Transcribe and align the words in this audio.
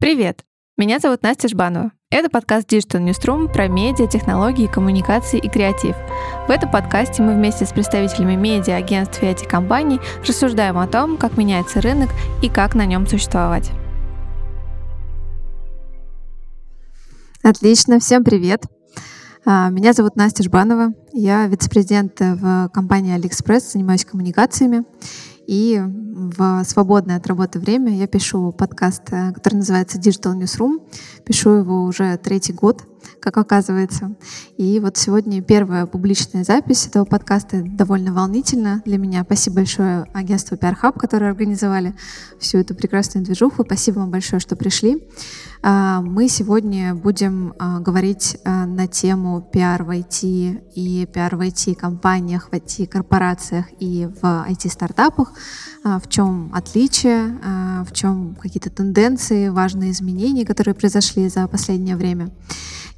Привет! 0.00 0.44
Меня 0.76 0.98
зовут 0.98 1.22
Настя 1.22 1.48
Жбанова. 1.48 1.92
Это 2.10 2.28
подкаст 2.28 2.70
Digital 2.70 3.00
Newsroom 3.00 3.50
про 3.50 3.68
медиа, 3.68 4.08
технологии, 4.08 4.66
коммуникации 4.66 5.38
и 5.38 5.48
креатив. 5.48 5.94
В 6.48 6.50
этом 6.50 6.70
подкасте 6.70 7.22
мы 7.22 7.34
вместе 7.34 7.64
с 7.64 7.72
представителями 7.72 8.34
медиа, 8.34 8.74
агентств 8.74 9.22
и 9.22 9.26
IT-компаний 9.26 10.00
рассуждаем 10.26 10.78
о 10.78 10.88
том, 10.88 11.16
как 11.16 11.38
меняется 11.38 11.80
рынок 11.80 12.10
и 12.42 12.50
как 12.50 12.74
на 12.74 12.84
нем 12.84 13.06
существовать. 13.06 13.70
Отлично, 17.42 18.00
всем 18.00 18.24
привет. 18.24 18.64
А, 19.46 19.70
меня 19.70 19.92
зовут 19.92 20.16
Настя 20.16 20.42
Жбанова. 20.42 20.92
Я 21.12 21.46
вице-президент 21.46 22.18
в 22.18 22.68
компании 22.74 23.16
AliExpress, 23.16 23.72
занимаюсь 23.72 24.04
коммуникациями. 24.04 24.84
И 25.46 25.80
в 25.80 26.64
свободное 26.64 27.16
от 27.16 27.26
работы 27.26 27.58
время 27.58 27.96
я 27.96 28.06
пишу 28.06 28.52
подкаст, 28.52 29.02
э, 29.10 29.32
который 29.32 29.56
называется 29.56 29.98
Digital 29.98 30.36
Newsroom. 30.38 30.80
Пишу 31.24 31.50
его 31.50 31.84
уже 31.84 32.16
третий 32.16 32.52
год, 32.52 32.82
как 33.20 33.36
оказывается. 33.38 34.14
И 34.56 34.80
вот 34.80 34.96
сегодня 34.96 35.42
первая 35.42 35.86
публичная 35.86 36.44
запись 36.44 36.86
этого 36.86 37.04
подкаста 37.04 37.62
довольно 37.62 38.12
волнительно 38.12 38.82
для 38.84 38.98
меня. 38.98 39.22
Спасибо 39.24 39.56
большое 39.56 40.06
агентству 40.12 40.56
PR 40.56 40.76
Hub, 40.82 40.98
которые 40.98 41.30
организовали 41.30 41.94
всю 42.38 42.58
эту 42.58 42.74
прекрасную 42.74 43.24
движуху. 43.24 43.64
Спасибо 43.64 44.00
вам 44.00 44.10
большое, 44.10 44.40
что 44.40 44.56
пришли. 44.56 45.08
А, 45.62 46.02
мы 46.02 46.28
сегодня 46.28 46.94
будем 46.94 47.54
а, 47.58 47.80
говорить 47.80 48.36
а, 48.44 48.66
на 48.66 48.86
тему 48.86 49.48
PR 49.52 49.82
в 49.82 49.90
IT 49.90 50.72
и 50.74 51.08
PR 51.10 51.36
в 51.36 51.40
IT-компаниях, 51.40 52.48
в 52.50 52.52
IT-корпорациях 52.52 53.66
и 53.80 54.06
в 54.20 54.46
IT-стартапах. 54.50 55.32
В 55.84 56.08
чем 56.08 56.50
отличие, 56.54 57.38
в 57.84 57.92
чем 57.92 58.36
какие-то 58.40 58.70
тенденции, 58.70 59.50
важные 59.50 59.90
изменения, 59.90 60.46
которые 60.46 60.74
произошли 60.74 61.28
за 61.28 61.46
последнее 61.46 61.96
время. 61.96 62.30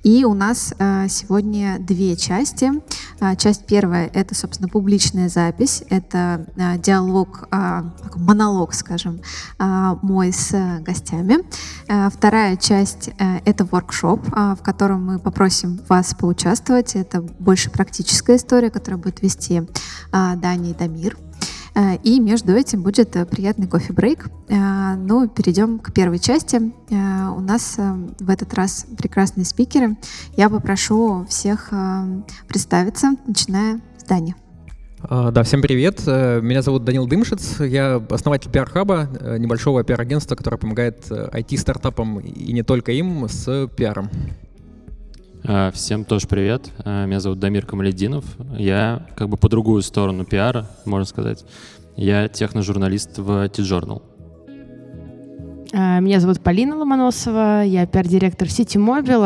И 0.07 0.25
у 0.25 0.35
нас 0.35 0.73
э, 0.79 1.09
сегодня 1.09 1.79
две 1.81 2.15
части. 2.15 2.71
Э, 3.19 3.35
часть 3.35 3.67
первая— 3.67 4.09
это, 4.15 4.37
собственно, 4.37 4.69
публичная 4.69 5.29
запись. 5.29 5.83
Это 5.91 6.47
э, 6.55 6.79
диалог, 6.79 7.49
монолог, 8.15 8.73
скажем, 8.73 9.21
мой 9.59 10.33
с 10.33 10.55
гостями. 10.81 11.39
Вторая 12.11 12.57
часть— 12.57 13.11
это 13.45 13.65
воркшоп, 13.65 14.29
в 14.29 14.59
котором 14.63 15.07
мы 15.07 15.19
попросим 15.19 15.81
вас 15.89 16.15
поучаствовать. 16.15 16.95
Это 16.95 17.23
больше 17.23 17.71
практическая 17.71 18.37
история, 18.37 18.71
которую 18.71 19.01
будет 19.01 19.23
вести 19.23 19.63
Даня 20.13 20.71
и 20.71 20.75
Дамир. 20.75 21.17
Э, 21.77 21.97
и 22.03 22.19
между 22.19 22.53
этим 22.53 22.83
будет 22.83 23.15
э, 23.17 23.27
приятный 23.27 23.67
кофе-брейк. 23.67 24.29
Э, 24.49 24.95
ну, 24.97 25.29
перейдем 25.29 25.79
к 25.79 25.93
первой 25.93 26.19
части. 26.19 26.73
У 26.89 27.41
нас 27.41 27.77
в 27.77 28.31
этот 28.31 28.55
раз 28.55 28.87
прекрасные 28.97 29.45
спикеры. 29.45 29.97
Я 30.37 30.49
попрошу 30.49 31.27
всех 31.29 31.71
представиться, 32.49 33.13
начиная 33.27 33.81
с 33.99 34.05
Дани. 34.05 34.35
А, 35.01 35.31
да, 35.31 35.43
всем 35.43 35.61
привет. 35.61 36.07
Меня 36.07 36.63
зовут 36.63 36.85
Данил 36.85 37.07
Дымшиц. 37.07 37.61
Я 37.61 38.03
основатель 38.09 38.51
пиар-хаба, 38.51 39.37
небольшого 39.39 39.85
пиар-агентства, 39.85 40.35
которое 40.35 40.57
помогает 40.57 41.11
IT-стартапам 41.11 42.21
и 42.21 42.53
не 42.53 42.63
только 42.63 42.93
им 42.93 43.29
с 43.29 43.69
пиаром. 43.77 44.09
А, 45.49 45.71
всем 45.71 46.05
тоже 46.05 46.27
привет. 46.27 46.73
А, 46.85 47.07
меня 47.07 47.21
зовут 47.21 47.39
Дамир 47.39 47.65
Камалединов. 47.65 48.25
Я 48.59 49.07
как 49.15 49.29
бы 49.29 49.37
по 49.37 49.49
другую 49.49 49.83
сторону 49.83 50.25
пиара, 50.25 50.67
можно 50.85 51.05
сказать. 51.05 51.45
Я 51.95 52.27
техножурналист 52.27 53.19
в 53.19 53.49
T-Journal. 53.51 54.03
А, 55.73 56.01
меня 56.01 56.19
зовут 56.19 56.41
Полина 56.41 56.77
Ломоносова, 56.77 57.63
я 57.63 57.87
пиар-директор 57.87 58.49
сети 58.49 58.77
Мобил, 58.77 59.25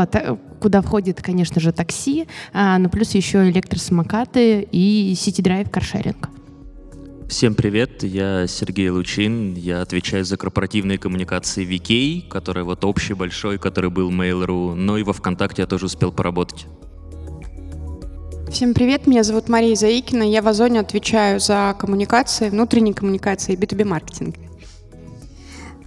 куда 0.60 0.82
входит, 0.82 1.22
конечно 1.22 1.58
же, 1.58 1.72
такси, 1.72 2.26
но 2.52 2.91
плюс 2.91 3.14
еще 3.14 3.48
электросамокаты 3.48 4.68
и 4.70 5.14
City 5.14 5.42
Drive 5.42 5.70
каршеринг. 5.70 6.28
Всем 7.30 7.54
привет, 7.54 8.02
я 8.02 8.48
Сергей 8.48 8.91
Лучин, 8.91 9.54
я 9.54 9.82
отвечаю 9.82 10.24
за 10.24 10.36
корпоративные 10.36 10.98
коммуникации 10.98 11.64
VK, 11.64 12.28
который 12.28 12.64
вот 12.64 12.84
общий 12.84 13.14
большой, 13.14 13.56
который 13.56 13.88
был 13.88 14.10
Mail.ru, 14.10 14.74
но 14.74 14.98
и 14.98 15.04
во 15.04 15.12
ВКонтакте 15.12 15.62
я 15.62 15.69
тоже 15.69 15.86
успел 15.86 16.10
поработать. 16.10 16.66
Всем 18.50 18.74
привет, 18.74 19.06
меня 19.06 19.22
зовут 19.22 19.48
Мария 19.48 19.76
Заикина, 19.76 20.24
я 20.24 20.42
в 20.42 20.48
Озоне 20.48 20.80
отвечаю 20.80 21.38
за 21.38 21.76
коммуникации, 21.78 22.50
внутренние 22.50 22.94
коммуникации 22.94 23.52
и 23.52 23.56
B2B 23.56 23.84
маркетинг. 23.84 24.34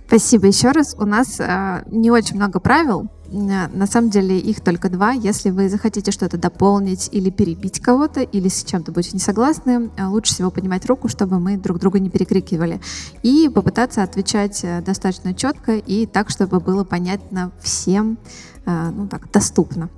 Спасибо 0.07 0.47
еще 0.47 0.71
раз. 0.71 0.95
У 0.97 1.05
нас 1.05 1.41
э, 1.41 1.83
не 1.87 2.09
очень 2.09 2.37
много 2.37 2.61
правил, 2.61 3.09
на 3.33 3.87
самом 3.87 4.09
деле 4.09 4.37
их 4.37 4.61
только 4.61 4.89
два. 4.89 5.11
Если 5.11 5.49
вы 5.49 5.69
захотите 5.69 6.11
что-то 6.11 6.37
дополнить 6.37 7.09
или 7.11 7.29
перебить 7.29 7.79
кого-то, 7.79 8.21
или 8.21 8.47
с 8.47 8.63
чем-то 8.63 8.91
будете 8.91 9.13
не 9.13 9.19
согласны, 9.19 9.89
э, 9.97 10.05
лучше 10.05 10.33
всего 10.33 10.51
поднимать 10.51 10.85
руку, 10.85 11.07
чтобы 11.07 11.39
мы 11.39 11.57
друг 11.57 11.79
друга 11.79 11.99
не 11.99 12.09
перекрикивали. 12.09 12.79
И 13.23 13.49
попытаться 13.53 14.03
отвечать 14.03 14.63
э, 14.63 14.81
достаточно 14.81 15.33
четко 15.33 15.73
и 15.77 16.05
так, 16.05 16.29
чтобы 16.29 16.59
было 16.59 16.83
понятно 16.83 17.51
всем, 17.61 18.17
ну 18.65 19.09
так, 19.09 19.29
доступно. 19.29 19.89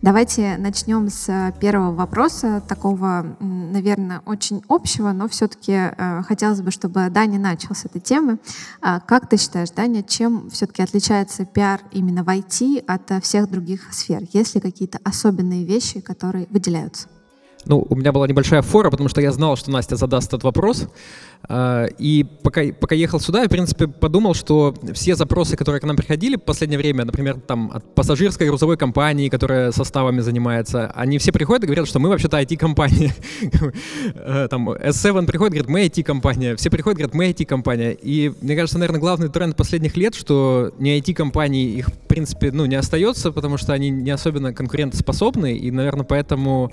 Давайте 0.00 0.56
начнем 0.58 1.08
с 1.08 1.52
первого 1.60 1.92
вопроса, 1.92 2.62
такого, 2.68 3.36
наверное, 3.40 4.22
очень 4.26 4.62
общего, 4.68 5.10
но 5.10 5.26
все-таки 5.26 5.72
э, 5.72 6.22
хотелось 6.22 6.60
бы, 6.60 6.70
чтобы 6.70 7.10
Даня 7.10 7.40
начал 7.40 7.74
с 7.74 7.84
этой 7.84 8.00
темы. 8.00 8.38
А 8.80 9.00
как 9.00 9.28
ты 9.28 9.36
считаешь, 9.36 9.70
Даня, 9.70 10.04
чем 10.04 10.50
все-таки 10.50 10.82
отличается 10.82 11.44
пиар 11.44 11.80
именно 11.90 12.22
в 12.22 12.28
IT 12.28 12.84
от 12.86 13.24
всех 13.24 13.50
других 13.50 13.92
сфер? 13.92 14.22
Есть 14.32 14.54
ли 14.54 14.60
какие-то 14.60 15.00
особенные 15.02 15.64
вещи, 15.64 16.00
которые 16.00 16.46
выделяются? 16.48 17.08
Ну, 17.68 17.86
у 17.86 17.96
меня 17.96 18.12
была 18.12 18.26
небольшая 18.26 18.62
фора, 18.62 18.90
потому 18.90 19.10
что 19.10 19.20
я 19.20 19.30
знал, 19.30 19.54
что 19.56 19.70
Настя 19.70 19.96
задаст 19.96 20.28
этот 20.28 20.42
вопрос. 20.42 20.88
А, 21.46 21.84
и 21.98 22.24
пока, 22.42 22.62
пока 22.72 22.94
ехал 22.94 23.20
сюда, 23.20 23.42
я, 23.42 23.46
в 23.46 23.50
принципе, 23.50 23.86
подумал, 23.86 24.32
что 24.32 24.74
все 24.94 25.14
запросы, 25.14 25.54
которые 25.54 25.78
к 25.78 25.84
нам 25.84 25.94
приходили 25.94 26.36
в 26.36 26.40
последнее 26.40 26.78
время, 26.78 27.04
например, 27.04 27.38
там 27.46 27.70
от 27.74 27.94
пассажирской 27.94 28.46
грузовой 28.46 28.78
компании, 28.78 29.28
которая 29.28 29.70
составами 29.72 30.20
занимается, 30.20 30.90
они 30.94 31.18
все 31.18 31.30
приходят 31.30 31.64
и 31.64 31.66
говорят, 31.66 31.86
что 31.86 31.98
мы 31.98 32.08
вообще-то 32.08 32.40
IT-компания. 32.40 33.14
Э, 34.14 34.48
там 34.48 34.70
S7 34.70 35.26
приходит, 35.26 35.52
говорит, 35.52 35.68
мы 35.68 35.86
IT-компания. 35.86 36.56
Все 36.56 36.70
приходят, 36.70 36.98
говорят, 36.98 37.14
мы 37.14 37.30
IT-компания. 37.30 37.92
И 37.92 38.32
мне 38.40 38.56
кажется, 38.56 38.78
наверное, 38.78 39.00
главный 39.00 39.28
тренд 39.28 39.56
последних 39.56 39.96
лет, 39.96 40.14
что 40.14 40.72
не 40.78 40.98
IT-компании 40.98 41.70
их, 41.70 41.88
в 41.88 41.98
принципе, 42.08 42.50
ну, 42.50 42.64
не 42.66 42.76
остается, 42.76 43.30
потому 43.30 43.58
что 43.58 43.72
они 43.72 43.90
не 43.90 44.10
особенно 44.10 44.54
конкурентоспособны, 44.54 45.56
и, 45.56 45.70
наверное, 45.70 46.04
поэтому 46.04 46.72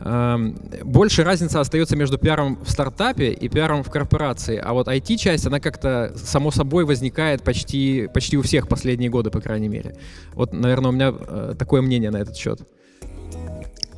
больше 0.00 1.24
разница 1.24 1.60
остается 1.60 1.96
между 1.96 2.16
пиаром 2.16 2.58
в 2.64 2.70
стартапе 2.70 3.32
и 3.32 3.48
пиаром 3.48 3.82
в 3.82 3.90
корпорации. 3.90 4.56
А 4.56 4.72
вот 4.72 4.88
IT-часть, 4.88 5.46
она 5.46 5.60
как-то 5.60 6.12
само 6.16 6.50
собой 6.50 6.84
возникает 6.84 7.42
почти, 7.42 8.08
почти 8.12 8.38
у 8.38 8.42
всех 8.42 8.66
последние 8.66 9.10
годы, 9.10 9.30
по 9.30 9.40
крайней 9.40 9.68
мере. 9.68 9.96
Вот, 10.32 10.52
наверное, 10.52 10.88
у 10.88 10.92
меня 10.92 11.12
э, 11.14 11.54
такое 11.58 11.82
мнение 11.82 12.10
на 12.10 12.16
этот 12.18 12.36
счет. 12.36 12.60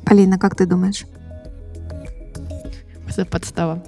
Полина, 0.05 0.37
как 0.37 0.55
ты 0.55 0.65
думаешь? 0.65 1.05
Подстава. 3.29 3.83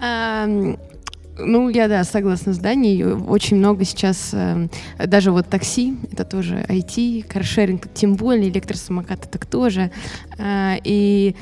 Эм, 1.38 1.52
ну, 1.52 1.68
я, 1.68 1.88
да, 1.88 2.04
согласна 2.04 2.52
с 2.52 2.58
Даней. 2.58 3.04
Очень 3.04 3.58
много 3.58 3.84
сейчас, 3.84 4.30
э, 4.32 4.68
даже 4.98 5.30
вот 5.30 5.48
такси, 5.48 5.96
это 6.10 6.24
тоже 6.24 6.64
IT, 6.68 7.24
каршеринг, 7.28 7.92
тем 7.92 8.14
более 8.14 8.48
электросамокаты, 8.48 9.28
так 9.28 9.46
тоже. 9.46 9.90
Э, 10.38 10.76
и 10.84 11.36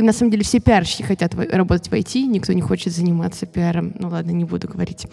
на 0.00 0.12
самом 0.12 0.32
деле 0.32 0.42
все 0.42 0.58
пиарщики 0.58 1.02
хотят 1.02 1.34
работать 1.34 1.88
в 1.88 1.92
IT, 1.92 2.22
никто 2.26 2.52
не 2.52 2.60
хочет 2.60 2.92
заниматься 2.92 3.46
пиаром. 3.46 3.94
Ну 3.98 4.08
ладно, 4.08 4.32
не 4.32 4.44
буду 4.44 4.68
говорить, 4.68 5.06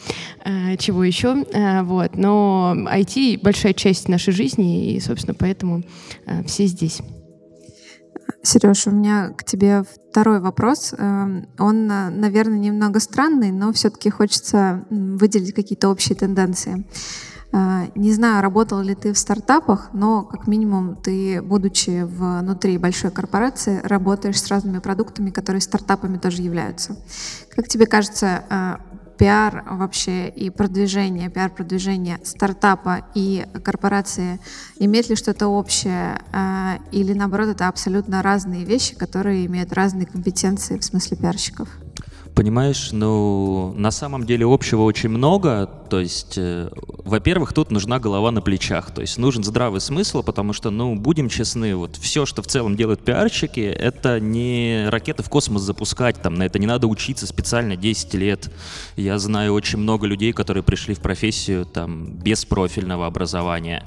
э, 0.45 0.77
чего 0.77 1.03
еще. 1.03 1.45
Э, 1.53 1.83
вот. 1.83 2.15
Но 2.15 2.73
IT— 2.75 3.39
большая 3.43 3.73
часть 3.73 4.07
нашей 4.07 4.33
жизни, 4.33 4.93
и, 4.93 4.99
собственно, 4.99 5.35
поэтому 5.35 5.83
все 6.45 6.65
здесь. 6.65 7.01
Сереж, 8.45 8.87
у 8.87 8.91
меня 8.91 9.29
к 9.29 9.45
тебе 9.45 9.83
второй 9.83 10.41
вопрос. 10.41 10.93
Эм, 10.97 11.47
он, 11.57 11.87
наверное, 11.87 12.59
немного 12.59 12.99
странный, 12.99 13.51
но 13.51 13.71
все-таки 13.71 14.09
хочется 14.09 14.83
выделить 14.89 15.53
какие-то 15.53 15.87
общие 15.87 16.17
тенденции. 16.17 16.85
Э, 17.53 17.85
не 17.95 18.11
знаю, 18.11 18.41
работал 18.41 18.81
ли 18.81 18.95
ты 18.95 19.13
в 19.13 19.17
стартапах, 19.17 19.91
но 19.93 20.23
как 20.23 20.45
минимум 20.47 20.97
ты, 20.97 21.41
будучи 21.41 22.03
внутри 22.03 22.77
большой 22.77 23.11
корпорации, 23.11 23.79
работаешь 23.81 24.41
с 24.41 24.47
разными 24.49 24.79
продуктами, 24.79 25.29
которые 25.29 25.61
стартапами 25.61 26.17
тоже 26.17 26.41
являются. 26.41 26.97
Как 27.55 27.69
тебе 27.69 27.85
кажется, 27.85 28.43
э, 28.49 28.75
пиар 29.17 29.63
вообще 29.69 30.29
и 30.29 30.49
продвижение, 30.49 31.29
пиар-продвижение 31.29 32.19
стартапа 32.23 33.05
и 33.15 33.45
корпорации 33.63 34.39
имеет 34.79 35.09
ли 35.09 35.15
что-то 35.15 35.47
общее 35.47 36.19
э, 36.31 36.77
или 36.91 37.13
наоборот 37.13 37.49
это 37.49 37.67
абсолютно 37.67 38.21
разные 38.21 38.63
вещи, 38.65 38.95
которые 38.95 39.45
имеют 39.45 39.73
разные 39.73 40.05
компетенции 40.05 40.77
в 40.77 40.83
смысле 40.83 41.17
пиарщиков? 41.17 41.69
Понимаешь, 42.35 42.89
ну, 42.91 43.73
на 43.77 43.91
самом 43.91 44.25
деле 44.25 44.45
общего 44.45 44.81
очень 44.81 45.09
много. 45.09 45.69
То 45.89 45.99
есть, 45.99 46.33
э, 46.37 46.69
во-первых, 47.05 47.53
тут 47.53 47.69
нужна 47.69 47.99
голова 47.99 48.31
на 48.31 48.41
плечах. 48.41 48.91
То 48.91 49.01
есть 49.01 49.19
нужен 49.19 49.43
здравый 49.43 49.79
смысл, 49.79 50.23
потому 50.23 50.51
что, 50.51 50.71
ну, 50.71 50.95
будем 50.95 51.29
честны, 51.29 51.75
вот 51.75 51.95
все, 51.95 52.25
что 52.25 52.41
в 52.41 52.47
целом 52.47 52.75
делают 52.75 53.05
пиарщики, 53.05 53.59
это 53.59 54.19
не 54.19 54.85
ракеты 54.89 55.21
в 55.21 55.29
космос 55.29 55.61
запускать, 55.61 56.21
там, 56.23 56.33
на 56.33 56.43
это 56.43 56.57
не 56.57 56.65
надо 56.65 56.87
учиться 56.87 57.27
специально 57.27 57.75
10 57.75 58.15
лет. 58.15 58.51
Я 58.95 59.19
знаю 59.19 59.53
очень 59.53 59.77
много 59.77 60.07
людей, 60.07 60.33
которые 60.33 60.63
пришли 60.63 60.95
в 60.95 61.01
профессию, 61.01 61.65
там, 61.65 62.05
без 62.05 62.45
профильного 62.45 63.05
образования. 63.05 63.83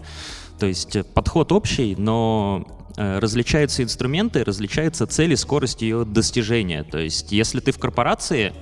То 0.61 0.67
есть 0.67 0.95
э, 0.95 1.03
подход 1.03 1.51
общий, 1.51 1.97
но 1.97 2.65
различаются 2.97 3.83
инструменты, 3.83 4.43
различаются 4.45 5.07
цели, 5.07 5.35
скорость 5.35 5.83
ее 5.83 6.05
достижения. 6.05 6.83
То 6.83 6.99
есть, 6.99 7.33
если 7.33 7.61
ты 7.61 7.73
в 7.73 7.79
корпорации, 7.79 8.53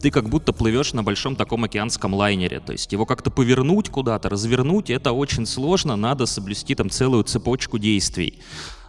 ты 0.00 0.10
как 0.10 0.28
будто 0.28 0.52
плывешь 0.52 0.92
на 0.92 1.02
большом 1.02 1.36
таком 1.36 1.64
океанском 1.64 2.12
лайнере. 2.14 2.60
То 2.60 2.72
есть 2.72 2.92
его 2.92 3.06
как-то 3.06 3.30
повернуть 3.30 3.88
куда-то, 3.88 4.28
развернуть, 4.28 4.90
это 4.90 5.12
очень 5.12 5.46
сложно, 5.46 5.96
надо 5.96 6.26
соблюсти 6.26 6.74
там 6.74 6.90
целую 6.90 7.24
цепочку 7.24 7.78
действий 7.78 8.40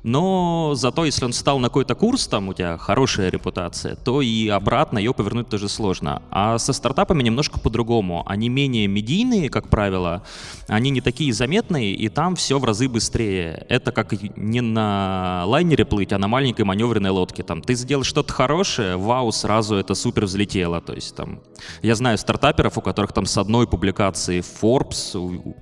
но 0.06 0.74
зато 0.76 1.04
если 1.04 1.26
он 1.26 1.32
встал 1.32 1.58
на 1.58 1.70
какой-то 1.70 1.96
курс, 1.96 2.28
там 2.28 2.50
у 2.50 2.54
тебя 2.54 2.78
хорошая 2.78 3.30
репутация, 3.32 3.96
то 3.96 4.22
и 4.22 4.48
обратно 4.50 5.00
ее 5.00 5.16
повернуть 5.16 5.50
тоже 5.50 5.68
сложно. 5.68 6.22
А 6.30 6.60
со 6.60 6.74
стартапами 6.74 7.24
немножко 7.24 7.60
по-другому. 7.60 8.24
Они 8.28 8.48
менее 8.48 8.86
медийные, 8.86 9.50
как 9.50 9.68
правило, 9.68 10.22
они 10.68 10.92
не 10.92 11.02
такие 11.02 11.34
заметные, 11.34 11.96
и 11.96 12.08
там 12.10 12.36
все 12.36 12.60
в 12.60 12.66
разы 12.66 12.88
быстрее. 12.88 13.66
Это 13.68 13.92
как 13.92 14.14
не 14.38 14.62
на 14.62 15.44
лайнере 15.48 15.86
плыть, 15.86 16.14
а 16.14 16.20
на 16.20 16.28
маленькой 16.28 16.66
маневренной 16.66 17.10
лодке. 17.10 17.42
Там 17.42 17.64
ты 17.64 17.74
сделал 17.74 18.04
что-то 18.04 18.32
хорошее, 18.32 18.98
вау, 18.98 19.32
сразу 19.32 19.76
это 19.76 19.96
супер 19.96 20.26
взлетело. 20.26 20.82
То 20.82 20.94
есть 20.94 21.16
там 21.16 21.40
я 21.82 21.96
знаю 21.96 22.20
стартаперов, 22.20 22.78
у 22.78 22.82
которых 22.82 23.12
там 23.12 23.26
с 23.26 23.40
одной 23.40 23.66
публикации 23.66 24.44
Forbes 24.62 25.16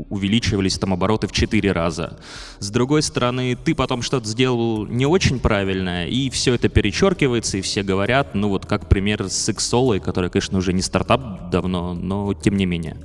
увеличивались 0.10 0.78
там 0.78 0.92
обороты 0.92 1.28
в 1.28 1.32
4 1.32 1.72
раза. 1.72 2.20
С 2.60 2.70
другой 2.70 3.04
стороны, 3.04 3.56
ты 3.56 3.74
потом 3.74 4.02
что-то 4.02 4.33
сделал 4.34 4.88
не 4.88 5.06
очень 5.06 5.40
правильно, 5.40 6.08
и 6.08 6.30
все 6.30 6.56
это 6.56 6.68
перечеркивается, 6.68 7.58
и 7.58 7.62
все 7.62 7.84
говорят, 7.84 8.34
ну 8.34 8.50
вот 8.50 8.66
как 8.66 8.90
пример 8.90 9.30
с 9.30 9.50
Xolo, 9.50 10.00
который, 10.00 10.30
конечно, 10.30 10.58
уже 10.58 10.74
не 10.74 10.82
стартап 10.82 11.50
давно, 11.52 11.94
но 11.94 12.34
тем 12.34 12.58
не 12.58 12.66
менее. 12.66 12.98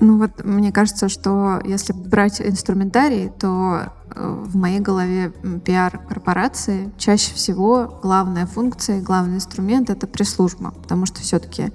Ну 0.00 0.18
вот 0.18 0.44
мне 0.44 0.72
кажется, 0.72 1.08
что 1.08 1.60
если 1.64 1.92
брать 1.92 2.40
инструментарий, 2.40 3.30
то 3.30 3.92
э, 4.10 4.44
в 4.46 4.56
моей 4.56 4.80
голове 4.80 5.32
пиар 5.64 5.96
корпорации 6.08 6.92
чаще 6.98 7.32
всего 7.34 8.00
главная 8.02 8.46
функция, 8.46 9.00
главный 9.00 9.36
инструмент 9.36 9.90
это 9.90 10.08
пресс-служба, 10.08 10.72
потому 10.82 11.06
что 11.06 11.20
все-таки 11.20 11.70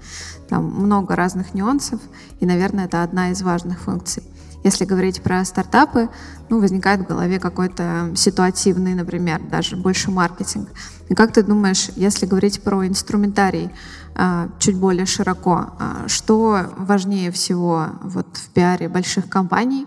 там 0.49 0.65
много 0.65 1.15
разных 1.15 1.53
нюансов, 1.53 2.01
и, 2.41 2.45
наверное, 2.45 2.85
это 2.85 3.01
одна 3.01 3.31
из 3.31 3.41
важных 3.41 3.79
функций. 3.79 4.23
Если 4.63 4.85
говорить 4.85 5.21
про 5.21 5.45
стартапы, 5.45 6.09
ну, 6.49 6.59
возникает 6.59 7.01
в 7.01 7.07
голове 7.07 7.39
какой-то 7.39 8.11
ситуативный, 8.15 8.95
например, 8.95 9.41
даже 9.49 9.75
больше 9.75 10.11
маркетинг. 10.11 10.69
И 11.09 11.15
как 11.15 11.31
ты 11.31 11.43
думаешь, 11.43 11.89
если 11.95 12.25
говорить 12.25 12.61
про 12.61 12.85
инструментарий 12.85 13.69
а, 14.15 14.49
чуть 14.59 14.77
более 14.77 15.05
широко, 15.05 15.73
а, 15.79 16.07
что 16.07 16.73
важнее 16.77 17.31
всего 17.31 17.87
вот 18.01 18.27
в 18.35 18.49
пиаре 18.49 18.89
больших 18.89 19.29
компаний 19.29 19.85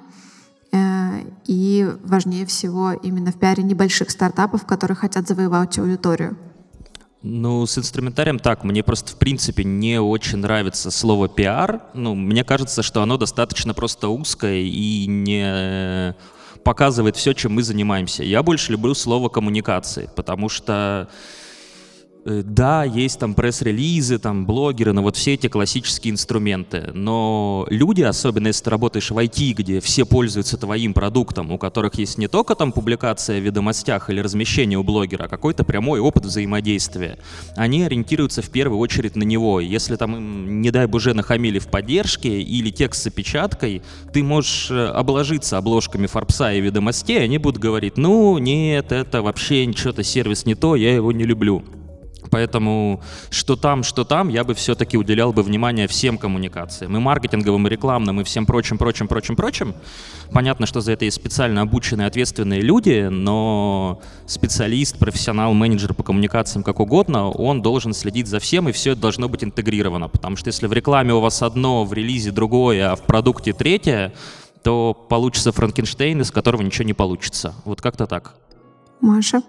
э, 0.73 1.25
и 1.46 1.90
важнее 2.05 2.46
всего 2.46 2.93
именно 2.93 3.32
в 3.32 3.38
пиаре 3.38 3.62
небольших 3.62 4.11
стартапов, 4.11 4.64
которые 4.64 4.96
хотят 4.96 5.26
завоевать 5.26 5.78
аудиторию? 5.78 6.37
Ну, 7.22 7.67
с 7.67 7.76
инструментарием 7.76 8.38
так. 8.38 8.64
Мне 8.64 8.82
просто, 8.82 9.12
в 9.12 9.17
принципе, 9.17 9.62
не 9.62 10.00
очень 10.00 10.38
нравится 10.38 10.90
слово 10.90 11.28
пиар. 11.28 11.82
Ну, 11.93 12.14
мне 12.14 12.44
кажется, 12.44 12.82
что 12.82 13.02
оно 13.02 13.19
достаточно 13.19 13.75
просто 13.75 14.08
узкое 14.08 14.61
и 14.61 15.06
не 15.06 16.14
показывает 16.64 17.17
все, 17.17 17.34
чем 17.34 17.52
мы 17.52 17.62
занимаемся. 17.62 18.22
Я 18.25 18.43
больше 18.43 18.72
люблю 18.72 18.94
слово 18.94 19.28
коммуникации, 19.28 20.08
потому 20.17 20.49
что 20.49 21.08
да, 22.25 22.84
есть 22.84 23.19
там 23.19 23.34
пресс-релизы, 23.34 24.19
там 24.19 24.46
блогеры, 24.46 24.93
но 24.93 25.02
вот 25.02 25.17
все 25.17 25.34
эти 25.34 25.49
классические 25.49 26.12
инструменты. 26.12 26.90
Но 26.93 27.67
люди, 27.70 28.02
особенно 28.02 28.49
если 28.49 28.64
ты 28.64 28.70
работаешь 28.70 29.11
в 29.11 29.17
IT, 29.17 29.52
где 29.52 29.81
все 29.81 30.05
пользуются 30.05 30.56
твоим 30.58 30.93
продуктом, 30.93 31.50
у 31.50 31.58
которых 31.58 31.94
есть 31.94 32.19
не 32.19 32.28
только 32.28 32.55
там 32.55 32.72
публикация 32.72 33.40
в 33.40 33.44
ведомостях 33.44 34.11
или 34.11 34.20
размещение 34.20 34.78
у 34.78 34.82
блогера, 34.82 35.25
а 35.25 35.28
какой-то 35.28 35.64
прямой 35.64 36.00
опыт 36.00 36.26
взаимодействия, 36.26 37.19
они 37.56 37.84
ориентируются 37.84 38.43
в 38.43 38.50
первую 38.50 38.78
очередь 38.78 39.16
на 39.16 39.23
него. 39.23 39.61
Если 39.61 39.96
там 39.96 40.61
не 40.61 40.70
дай 40.70 40.87
боже, 40.87 41.14
нахамили 41.14 41.58
в 41.58 41.69
поддержке 41.69 42.40
или 42.40 42.70
текст 42.70 43.02
с 43.02 43.06
опечаткой, 43.06 43.82
ты 44.12 44.23
можешь 44.23 44.70
э, 44.70 44.87
обложиться 44.88 45.56
обложками 45.56 46.06
Форбса 46.06 46.52
и 46.52 46.61
ведомостей, 46.61 47.23
они 47.23 47.38
будут 47.38 47.61
говорить, 47.61 47.96
ну 47.96 48.37
нет, 48.38 48.93
это 48.93 49.23
вообще 49.23 49.70
что-то 49.73 50.02
сервис 50.02 50.46
не 50.46 50.55
то, 50.55 50.76
я 50.76 50.94
его 50.94 51.12
не 51.12 51.25
люблю. 51.25 51.64
Поэтому 52.31 53.03
что 53.31 53.56
там, 53.56 53.82
что 53.82 54.05
там, 54.05 54.29
я 54.29 54.44
бы 54.44 54.55
все-таки 54.55 54.97
уделял 54.97 55.32
бы 55.32 55.43
внимание 55.43 55.87
всем 55.87 56.17
коммуникациям. 56.17 56.97
И 56.97 57.00
маркетинговым, 57.00 57.67
и 57.67 57.71
рекламным, 57.71 58.21
и 58.21 58.25
всем 58.25 58.47
прочим, 58.47 58.79
прочим, 58.79 59.09
прочим, 59.09 59.37
прочим. 59.37 59.75
Понятно, 60.32 60.67
что 60.67 60.81
за 60.81 60.93
это 60.93 61.05
есть 61.05 61.17
специально 61.17 61.62
обученные, 61.62 62.06
ответственные 62.06 62.61
люди, 62.61 63.09
но 63.11 64.00
специалист, 64.27 64.99
профессионал, 64.99 65.55
менеджер 65.55 65.93
по 65.94 66.03
коммуникациям, 66.03 66.62
как 66.62 66.81
угодно, 66.81 67.29
он 67.31 67.62
должен 67.62 67.93
следить 67.93 68.29
за 68.29 68.38
всем, 68.38 68.69
и 68.69 68.73
все 68.73 68.93
это 68.93 69.00
должно 69.00 69.29
быть 69.29 69.43
интегрировано. 69.43 70.09
Потому 70.09 70.37
что 70.37 70.49
если 70.49 70.67
в 70.67 70.73
рекламе 70.73 71.12
у 71.15 71.21
вас 71.21 71.43
одно, 71.43 71.85
в 71.85 71.93
релизе 71.93 72.31
другое, 72.31 72.93
а 72.93 72.97
в 72.97 73.03
продукте 73.03 73.53
третье, 73.53 74.12
то 74.62 74.94
получится 74.94 75.53
Франкенштейн, 75.53 76.21
из 76.21 76.31
которого 76.31 76.62
ничего 76.62 76.85
не 76.85 76.94
получится. 76.94 77.55
Вот 77.65 77.81
как-то 77.81 78.06
так. 78.06 78.35
Маша? 79.00 79.43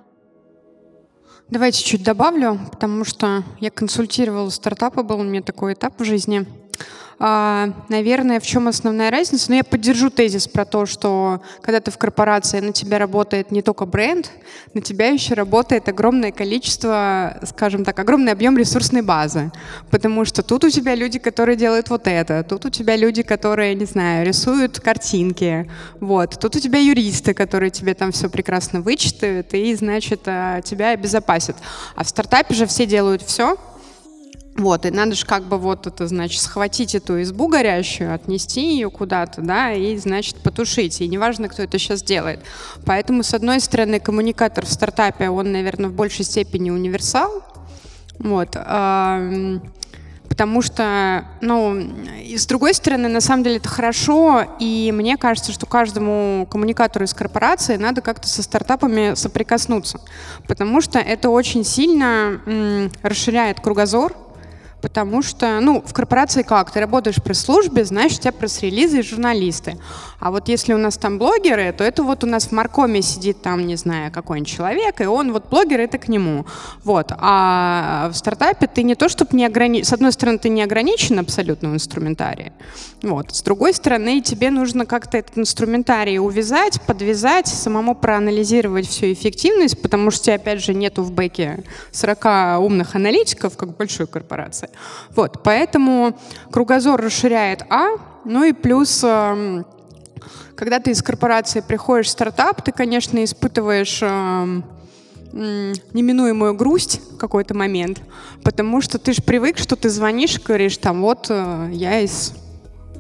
Давайте 1.51 1.83
чуть 1.83 2.01
добавлю, 2.01 2.57
потому 2.71 3.03
что 3.03 3.43
я 3.59 3.71
консультировала 3.71 4.49
стартапы, 4.49 5.03
был 5.03 5.19
у 5.19 5.23
меня 5.23 5.41
такой 5.41 5.73
этап 5.73 5.99
в 5.99 6.05
жизни– 6.05 6.45
наверное, 7.89 8.39
в 8.39 8.45
чем 8.47 8.67
основная 8.67 9.11
разница? 9.11 9.45
Но 9.49 9.53
ну, 9.53 9.57
я 9.57 9.63
поддержу 9.63 10.09
тезис 10.09 10.47
про 10.47 10.65
то, 10.65 10.87
что 10.87 11.41
когда 11.61 11.79
ты 11.79 11.91
в 11.91 11.97
корпорации, 11.99 12.59
на 12.61 12.73
тебя 12.73 12.97
работает 12.97 13.51
не 13.51 13.61
только 13.61 13.85
бренд, 13.85 14.31
на 14.73 14.81
тебя 14.81 15.09
еще 15.09 15.35
работает 15.35 15.87
огромное 15.87 16.31
количество, 16.31 17.37
скажем 17.45 17.85
так, 17.85 17.99
огромный 17.99 18.31
объем 18.31 18.57
ресурсной 18.57 19.03
базы. 19.03 19.51
Потому 19.91 20.25
что 20.25 20.41
тут 20.41 20.63
у 20.63 20.71
тебя 20.71 20.95
люди, 20.95 21.19
которые 21.19 21.55
делают 21.55 21.91
вот 21.91 22.07
это, 22.07 22.43
тут 22.43 22.65
у 22.65 22.69
тебя 22.71 22.95
люди, 22.95 23.21
которые, 23.21 23.75
не 23.75 23.85
знаю, 23.85 24.25
рисуют 24.25 24.79
картинки, 24.79 25.69
вот, 25.99 26.39
тут 26.39 26.55
у 26.55 26.59
тебя 26.59 26.79
юристы, 26.79 27.35
которые 27.35 27.69
тебе 27.69 27.93
там 27.93 28.11
все 28.11 28.29
прекрасно 28.29 28.81
вычитают 28.81 29.53
и, 29.53 29.75
значит, 29.75 30.21
а, 30.25 30.61
тебя 30.61 30.89
обезопасят. 30.89 31.57
А 31.95 32.03
в 32.03 32.09
стартапе 32.09 32.55
же 32.55 32.65
все 32.65 32.87
делают 32.87 33.21
все, 33.21 33.57
вот, 34.55 34.85
и 34.85 34.91
надо 34.91 35.15
же 35.15 35.25
как 35.25 35.43
бы 35.45 35.57
вот 35.57 35.87
это, 35.87 36.07
значит, 36.07 36.41
схватить 36.41 36.93
эту 36.93 37.21
избу 37.21 37.47
горящую, 37.47 38.13
отнести 38.13 38.73
ее 38.73 38.89
куда-то, 38.89 39.41
да, 39.41 39.71
и, 39.71 39.97
значит, 39.97 40.37
потушить. 40.37 41.01
И 41.01 41.07
неважно, 41.07 41.47
кто 41.47 41.63
это 41.63 41.79
сейчас 41.79 42.03
делает. 42.03 42.41
Поэтому, 42.85 43.23
с 43.23 43.33
одной 43.33 43.59
стороны, 43.61 43.99
коммуникатор 43.99 44.65
в 44.65 44.71
стартапе, 44.71 45.29
он, 45.29 45.51
наверное, 45.51 45.89
в 45.89 45.93
большей 45.93 46.25
степени 46.25 46.69
универсал. 46.69 47.43
Вот. 48.19 48.57
Потому 50.29 50.61
что, 50.61 51.25
ну, 51.41 51.77
и 52.23 52.37
с 52.37 52.45
другой 52.45 52.73
стороны, 52.73 53.09
на 53.09 53.19
самом 53.19 53.43
деле 53.43 53.57
это 53.57 53.67
хорошо, 53.67 54.43
и 54.59 54.91
мне 54.93 55.17
кажется, 55.17 55.51
что 55.51 55.65
каждому 55.65 56.47
коммуникатору 56.49 57.03
из 57.03 57.13
корпорации 57.13 57.75
надо 57.75 58.01
как-то 58.01 58.27
со 58.29 58.41
стартапами 58.41 59.13
соприкоснуться, 59.15 59.99
потому 60.47 60.79
что 60.79 60.99
это 60.99 61.29
очень 61.29 61.65
сильно 61.65 62.39
расширяет 63.03 63.59
кругозор, 63.59 64.15
Потому 64.81 65.21
что, 65.21 65.59
ну, 65.59 65.81
в 65.85 65.93
корпорации 65.93 66.41
как? 66.41 66.71
Ты 66.71 66.79
работаешь 66.79 67.17
в 67.17 67.23
пресс-службе, 67.23 67.85
значит, 67.85 68.19
у 68.19 68.21
тебя 68.23 68.31
пресс-релизы 68.31 68.99
и 68.99 69.03
журналисты. 69.03 69.77
А 70.19 70.31
вот 70.31 70.47
если 70.47 70.73
у 70.73 70.77
нас 70.77 70.97
там 70.97 71.17
блогеры, 71.17 71.71
то 71.71 71.83
это 71.83 72.03
вот 72.03 72.23
у 72.23 72.27
нас 72.27 72.47
в 72.47 72.51
Маркоме 72.51 73.01
сидит 73.01 73.41
там, 73.41 73.65
не 73.67 73.75
знаю, 73.75 74.11
какой-нибудь 74.11 74.51
человек, 74.51 75.01
и 75.01 75.05
он 75.05 75.31
вот 75.31 75.49
блогер, 75.49 75.79
это 75.79 75.97
к 75.97 76.07
нему. 76.07 76.45
Вот. 76.83 77.11
А 77.17 78.09
в 78.11 78.15
стартапе 78.15 78.67
ты 78.67 78.83
не 78.83 78.95
то, 78.95 79.07
чтобы 79.07 79.35
не 79.37 79.45
ограничен... 79.45 79.85
С 79.85 79.93
одной 79.93 80.11
стороны, 80.11 80.39
ты 80.39 80.49
не 80.49 80.63
ограничен 80.63 81.19
абсолютно 81.19 81.69
в 81.69 81.73
инструментарии. 81.73 82.51
Вот. 83.03 83.35
С 83.35 83.41
другой 83.41 83.73
стороны, 83.73 84.21
тебе 84.21 84.49
нужно 84.49 84.85
как-то 84.85 85.17
этот 85.17 85.37
инструментарий 85.37 86.19
увязать, 86.19 86.81
подвязать, 86.81 87.47
самому 87.47 87.95
проанализировать 87.95 88.87
всю 88.87 89.13
эффективность, 89.13 89.81
потому 89.81 90.11
что 90.11 90.33
опять 90.33 90.63
же, 90.63 90.73
нету 90.73 91.03
в 91.03 91.11
бэке 91.11 91.63
40 91.91 92.61
умных 92.61 92.95
аналитиков, 92.95 93.57
как 93.57 93.75
большой 93.75 94.07
корпорации. 94.07 94.69
Вот, 95.15 95.43
поэтому 95.43 96.17
кругозор 96.51 97.01
расширяет 97.01 97.63
А, 97.69 97.95
ну 98.25 98.43
и 98.43 98.53
плюс 98.53 99.03
эм, 99.03 99.65
когда 100.55 100.79
ты 100.79 100.91
из 100.91 101.01
корпорации 101.01 101.61
приходишь 101.61 102.07
в 102.07 102.11
стартап, 102.11 102.61
ты, 102.61 102.71
конечно, 102.71 103.23
испытываешь 103.23 103.99
эм, 104.01 104.63
неминуемую 105.33 106.53
грусть 106.53 107.01
в 107.13 107.17
какой-то 107.17 107.53
момент, 107.53 108.01
потому 108.43 108.81
что 108.81 108.99
ты 108.99 109.13
же 109.13 109.21
привык, 109.21 109.57
что 109.57 109.75
ты 109.75 109.89
звонишь 109.89 110.39
говоришь, 110.39 110.77
там, 110.77 111.01
вот 111.01 111.27
э, 111.29 111.69
я 111.71 112.01
из 112.01 112.33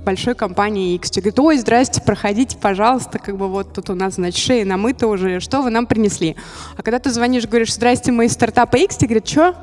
большой 0.03 0.33
компании 0.33 0.95
X. 0.95 1.11
Тебе 1.11 1.31
говорят, 1.31 1.39
ой, 1.39 1.57
здрасте, 1.57 2.01
проходите, 2.01 2.57
пожалуйста, 2.57 3.19
как 3.19 3.37
бы 3.37 3.47
вот 3.47 3.73
тут 3.73 3.89
у 3.89 3.95
нас, 3.95 4.15
значит, 4.15 4.39
шея 4.39 4.65
намыта 4.65 5.07
уже, 5.07 5.39
что 5.39 5.61
вы 5.61 5.69
нам 5.69 5.85
принесли? 5.85 6.35
А 6.77 6.81
когда 6.81 6.99
ты 6.99 7.11
звонишь, 7.11 7.45
говоришь, 7.45 7.73
здрасте, 7.73 8.11
мы 8.11 8.25
из 8.25 8.33
стартапа 8.33 8.77
X, 8.77 8.97
тебе 8.97 9.09
говорят, 9.09 9.27
что? 9.27 9.55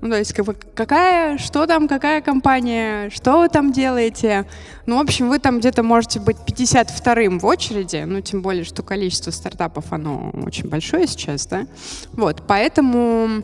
Ну, 0.00 0.10
то 0.10 0.16
есть, 0.16 0.32
как 0.32 0.44
бы, 0.44 0.54
какая, 0.54 1.38
что 1.38 1.66
там, 1.66 1.88
какая 1.88 2.20
компания, 2.20 3.10
что 3.10 3.40
вы 3.40 3.48
там 3.48 3.72
делаете? 3.72 4.46
Ну, 4.86 4.96
в 4.96 5.00
общем, 5.00 5.28
вы 5.28 5.40
там 5.40 5.58
где-то 5.58 5.82
можете 5.82 6.20
быть 6.20 6.36
52-м 6.46 7.40
в 7.40 7.44
очереди, 7.44 8.04
ну, 8.06 8.20
тем 8.20 8.40
более, 8.40 8.64
что 8.64 8.82
количество 8.82 9.32
стартапов, 9.32 9.92
оно 9.92 10.30
очень 10.44 10.68
большое 10.68 11.08
сейчас, 11.08 11.46
да? 11.46 11.66
Вот, 12.12 12.44
поэтому 12.46 13.42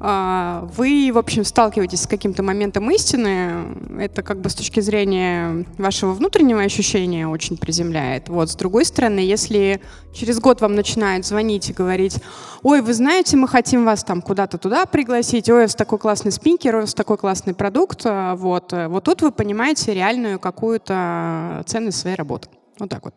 вы, 0.00 1.10
в 1.12 1.18
общем, 1.18 1.44
сталкиваетесь 1.44 2.02
с 2.02 2.06
каким-то 2.06 2.42
моментом 2.42 2.90
истины, 2.90 3.76
это 3.98 4.22
как 4.22 4.40
бы 4.40 4.48
с 4.48 4.54
точки 4.54 4.80
зрения 4.80 5.66
вашего 5.76 6.12
внутреннего 6.12 6.62
ощущения 6.62 7.28
очень 7.28 7.58
приземляет. 7.58 8.30
Вот, 8.30 8.50
с 8.50 8.56
другой 8.56 8.86
стороны, 8.86 9.18
если 9.18 9.82
через 10.14 10.40
год 10.40 10.62
вам 10.62 10.74
начинают 10.74 11.26
звонить 11.26 11.68
и 11.68 11.74
говорить, 11.74 12.16
ой, 12.62 12.80
вы 12.80 12.94
знаете, 12.94 13.36
мы 13.36 13.46
хотим 13.46 13.84
вас 13.84 14.02
там 14.02 14.22
куда-то 14.22 14.56
туда 14.56 14.86
пригласить, 14.86 15.50
ой, 15.50 15.58
у 15.58 15.62
вас 15.62 15.74
такой 15.74 15.98
классный 15.98 16.32
спикер, 16.32 16.76
у 16.76 16.80
вас 16.80 16.94
такой 16.94 17.18
классный 17.18 17.52
продукт, 17.52 18.00
а, 18.04 18.36
вот, 18.36 18.72
вот 18.72 19.04
тут 19.04 19.20
вы 19.20 19.32
понимаете 19.32 19.92
реальную 19.92 20.38
какую-то 20.38 21.62
ценность 21.66 21.98
своей 21.98 22.16
работы. 22.16 22.48
Вот 22.78 22.88
так 22.88 23.04
вот. 23.04 23.14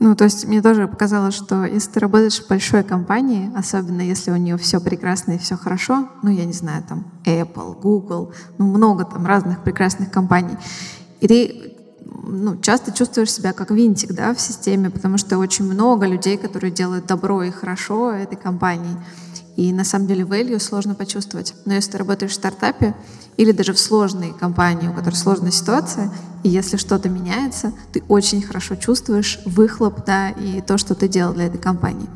Ну, 0.00 0.16
то 0.16 0.24
есть 0.24 0.46
мне 0.46 0.60
тоже 0.60 0.88
показалось, 0.88 1.34
что 1.34 1.64
если 1.64 1.92
ты 1.92 2.00
работаешь 2.00 2.40
в 2.40 2.48
большой 2.48 2.82
компании, 2.82 3.50
особенно 3.54 4.00
если 4.00 4.32
у 4.32 4.36
нее 4.36 4.56
все 4.56 4.80
прекрасно 4.80 5.32
и 5.32 5.38
все 5.38 5.56
хорошо, 5.56 6.08
ну, 6.22 6.30
я 6.30 6.44
не 6.44 6.52
знаю, 6.52 6.82
там 6.88 7.04
Apple, 7.24 7.80
Google, 7.80 8.32
ну, 8.58 8.66
много 8.66 9.04
там 9.04 9.24
разных 9.24 9.62
прекрасных 9.62 10.10
компаний, 10.10 10.56
и 11.20 11.28
ты 11.28 11.74
ну, 12.26 12.56
часто 12.56 12.92
чувствуешь 12.92 13.32
себя 13.32 13.52
как 13.52 13.70
винтик 13.70 14.12
да, 14.12 14.34
в 14.34 14.40
системе, 14.40 14.90
потому 14.90 15.16
что 15.16 15.38
очень 15.38 15.64
много 15.64 16.06
людей, 16.06 16.36
которые 16.36 16.72
делают 16.72 17.06
добро 17.06 17.42
и 17.42 17.50
хорошо 17.50 18.12
этой 18.12 18.36
компании. 18.36 18.96
И 19.56 19.72
на 19.72 19.84
самом 19.84 20.06
деле 20.08 20.24
value 20.24 20.58
сложно 20.58 20.94
почувствовать. 20.94 21.54
Но 21.64 21.74
если 21.74 21.92
ты 21.92 21.98
работаешь 21.98 22.32
в 22.32 22.34
стартапе 22.34 22.94
или 23.36 23.52
даже 23.52 23.72
в 23.72 23.78
сложной 23.78 24.32
компании, 24.32 24.88
у 24.88 24.92
которой 24.92 25.14
сложная 25.14 25.50
ситуация, 25.50 26.12
и 26.42 26.48
если 26.48 26.76
что-то 26.76 27.08
меняется, 27.08 27.72
ты 27.92 28.02
очень 28.08 28.42
хорошо 28.42 28.76
чувствуешь 28.76 29.38
выхлоп, 29.44 30.04
да, 30.04 30.30
и 30.30 30.60
то, 30.60 30.76
что 30.76 30.94
ты 30.94 31.08
делал 31.08 31.32
для 31.34 31.46
этой 31.46 31.58
компании. 31.58 32.08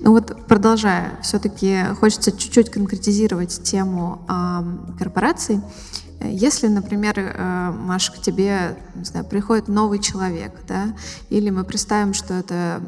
Ну 0.00 0.12
вот, 0.12 0.46
продолжая, 0.46 1.18
все-таки 1.22 1.84
хочется 1.98 2.30
чуть-чуть 2.30 2.70
конкретизировать 2.70 3.62
тему 3.62 4.20
э, 4.28 4.96
корпораций. 4.98 5.60
Если, 6.30 6.68
например, 6.68 7.14
э, 7.16 7.70
Маша, 7.72 8.12
к 8.12 8.20
тебе 8.20 8.76
не 8.94 9.04
знаю, 9.04 9.24
приходит 9.24 9.68
новый 9.68 9.98
человек, 9.98 10.52
да, 10.66 10.94
или 11.30 11.50
мы 11.50 11.64
представим, 11.64 12.14
что 12.14 12.34
это 12.34 12.80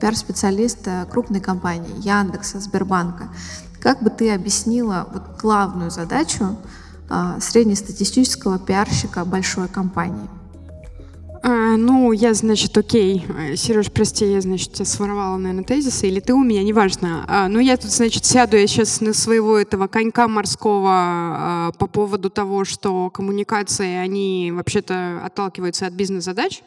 пиар-специалист 0.00 0.86
э, 0.86 1.06
крупной 1.10 1.40
компании, 1.40 1.90
Яндекса, 1.98 2.60
Сбербанка, 2.60 3.28
как 3.80 4.02
бы 4.02 4.10
ты 4.10 4.32
объяснила 4.32 5.08
вот 5.12 5.40
главную 5.40 5.90
задачу 5.90 6.58
а, 7.08 7.40
среднестатистического 7.40 8.58
пиарщика 8.58 9.24
большой 9.24 9.68
компании? 9.68 10.28
А, 11.42 11.76
ну, 11.78 12.12
я, 12.12 12.34
значит, 12.34 12.76
окей. 12.76 13.24
Сереж, 13.56 13.90
прости, 13.90 14.30
я, 14.30 14.40
значит, 14.42 14.74
тебя 14.74 14.84
своровала, 14.84 15.38
наверное, 15.38 15.64
тезисы, 15.64 16.06
или 16.06 16.20
ты 16.20 16.34
у 16.34 16.42
меня, 16.44 16.62
неважно. 16.62 17.24
А, 17.28 17.48
ну, 17.48 17.60
я 17.60 17.78
тут, 17.78 17.90
значит, 17.90 18.26
сяду 18.26 18.58
я 18.58 18.66
сейчас 18.66 19.00
на 19.00 19.14
своего 19.14 19.56
этого 19.56 19.86
конька 19.86 20.28
морского 20.28 20.90
а, 20.92 21.72
по 21.78 21.86
поводу 21.86 22.28
того, 22.28 22.66
что 22.66 23.08
коммуникации, 23.08 23.96
они 23.96 24.52
вообще-то 24.54 25.22
отталкиваются 25.24 25.86
от 25.86 25.94
бизнес-задач. 25.94 26.62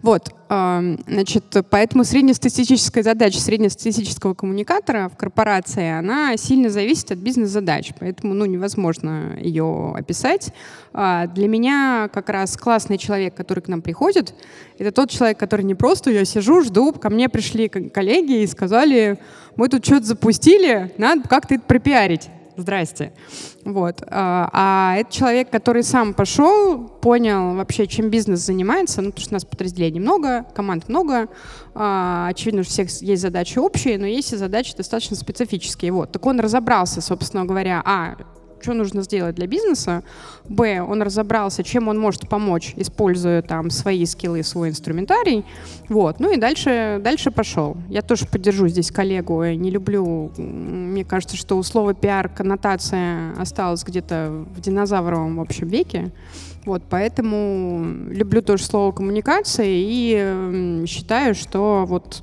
Вот, 0.00 0.32
значит, 0.48 1.44
поэтому 1.70 2.04
среднестатистическая 2.04 3.02
задача 3.02 3.40
среднестатистического 3.40 4.34
коммуникатора 4.34 5.08
в 5.08 5.16
корпорации, 5.16 5.90
она 5.90 6.36
сильно 6.36 6.70
зависит 6.70 7.10
от 7.10 7.18
бизнес-задач, 7.18 7.92
поэтому, 7.98 8.32
ну, 8.32 8.44
невозможно 8.44 9.36
ее 9.40 9.92
описать. 9.96 10.52
Для 10.92 11.48
меня 11.48 12.08
как 12.12 12.28
раз 12.28 12.56
классный 12.56 12.96
человек, 12.96 13.34
который 13.34 13.60
к 13.60 13.66
нам 13.66 13.82
приходит, 13.82 14.17
это 14.78 14.92
тот 14.92 15.10
человек, 15.10 15.38
который 15.38 15.62
не 15.62 15.74
просто 15.74 16.10
я 16.10 16.24
сижу, 16.24 16.62
жду, 16.62 16.92
ко 16.92 17.10
мне 17.10 17.28
пришли 17.28 17.68
коллеги 17.68 18.42
и 18.42 18.46
сказали, 18.46 19.18
мы 19.56 19.68
тут 19.68 19.84
что-то 19.84 20.06
запустили, 20.06 20.92
надо 20.98 21.28
как-то 21.28 21.54
это 21.54 21.64
пропиарить 21.64 22.28
здрасте. 22.60 23.12
Вот. 23.64 24.02
А, 24.06 24.50
а 24.52 24.96
это 24.96 25.12
человек, 25.12 25.50
который 25.50 25.82
сам 25.82 26.12
пошел, 26.12 26.88
понял 26.88 27.54
вообще, 27.54 27.86
чем 27.86 28.10
бизнес 28.10 28.40
занимается, 28.40 29.00
ну, 29.00 29.10
потому 29.10 29.22
что 29.22 29.30
у 29.30 29.36
нас 29.36 29.44
подразделений 29.44 30.00
много, 30.00 30.44
команд 30.54 30.88
много, 30.88 31.28
а, 31.74 32.28
очевидно, 32.28 32.62
у 32.62 32.64
всех 32.64 32.90
есть 33.00 33.22
задачи 33.22 33.58
общие, 33.58 33.98
но 33.98 34.06
есть 34.06 34.32
и 34.32 34.36
задачи 34.36 34.74
достаточно 34.76 35.16
специфические. 35.16 35.92
Вот. 35.92 36.12
Так 36.12 36.26
он 36.26 36.40
разобрался, 36.40 37.00
собственно 37.00 37.44
говоря, 37.44 37.82
а, 37.84 38.16
что 38.60 38.74
нужно 38.74 39.02
сделать 39.02 39.34
для 39.34 39.46
бизнеса, 39.46 40.02
б, 40.48 40.80
он 40.80 41.02
разобрался, 41.02 41.62
чем 41.62 41.88
он 41.88 41.98
может 41.98 42.28
помочь, 42.28 42.72
используя 42.76 43.42
там 43.42 43.70
свои 43.70 44.04
скиллы, 44.06 44.42
свой 44.42 44.70
инструментарий, 44.70 45.44
вот, 45.88 46.20
ну 46.20 46.32
и 46.32 46.36
дальше, 46.36 47.00
дальше 47.02 47.30
пошел. 47.30 47.76
Я 47.88 48.02
тоже 48.02 48.26
поддержу 48.26 48.68
здесь 48.68 48.90
коллегу, 48.90 49.42
я 49.42 49.56
не 49.56 49.70
люблю, 49.70 50.30
мне 50.36 51.04
кажется, 51.04 51.36
что 51.36 51.56
у 51.56 51.62
слова 51.62 51.94
пиар 51.94 52.28
коннотация 52.28 53.32
осталась 53.38 53.84
где-то 53.84 54.44
в 54.54 54.60
динозавровом, 54.60 55.36
в 55.36 55.40
общем, 55.40 55.68
веке, 55.68 56.10
вот, 56.64 56.82
поэтому 56.88 58.10
люблю 58.10 58.42
тоже 58.42 58.64
слово 58.64 58.92
коммуникация 58.92 59.66
и 59.68 60.84
считаю, 60.86 61.34
что 61.34 61.84
вот 61.86 62.22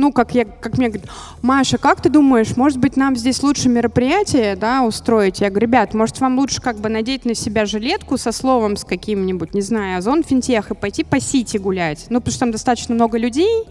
ну, 0.00 0.12
как, 0.12 0.34
я, 0.34 0.46
как 0.46 0.78
мне 0.78 0.88
говорят, 0.88 1.10
Маша, 1.42 1.76
как 1.76 2.00
ты 2.00 2.08
думаешь, 2.08 2.56
может 2.56 2.78
быть, 2.78 2.96
нам 2.96 3.16
здесь 3.16 3.42
лучше 3.42 3.68
мероприятие 3.68 4.56
да, 4.56 4.82
устроить? 4.82 5.40
Я 5.40 5.50
говорю, 5.50 5.66
ребят, 5.66 5.92
может, 5.92 6.20
вам 6.20 6.38
лучше 6.38 6.62
как 6.62 6.78
бы 6.78 6.88
надеть 6.88 7.26
на 7.26 7.34
себя 7.34 7.66
жилетку 7.66 8.16
со 8.16 8.32
словом 8.32 8.76
с 8.76 8.84
каким-нибудь, 8.84 9.52
не 9.52 9.60
знаю, 9.60 9.98
Озон 9.98 10.24
Финтех 10.24 10.70
и 10.70 10.74
пойти 10.74 11.04
по 11.04 11.20
Сити 11.20 11.58
гулять? 11.58 12.06
Ну, 12.08 12.20
потому 12.20 12.32
что 12.32 12.40
там 12.40 12.50
достаточно 12.50 12.94
много 12.94 13.18
людей, 13.18 13.66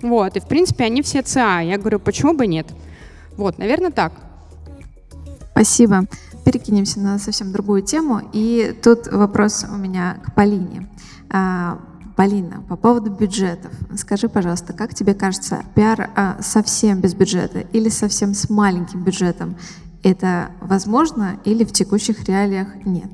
вот, 0.00 0.36
и, 0.36 0.40
в 0.40 0.46
принципе, 0.46 0.84
они 0.84 1.02
все 1.02 1.22
ЦА. 1.22 1.60
Я 1.60 1.76
говорю, 1.76 1.98
почему 1.98 2.34
бы 2.34 2.46
нет? 2.46 2.68
Вот, 3.36 3.58
наверное, 3.58 3.90
так. 3.90 4.12
Спасибо. 5.50 6.04
Перекинемся 6.44 7.00
на 7.00 7.18
совсем 7.18 7.50
другую 7.52 7.82
тему. 7.82 8.22
И 8.32 8.76
тут 8.80 9.08
вопрос 9.08 9.64
у 9.68 9.76
меня 9.76 10.18
к 10.24 10.34
Полине. 10.34 10.88
Полина, 12.16 12.64
по 12.68 12.76
поводу 12.76 13.10
бюджетов. 13.10 13.72
Скажи, 13.96 14.28
пожалуйста, 14.28 14.72
как 14.72 14.94
тебе 14.94 15.14
кажется, 15.14 15.64
пиар 15.74 16.10
а, 16.14 16.38
совсем 16.40 17.00
без 17.00 17.14
бюджета 17.14 17.60
или 17.72 17.88
совсем 17.88 18.34
с 18.34 18.48
маленьким 18.48 19.02
бюджетом, 19.02 19.56
это 20.04 20.50
возможно 20.60 21.40
или 21.44 21.64
в 21.64 21.72
текущих 21.72 22.24
реалиях 22.28 22.68
нет? 22.84 23.10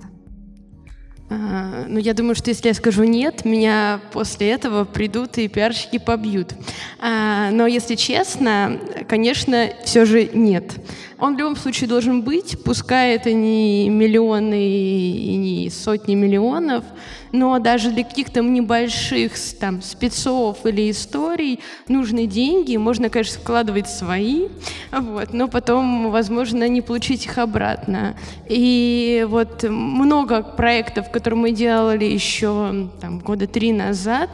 А, 1.30 1.84
ну, 1.88 1.98
я 1.98 2.12
думаю, 2.12 2.34
что 2.34 2.50
если 2.50 2.68
я 2.68 2.74
скажу 2.74 3.04
нет, 3.04 3.44
меня 3.44 4.00
после 4.12 4.50
этого 4.50 4.84
придут 4.84 5.38
и 5.38 5.46
пиарщики 5.46 5.98
побьют. 5.98 6.54
А, 6.98 7.50
но 7.52 7.66
если 7.66 7.94
честно, 7.94 8.80
конечно, 9.08 9.68
все 9.84 10.04
же 10.04 10.26
нет. 10.26 10.74
Он 11.20 11.36
в 11.36 11.38
любом 11.38 11.56
случае 11.56 11.88
должен 11.88 12.22
быть, 12.22 12.56
пускай 12.64 13.14
это 13.14 13.32
не 13.32 13.90
миллионы 13.90 14.68
и 14.68 15.36
не 15.36 15.70
сотни 15.70 16.14
миллионов, 16.14 16.84
но 17.30 17.58
даже 17.58 17.90
для 17.90 18.04
каких-то 18.04 18.40
небольших 18.40 19.32
там, 19.58 19.82
спецов 19.82 20.64
или 20.64 20.90
историй 20.90 21.60
нужны 21.88 22.26
деньги, 22.26 22.76
можно, 22.76 23.10
конечно, 23.10 23.34
складывать 23.34 23.88
свои, 23.88 24.48
вот, 24.90 25.34
но 25.34 25.48
потом, 25.48 26.10
возможно, 26.10 26.66
не 26.68 26.80
получить 26.80 27.26
их 27.26 27.36
обратно. 27.36 28.16
И 28.48 29.26
вот 29.28 29.62
много 29.64 30.42
проектов, 30.42 31.10
которые 31.10 31.38
мы 31.38 31.52
делали 31.52 32.06
еще 32.06 32.88
там, 33.00 33.18
года 33.18 33.46
три 33.46 33.72
назад, 33.72 34.30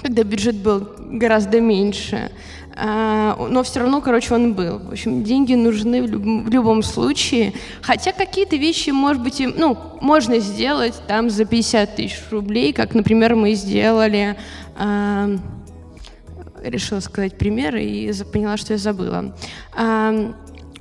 когда 0.00 0.22
бюджет 0.22 0.56
был 0.56 0.88
гораздо 0.98 1.60
меньше, 1.60 2.30
но 2.82 3.62
все 3.62 3.80
равно, 3.80 4.00
короче, 4.00 4.34
он 4.34 4.54
был. 4.54 4.78
В 4.78 4.92
общем, 4.92 5.22
деньги 5.22 5.54
нужны 5.54 6.02
в, 6.02 6.06
люб 6.06 6.22
в 6.22 6.48
любом 6.48 6.82
случае. 6.82 7.52
Хотя 7.82 8.12
какие-то 8.12 8.56
вещи, 8.56 8.90
может 8.90 9.22
быть, 9.22 9.40
и, 9.40 9.46
ну, 9.46 9.76
можно 10.00 10.38
сделать 10.38 10.94
там 11.06 11.28
за 11.28 11.44
50 11.44 11.96
тысяч 11.96 12.18
рублей, 12.30 12.72
как, 12.72 12.94
например, 12.94 13.34
мы 13.34 13.54
сделали... 13.54 14.36
Э, 14.78 15.36
решила 16.62 17.00
сказать 17.00 17.38
пример 17.38 17.76
и 17.76 18.12
поняла, 18.32 18.56
что 18.56 18.74
я 18.74 18.78
забыла. 18.78 19.34
Э, 19.76 20.32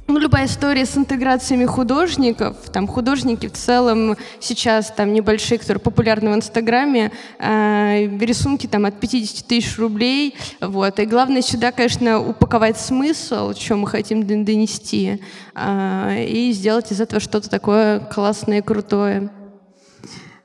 ну, 0.10 0.18
любая 0.18 0.48
история 0.48 0.86
с 0.86 0.98
интеграциями 0.98 1.66
художников, 1.66 2.58
там 2.74 2.88
художники 2.88 3.48
в 3.48 3.54
целом 3.54 4.18
сейчас 4.39 4.92
там 4.92 5.13
небольшие, 5.13 5.60
которые 5.60 5.80
популярны 5.80 6.32
в 6.32 6.36
Инстаграме, 6.36 7.12
э, 7.38 8.08
рисунки 8.20 8.66
там 8.66 8.86
от 8.86 9.00
50 9.00 9.46
тысяч 9.46 9.78
рублей, 9.78 10.36
вот, 10.62 11.00
и 11.00 11.06
главное 11.06 11.44
сюда, 11.44 11.72
конечно, 11.72 12.20
упаковать 12.20 12.80
смысл, 12.80 13.54
что 13.54 13.75
мы 13.75 13.88
хотим 13.88 14.25
донести, 14.25 15.22
э, 15.54 16.25
и 16.28 16.51
сделать 16.54 16.92
из 16.92 17.00
этого 17.00 17.20
что-то 17.20 17.48
такое 17.48 18.00
классное 18.00 18.60
и 18.60 18.62
крутое. 18.62 19.30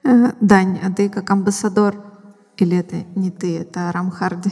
Э, 0.04 0.32
Дань, 0.42 0.78
а 0.82 0.92
ты 0.92 1.08
как 1.08 1.30
амбассадор 1.30 1.96
или 2.58 2.76
это 2.76 2.96
не 3.16 3.30
ты, 3.30 3.60
это 3.60 3.90
Рам 3.92 4.10
Харди? 4.10 4.50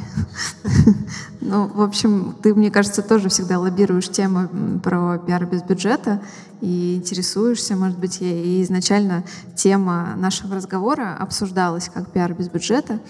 Ну, 1.45 1.67
в 1.67 1.83
общем, 1.83 2.37
ты, 2.41 2.55
мне 2.55 2.71
кажется, 2.71 3.03
тоже 3.03 3.29
всегда 3.29 3.59
лоббируешь 3.59 4.09
тему 4.09 4.79
про 4.81 5.19
пиар 5.19 5.45
без 5.45 5.63
бюджета 5.63 6.23
и 6.61 6.97
интересуешься, 6.97 7.75
может 7.75 7.99
быть, 7.99 8.19
и 8.21 8.63
изначально 8.63 9.25
тема 9.57 10.15
нашего 10.17 10.55
разговора 10.55 11.17
обсуждалась 11.19 11.91
как 11.93 12.13
пиар 12.13 12.33
без 12.33 12.49
бюджета. 12.49 13.01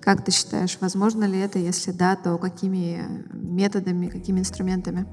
Как 0.00 0.24
ты 0.24 0.30
считаешь, 0.30 0.78
возможно 0.80 1.24
ли 1.24 1.38
это? 1.38 1.58
Если 1.58 1.90
да, 1.90 2.14
то 2.16 2.38
какими 2.38 3.26
методами, 3.32 4.06
какими 4.06 4.38
инструментами? 4.38 5.06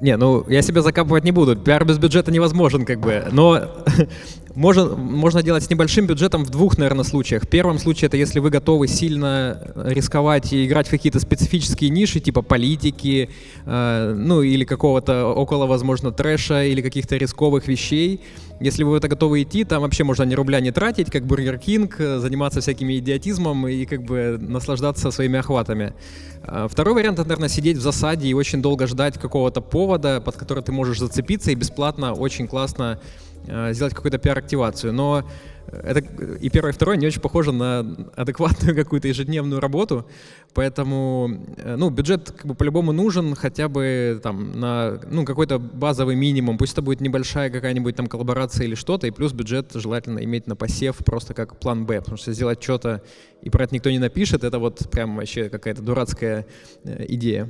Не, 0.00 0.16
ну 0.16 0.44
я 0.48 0.62
себя 0.62 0.82
закапывать 0.82 1.24
не 1.24 1.32
буду. 1.32 1.56
Пиар 1.56 1.84
без 1.84 1.98
бюджета 1.98 2.30
невозможен, 2.30 2.84
как 2.84 3.00
бы. 3.00 3.26
Но 3.32 3.62
можно, 4.54 4.96
можно 4.96 5.42
делать 5.42 5.64
с 5.64 5.70
небольшим 5.70 6.06
бюджетом 6.06 6.44
в 6.44 6.50
двух, 6.50 6.78
наверное, 6.78 7.04
случаях. 7.04 7.44
В 7.44 7.48
первом 7.48 7.78
случае 7.78 8.06
это 8.06 8.16
если 8.16 8.38
вы 8.38 8.50
готовы 8.50 8.86
сильно 8.86 9.72
рисковать 9.76 10.52
и 10.52 10.66
играть 10.66 10.86
в 10.86 10.90
какие-то 10.90 11.20
специфические 11.20 11.90
ниши, 11.90 12.20
типа 12.20 12.42
политики, 12.42 13.30
э, 13.64 14.14
ну 14.16 14.42
или 14.42 14.64
какого-то 14.64 15.26
около, 15.26 15.66
возможно, 15.66 16.12
трэша 16.12 16.64
или 16.64 16.80
каких-то 16.80 17.16
рисковых 17.16 17.66
вещей. 17.66 18.20
Если 18.60 18.82
вы 18.82 18.90
в 18.90 18.94
это 18.94 19.06
готовы 19.08 19.42
идти, 19.42 19.64
там 19.64 19.82
вообще 19.82 20.02
можно 20.02 20.24
ни 20.24 20.34
рубля 20.34 20.60
не 20.60 20.72
тратить, 20.72 21.10
как 21.10 21.24
Burger 21.24 21.58
King, 21.58 21.96
заниматься 21.98 22.60
всякими 22.60 22.98
идиотизмом 22.98 23.68
и 23.68 23.84
как 23.84 24.02
бы 24.02 24.36
наслаждаться 24.40 25.10
своими 25.12 25.38
охватами. 25.38 25.94
А 26.42 26.66
второй 26.66 26.94
вариант— 26.94 27.18
это, 27.20 27.28
наверное, 27.28 27.48
сидеть 27.48 27.76
в 27.76 27.80
засаде 27.80 28.26
и 28.26 28.34
очень 28.34 28.60
долго 28.60 28.86
ждать 28.86 29.18
какого-то 29.18 29.60
повода, 29.60 30.20
под 30.20 30.36
который 30.36 30.64
ты 30.64 30.72
можешь 30.72 30.98
зацепиться 30.98 31.52
и 31.52 31.54
бесплатно, 31.54 32.14
очень 32.14 32.48
классно 32.48 33.00
э, 33.46 33.72
сделать 33.74 33.94
какую-то 33.94 34.18
пиар-активацию. 34.18 34.92
Но 34.92 35.24
это 35.70 36.00
и 36.00 36.48
первое, 36.48 36.72
и 36.72 36.74
второе 36.74 36.96
не 36.96 37.06
очень 37.06 37.20
похоже 37.20 37.52
на 37.52 37.80
адекватную 38.16 38.74
какую-то 38.82 39.08
ежедневную 39.08 39.60
работу, 39.60 40.06
поэтому, 40.54 41.30
э, 41.56 41.76
ну, 41.76 41.90
бюджет 41.90 42.30
как 42.30 42.46
бы 42.46 42.54
по-любому 42.54 42.92
нужен 42.92 43.34
хотя 43.34 43.68
бы 43.68 44.20
там 44.22 44.58
на, 44.58 45.00
ну, 45.10 45.24
какой-то 45.24 45.58
базовый 45.58 46.16
минимум, 46.16 46.58
пусть 46.58 46.72
это 46.72 46.82
будет 46.82 47.00
небольшая 47.00 47.50
какая-нибудь 47.50 47.96
там 47.96 48.06
коллаборация 48.06 48.66
или 48.66 48.74
что-то, 48.74 49.06
и 49.06 49.10
плюс 49.10 49.32
бюджет 49.32 49.72
желательно 49.74 50.20
иметь 50.20 50.46
на 50.46 50.56
посев 50.56 50.96
просто 50.98 51.34
как 51.34 51.58
план 51.58 51.86
Б, 51.86 52.00
потому 52.00 52.16
что 52.16 52.32
сделать 52.32 52.62
что-то, 52.62 53.02
и 53.42 53.50
про 53.50 53.64
это 53.64 53.74
никто 53.74 53.90
не 53.90 53.98
напишет, 53.98 54.44
это 54.44 54.58
вот 54.58 54.90
прям 54.90 55.16
вообще 55.16 55.48
какая-то 55.48 55.82
дурацкая 55.82 56.46
э, 56.84 57.04
идея. 57.08 57.48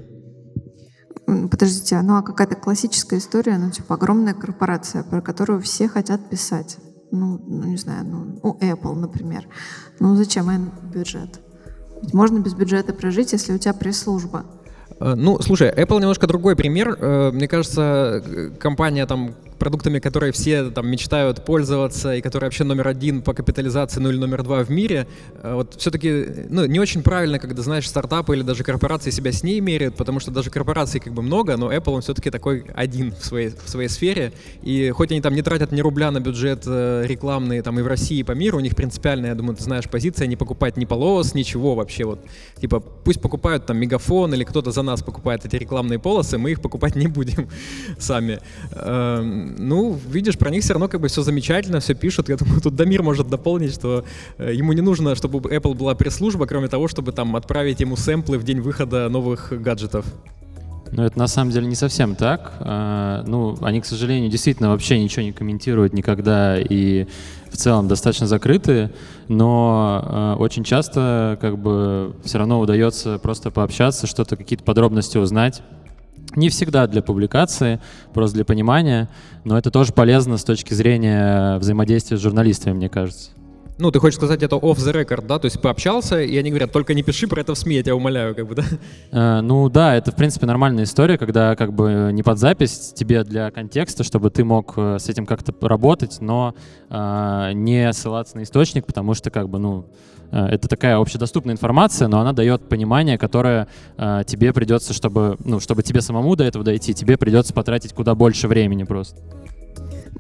Подождите, 1.27 2.01
ну 2.01 2.17
а 2.17 2.23
какая-то 2.23 2.57
классическая 2.57 3.19
история, 3.19 3.59
ну 3.59 3.71
типа 3.71 3.97
огромная 3.97 4.35
корпорация, 4.35 5.03
про 5.03 5.21
которую 5.21 5.61
все 5.61 5.87
хотят 5.87 6.31
писать 6.31 6.79
ну, 7.11 7.41
ну 7.47 7.65
не 7.65 7.77
знаю, 7.77 8.05
ну, 8.05 8.41
у 8.43 8.59
Apple, 8.59 8.95
например. 8.95 9.47
Ну 10.01 10.17
зачем 10.17 10.51
им 10.51 10.73
бюджет? 10.93 11.41
Ведь 12.03 12.15
можно 12.15 12.39
без 12.39 12.55
бюджета 12.55 12.93
прожить, 12.93 13.33
если 13.33 13.55
у 13.55 13.59
тебя 13.59 13.75
пресс-служба. 13.75 14.45
Э, 15.01 15.15
ну, 15.15 15.41
слушай, 15.41 15.71
Apple 15.71 16.01
немножко 16.01 16.27
другой 16.27 16.57
пример. 16.57 16.97
Э, 16.99 17.31
мне 17.33 17.49
кажется, 17.49 18.23
компания 18.61 19.07
там 19.07 19.35
продуктами, 19.59 19.99
которые 19.99 20.33
все 20.33 20.71
там 20.71 20.89
мечтают 20.89 21.45
пользоваться 21.45 22.15
и 22.15 22.21
которые 22.21 22.47
вообще 22.47 22.65
номер 22.65 22.89
один 22.89 23.23
по 23.23 23.35
капитализации, 23.35 24.01
ну 24.01 24.11
или 24.11 24.17
номер 24.17 24.43
два 24.43 24.65
в 24.65 24.71
мире, 24.71 25.07
э, 25.43 25.55
вот 25.55 25.75
все-таки 25.77 26.27
ну, 26.49 26.67
не 26.67 26.81
очень 26.81 27.03
правильно, 27.03 27.39
когда, 27.39 27.63
знаешь, 27.63 27.89
стартапы 27.89 28.37
или 28.37 28.43
даже 28.43 28.65
корпорации 28.65 29.11
себя 29.11 29.33
с 29.33 29.43
ней 29.43 29.61
меряют, 29.61 29.97
потому 29.97 30.21
что 30.21 30.31
даже 30.31 30.51
корпораций 30.51 31.01
как 31.01 31.13
бы 31.13 31.23
много, 31.23 31.57
но 31.57 31.73
Apple 31.73 31.93
он 31.93 32.03
все-таки 32.03 32.31
такой 32.31 32.65
один 32.75 33.13
в 33.13 33.25
своей, 33.25 33.51
в 33.51 33.69
своей 33.69 33.89
сфере, 33.89 34.33
и 34.63 34.91
хоть 34.91 35.11
они 35.11 35.21
там 35.21 35.35
не 35.35 35.43
тратят 35.43 35.73
ни 35.73 35.81
рубля 35.81 36.11
на 36.11 36.21
бюджет 36.21 36.65
э, 36.67 37.05
рекламный 37.07 37.61
там 37.63 37.79
и 37.79 37.83
в 37.83 37.87
России, 37.87 38.19
и 38.19 38.23
по 38.23 38.33
миру, 38.33 38.59
у 38.59 38.61
них 38.61 38.77
принципиальная, 38.77 39.31
я 39.31 39.35
думаю, 39.35 39.57
ты 39.57 39.63
знаешь, 39.63 39.89
позиция 39.89 40.27
не 40.27 40.37
покупать 40.37 40.77
ни 40.77 40.85
полос, 40.85 41.35
ничего 41.35 41.75
вообще 41.75 42.05
вот, 42.05 42.21
типа 42.61 42.81
пусть 42.81 43.21
покупают 43.21 43.67
там 43.67 43.77
Мегафон 43.79 44.35
или 44.35 44.45
кто-то 44.45 44.71
за 44.71 44.83
нас 44.83 45.03
покупает 45.03 45.45
эти 45.45 45.57
рекламные 45.57 45.99
полосы, 45.99 46.39
мы 46.39 46.53
их 46.53 46.61
покупать 46.61 46.97
не 46.97 47.07
будем 47.07 47.49
сами. 47.99 48.39
Ну, 49.59 49.99
видишь, 50.09 50.37
про 50.37 50.51
них 50.51 50.63
все 50.63 50.75
равно 50.75 50.89
как 50.89 51.01
бы 51.01 51.09
все 51.09 51.23
замечательно, 51.23 51.81
все 51.81 51.95
пишут. 51.95 52.29
Я 52.29 52.37
думаю, 52.37 52.61
тут 52.61 52.75
Дамир 52.75 53.03
может 53.03 53.29
дополнить, 53.29 53.75
что 53.75 54.05
э, 54.39 54.53
ему 54.55 54.73
не 54.73 54.83
нужно, 54.83 55.15
чтобы 55.15 55.39
Apple 55.39 55.75
была 55.75 55.95
пресс-служба, 55.95 56.47
кроме 56.47 56.69
того, 56.69 56.89
чтобы 56.89 57.13
там 57.13 57.37
отправить 57.37 57.81
ему 57.81 57.97
сэмплы 57.97 58.39
в 58.39 58.45
день 58.45 58.61
выхода 58.61 59.09
новых 59.09 59.53
гаджетов. 59.61 60.05
Ну, 60.93 61.03
это 61.03 61.19
на 61.19 61.27
самом 61.27 61.51
деле 61.51 61.67
не 61.67 61.75
совсем 61.75 62.15
так. 62.15 62.53
А, 62.61 63.23
ну, 63.27 63.57
они, 63.63 63.81
к 63.81 63.87
сожалению, 63.87 64.31
действительно 64.31 64.71
вообще 64.71 64.99
ничего 64.99 65.23
не 65.23 65.33
комментируют 65.33 65.93
никогда 65.93 66.59
и 66.59 67.07
в 67.51 67.57
целом 67.57 67.89
достаточно 67.89 68.27
закрытые, 68.27 68.93
но 69.29 70.03
а, 70.05 70.37
очень 70.37 70.65
часто 70.65 71.39
как 71.41 71.59
бы 71.59 72.15
все 72.25 72.39
равно 72.39 72.61
удается 72.61 73.19
просто 73.19 73.51
пообщаться, 73.51 74.07
что-то, 74.07 74.37
какие-то 74.37 74.65
подробности 74.65 75.19
узнать. 75.19 75.63
Не 76.39 76.51
всегда 76.51 76.87
для 76.87 77.03
публикации, 77.03 77.81
просто 78.15 78.37
для 78.37 78.45
понимания, 78.45 79.09
но 79.45 79.59
это 79.59 79.73
тоже 79.73 79.93
полезно 79.93 80.39
с 80.39 80.45
точки 80.45 80.73
зрения 80.73 81.59
взаимодействия 81.59 82.17
с 82.17 82.21
журналистами, 82.21 82.75
мне 82.75 82.89
кажется. 82.89 83.31
Ну, 83.81 83.93
ты 83.93 84.01
хочешь 84.01 84.17
сказать, 84.17 84.43
это 84.43 84.57
off 84.57 84.77
the 84.77 84.93
record, 84.93 85.27
да? 85.27 85.39
То 85.39 85.47
есть 85.47 85.61
пообщался, 85.61 86.21
и 86.21 86.37
они 86.37 86.51
говорят, 86.51 86.73
только 86.73 86.95
не 86.95 87.03
пиши 87.03 87.29
про 87.29 87.41
это 87.41 87.55
в 87.55 87.59
СМИ, 87.59 87.77
я 87.77 87.83
тебя 87.83 87.95
умоляю, 87.95 88.35
как 88.35 88.47
бы, 88.47 88.55
да? 88.57 88.65
Э, 89.13 89.41
ну 89.41 89.69
да, 89.69 89.95
это, 89.97 90.11
в 90.11 90.17
принципе, 90.17 90.47
нормальная 90.47 90.85
история, 90.85 91.17
когда 91.17 91.57
как 91.57 91.73
бы 91.73 92.11
не 92.13 92.23
под 92.23 92.39
запись 92.39 92.93
тебе 92.95 93.23
для 93.25 93.51
контекста, 93.51 94.05
чтобы 94.05 94.31
ты 94.31 94.45
мог 94.45 94.75
э, 94.77 94.99
с 94.99 95.09
этим 95.09 95.27
как-то 95.27 95.55
работать, 95.67 96.19
но 96.21 96.55
э, 96.91 97.51
не 97.55 97.93
ссылаться 97.93 98.37
на 98.37 98.43
источник, 98.43 98.87
потому 98.87 99.15
что, 99.15 99.31
как 99.31 99.49
бы, 99.49 99.59
ну, 99.59 99.87
это 100.31 100.69
такая 100.69 100.99
общедоступная 100.99 101.55
информация, 101.55 102.09
но 102.09 102.21
она 102.21 102.33
дает 102.33 102.69
понимание, 102.69 103.19
которое 103.19 103.69
э, 103.97 104.23
тебе 104.27 104.53
придется, 104.53 104.93
чтобы, 104.93 105.37
ну, 105.45 105.61
чтобы 105.61 105.83
тебе 105.83 106.01
самому 106.01 106.37
до 106.37 106.45
этого 106.45 106.65
дойти, 106.65 106.95
тебе 106.95 107.17
придется 107.17 107.53
потратить 107.55 107.93
куда 107.93 108.15
больше 108.15 108.49
времени 108.49 108.85
просто. 108.85 109.21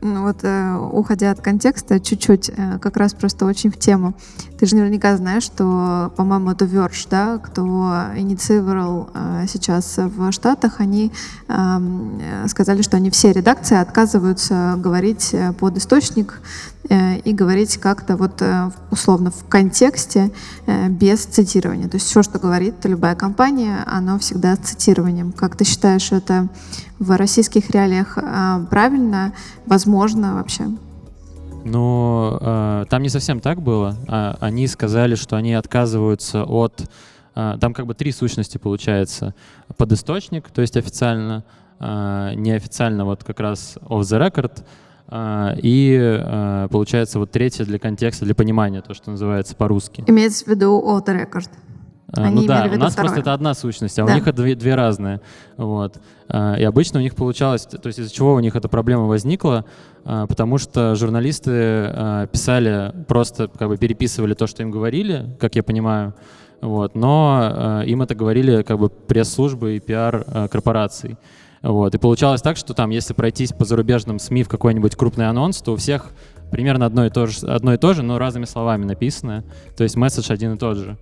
Ну 0.00 0.22
вот, 0.22 0.44
э, 0.44 0.76
уходя 0.92 1.32
от 1.32 1.40
контекста, 1.40 1.98
чуть-чуть, 1.98 2.50
э, 2.50 2.78
как 2.78 2.96
раз 2.96 3.14
просто 3.14 3.46
очень 3.46 3.70
в 3.72 3.78
тему. 3.78 4.14
Ты 4.58 4.66
же 4.66 4.76
наверняка 4.76 5.16
знаешь, 5.16 5.42
что, 5.42 6.12
по-моему, 6.16 6.52
это 6.52 6.66
Verge, 6.66 7.06
да, 7.10 7.38
кто 7.38 7.62
инициировал 8.16 9.10
э, 9.12 9.46
сейчас 9.48 9.96
в 9.96 10.30
Штатах, 10.30 10.76
они 10.78 11.10
эм, 11.48 12.20
сказали, 12.46 12.82
что 12.82 12.96
они 12.96 13.10
все 13.10 13.32
редакции 13.32 13.76
отказываются 13.76 14.74
говорить 14.78 15.34
под 15.58 15.78
источник 15.78 16.40
и 16.88 17.32
говорить 17.32 17.76
как-то 17.76 18.16
вот 18.16 18.42
условно 18.90 19.30
в 19.30 19.46
контексте 19.48 20.30
без 20.88 21.24
цитирования. 21.24 21.88
То 21.88 21.96
есть 21.96 22.06
все, 22.06 22.22
что 22.22 22.38
говорит 22.38 22.74
любая 22.84 23.14
компания, 23.14 23.84
оно 23.86 24.18
всегда 24.18 24.54
с 24.56 24.60
цитированием. 24.60 25.32
Как 25.32 25.56
ты 25.56 25.64
считаешь, 25.64 26.12
это 26.12 26.48
в 26.98 27.16
российских 27.16 27.70
реалиях 27.70 28.16
правильно? 28.70 29.32
Возможно 29.66 30.34
вообще? 30.34 30.64
Ну, 31.64 32.38
э, 32.40 32.84
там 32.88 33.02
не 33.02 33.08
совсем 33.08 33.40
так 33.40 33.60
было. 33.60 33.96
А, 34.06 34.36
они 34.40 34.66
сказали, 34.66 35.14
что 35.14 35.36
они 35.36 35.54
отказываются 35.54 36.44
от... 36.44 36.88
Э, 37.34 37.56
там 37.60 37.74
как 37.74 37.86
бы 37.86 37.94
три 37.94 38.12
сущности 38.12 38.58
получается. 38.58 39.34
Под 39.76 39.92
источник, 39.92 40.48
то 40.50 40.62
есть 40.62 40.76
официально, 40.76 41.44
э, 41.80 42.32
неофициально 42.36 43.04
вот 43.04 43.24
как 43.24 43.40
раз 43.40 43.76
off 43.82 44.00
the 44.00 44.18
record, 44.18 44.60
э, 44.60 44.62
и 45.10 45.98
э, 45.98 46.68
получается 46.70 47.18
вот 47.18 47.30
третье 47.30 47.64
для 47.64 47.78
контекста, 47.78 48.26
для 48.26 48.34
понимания, 48.34 48.82
то, 48.82 48.92
что 48.92 49.10
называется 49.10 49.56
по-русски. 49.56 50.04
Имеется 50.06 50.44
в 50.44 50.48
виду 50.48 50.82
the 51.06 51.16
record. 51.16 51.48
А, 52.12 52.24
Они 52.24 52.42
ну 52.42 52.46
да, 52.46 52.68
у 52.72 52.76
нас 52.76 52.92
второе. 52.92 53.08
просто 53.08 53.20
это 53.20 53.34
одна 53.34 53.54
сущность, 53.54 53.98
а 53.98 54.04
да. 54.04 54.12
у 54.12 54.14
них 54.14 54.26
это 54.26 54.42
две, 54.42 54.54
две 54.54 54.74
разные. 54.74 55.20
Вот. 55.56 55.98
А, 56.28 56.54
и 56.54 56.64
обычно 56.64 57.00
у 57.00 57.02
них 57.02 57.14
получалось, 57.14 57.64
то 57.64 57.86
есть 57.86 57.98
из-за 57.98 58.12
чего 58.12 58.34
у 58.34 58.40
них 58.40 58.56
эта 58.56 58.68
проблема 58.68 59.04
возникла, 59.04 59.64
а, 60.04 60.26
потому 60.26 60.58
что 60.58 60.94
журналисты 60.94 62.28
писали, 62.32 62.92
просто 63.06 63.48
как 63.48 63.68
бы 63.68 63.76
переписывали 63.76 64.34
то, 64.34 64.46
что 64.46 64.62
им 64.62 64.70
говорили, 64.70 65.36
как 65.38 65.54
я 65.54 65.62
понимаю, 65.62 66.14
вот, 66.60 66.94
но 66.96 67.82
им 67.86 68.02
это 68.02 68.14
говорили 68.14 68.62
как 68.62 68.78
бы 68.78 68.90
пресс-службы 68.90 69.76
и 69.76 69.80
пиар 69.80 70.48
корпораций. 70.50 71.16
Вот. 71.62 71.94
И 71.94 71.98
получалось 71.98 72.42
так, 72.42 72.56
что 72.56 72.74
там, 72.74 72.90
если 72.90 73.14
пройтись 73.14 73.52
по 73.52 73.64
зарубежным 73.64 74.18
СМИ 74.18 74.44
в 74.44 74.48
какой-нибудь 74.48 74.96
крупный 74.96 75.28
анонс, 75.28 75.60
то 75.60 75.72
у 75.72 75.76
всех 75.76 76.10
примерно 76.50 76.86
одно 76.86 77.06
и 77.06 77.10
то 77.10 77.26
же, 77.26 77.46
одно 77.46 77.74
и 77.74 77.76
то 77.76 77.94
же 77.94 78.02
но 78.02 78.18
разными 78.18 78.44
словами 78.44 78.84
написано. 78.84 79.44
То 79.76 79.84
есть 79.84 79.96
месседж 79.96 80.32
один 80.32 80.54
и 80.54 80.58
тот 80.58 80.76
же. 80.76 80.96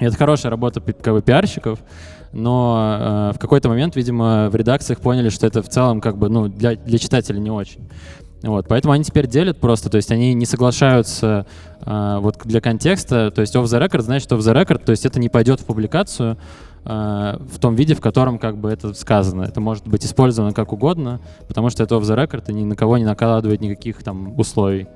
И 0.00 0.04
это 0.04 0.16
хорошая 0.16 0.50
работа 0.50 0.80
как 0.80 1.14
бы, 1.14 1.22
пиарщиков, 1.22 1.78
но 2.32 3.30
э, 3.32 3.36
в 3.36 3.38
какой-то 3.38 3.68
момент, 3.68 3.94
видимо, 3.94 4.48
в 4.50 4.56
редакциях 4.56 5.00
поняли, 5.00 5.28
что 5.28 5.46
это 5.46 5.62
в 5.62 5.68
целом 5.68 6.00
как 6.00 6.16
бы, 6.16 6.28
ну, 6.28 6.48
для, 6.48 6.76
для 6.76 6.98
читателя 6.98 7.38
не 7.38 7.50
очень. 7.50 7.88
Вот, 8.42 8.66
поэтому 8.68 8.92
они 8.92 9.04
теперь 9.04 9.28
делят 9.28 9.60
просто, 9.60 9.88
то 9.88 9.96
есть 9.96 10.10
они 10.10 10.34
не 10.34 10.46
соглашаются 10.46 11.46
э, 11.84 12.18
вот 12.20 12.38
для 12.44 12.60
контекста, 12.60 13.30
то 13.30 13.40
есть 13.40 13.54
off 13.54 13.64
the 13.64 13.80
record 13.80 14.00
значит 14.00 14.32
off 14.32 14.38
the 14.38 14.52
record, 14.52 14.84
то 14.84 14.90
есть 14.90 15.06
это 15.06 15.20
не 15.20 15.28
пойдет 15.28 15.60
в 15.60 15.64
публикацию 15.64 16.36
в 16.84 17.58
том 17.60 17.74
виде, 17.76 17.94
в 17.94 18.00
котором 18.00 18.38
как 18.38 18.58
бы 18.58 18.70
это 18.70 18.92
сказано. 18.94 19.42
Это 19.42 19.60
может 19.60 19.86
быть 19.86 20.04
использовано 20.04 20.52
как 20.52 20.72
угодно, 20.72 21.20
потому 21.46 21.70
что 21.70 21.84
это 21.84 21.94
off 21.94 22.02
the 22.02 22.16
record 22.16 22.44
и 22.48 22.52
ни 22.52 22.64
на 22.64 22.74
кого 22.74 22.98
не 22.98 23.04
накладывает 23.04 23.60
никаких 23.60 24.02
там 24.02 24.38
условий. 24.38 24.88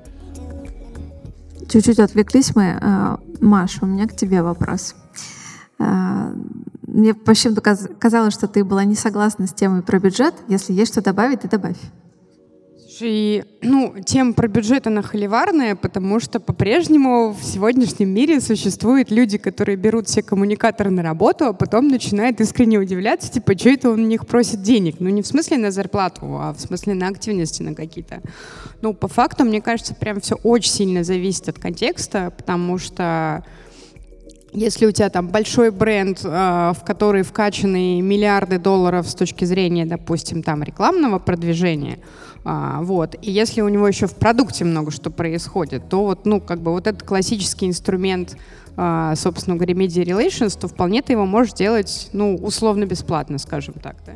Чуть-чуть 1.69 1.99
отвлеклись 1.99 2.55
мы. 2.55 2.77
А, 2.81 3.19
Маш, 3.41 3.79
у 3.81 3.85
меня 3.85 4.07
к 4.07 4.15
тебе 4.15 4.41
вопрос. 4.41 4.95
А, 5.79 6.31
мне 6.87 7.13
почему-то 7.13 7.61
казалось, 7.61 8.33
что 8.33 8.47
ты 8.47 8.63
была 8.63 8.85
не 8.85 8.95
согласна 8.95 9.47
с 9.47 9.53
темой 9.53 9.81
про 9.81 9.99
бюджет. 9.99 10.33
Если 10.47 10.73
есть 10.73 10.93
что 10.93 11.01
добавить, 11.01 11.41
ты 11.41 11.49
добавь. 11.49 11.77
И, 13.01 13.43
ну, 13.61 13.95
тема 14.05 14.33
про 14.33 14.47
бюджет, 14.47 14.87
она 14.87 15.01
холиварная, 15.01 15.75
потому 15.75 16.19
что 16.19 16.39
по-прежнему 16.39 17.31
в 17.31 17.43
сегодняшнем 17.43 18.09
мире 18.09 18.39
существуют 18.41 19.11
люди, 19.11 19.37
которые 19.37 19.75
берут 19.75 20.07
все 20.07 20.21
коммуникаторы 20.21 20.89
на 20.89 21.03
работу, 21.03 21.45
а 21.45 21.53
потом 21.53 21.87
начинают 21.87 22.39
искренне 22.41 22.79
удивляться, 22.79 23.31
типа, 23.31 23.57
что 23.57 23.69
это 23.69 23.89
он 23.89 24.03
у 24.03 24.07
них 24.07 24.25
просит 24.25 24.61
денег? 24.61 24.95
Ну, 24.99 25.09
не 25.09 25.21
в 25.21 25.27
смысле 25.27 25.57
на 25.57 25.71
зарплату, 25.71 26.21
а 26.39 26.53
в 26.53 26.59
смысле 26.59 26.93
на 26.93 27.07
активности 27.07 27.61
на 27.61 27.73
какие-то. 27.73 28.21
Ну, 28.81 28.93
по 28.93 29.07
факту, 29.07 29.43
мне 29.43 29.61
кажется, 29.61 29.93
прям 29.95 30.21
все 30.21 30.35
очень 30.35 30.71
сильно 30.71 31.03
зависит 31.03 31.49
от 31.49 31.59
контекста, 31.59 32.33
потому 32.35 32.77
что 32.77 33.43
если 34.53 34.85
у 34.85 34.91
тебя 34.91 35.09
там 35.09 35.27
большой 35.27 35.71
бренд, 35.71 36.21
э, 36.23 36.27
в 36.27 36.83
который 36.85 37.23
вкачаны 37.23 38.01
миллиарды 38.01 38.57
долларов 38.57 39.07
с 39.07 39.13
точки 39.13 39.45
зрения, 39.45 39.85
допустим, 39.85 40.41
там 40.41 40.63
рекламного 40.63 41.19
продвижения, 41.19 41.99
а, 42.49 42.81
вот. 42.81 43.15
И 43.21 43.29
если 43.29 43.59
у 43.59 43.67
него 43.67 43.85
еще 43.85 44.07
в 44.07 44.15
продукте 44.15 44.63
много 44.63 44.89
что 44.89 45.09
происходит, 45.09 45.89
то 45.89 46.05
вот, 46.05 46.25
ну, 46.25 46.39
как 46.39 46.61
бы 46.61 46.71
вот 46.71 46.87
этот 46.87 47.03
классический 47.03 47.67
инструмент, 47.67 48.37
а, 48.77 49.15
собственно 49.15 49.57
говоря, 49.57 49.73
media 49.73 50.05
relations, 50.05 50.57
то 50.57 50.69
вполне 50.69 51.01
ты 51.01 51.11
его 51.11 51.25
можешь 51.25 51.51
делать, 51.51 52.09
ну, 52.13 52.35
условно 52.35 52.85
бесплатно, 52.85 53.37
скажем 53.37 53.73
так, 53.73 53.97
да. 54.05 54.13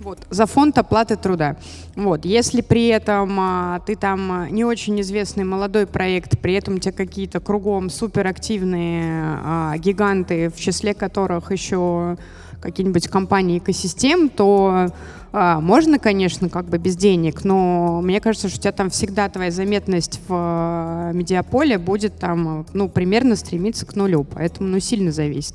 Вот, 0.00 0.18
за 0.30 0.46
фонд 0.46 0.78
оплаты 0.78 1.16
труда. 1.16 1.56
Вот, 1.94 2.24
если 2.24 2.62
при 2.62 2.86
этом 2.86 3.36
а, 3.38 3.80
ты 3.80 3.96
там 3.96 4.46
не 4.50 4.64
очень 4.64 4.98
известный 5.02 5.44
молодой 5.44 5.86
проект, 5.86 6.38
при 6.38 6.54
этом 6.54 6.76
у 6.76 6.78
тебя 6.78 6.92
какие-то 6.92 7.38
кругом 7.38 7.90
суперактивные 7.90 9.40
а, 9.44 9.76
гиганты, 9.76 10.48
в 10.48 10.56
числе 10.56 10.94
которых 10.94 11.52
еще 11.52 12.16
какие-нибудь 12.60 13.08
компании 13.08 13.58
экосистем, 13.58 14.28
то 14.28 14.88
а, 15.32 15.60
можно, 15.60 15.98
конечно, 15.98 16.48
как 16.48 16.66
бы 16.66 16.78
без 16.78 16.96
денег, 16.96 17.44
но 17.44 18.00
мне 18.02 18.20
кажется, 18.20 18.48
что 18.48 18.58
у 18.58 18.60
тебя 18.62 18.72
там 18.72 18.90
всегда 18.90 19.28
твоя 19.28 19.50
заметность 19.50 20.20
в 20.26 20.30
а, 20.30 21.12
медиаполе 21.12 21.78
будет 21.78 22.18
там, 22.18 22.66
ну, 22.72 22.88
примерно 22.88 23.36
стремиться 23.36 23.86
к 23.86 23.94
нулю, 23.94 24.24
поэтому, 24.24 24.68
ну, 24.68 24.80
сильно 24.80 25.12
зависит. 25.12 25.54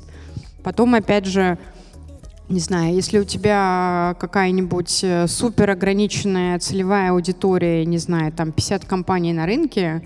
Потом, 0.62 0.94
опять 0.94 1.26
же, 1.26 1.58
не 2.48 2.60
знаю, 2.60 2.94
если 2.94 3.18
у 3.18 3.24
тебя 3.24 4.16
какая-нибудь 4.20 5.00
э, 5.02 5.26
супер 5.28 5.70
ограниченная 5.70 6.58
целевая 6.58 7.10
аудитория, 7.10 7.86
не 7.86 7.96
знаю, 7.96 8.32
там 8.32 8.52
50 8.52 8.84
компаний 8.84 9.32
на 9.32 9.46
рынке, 9.46 10.02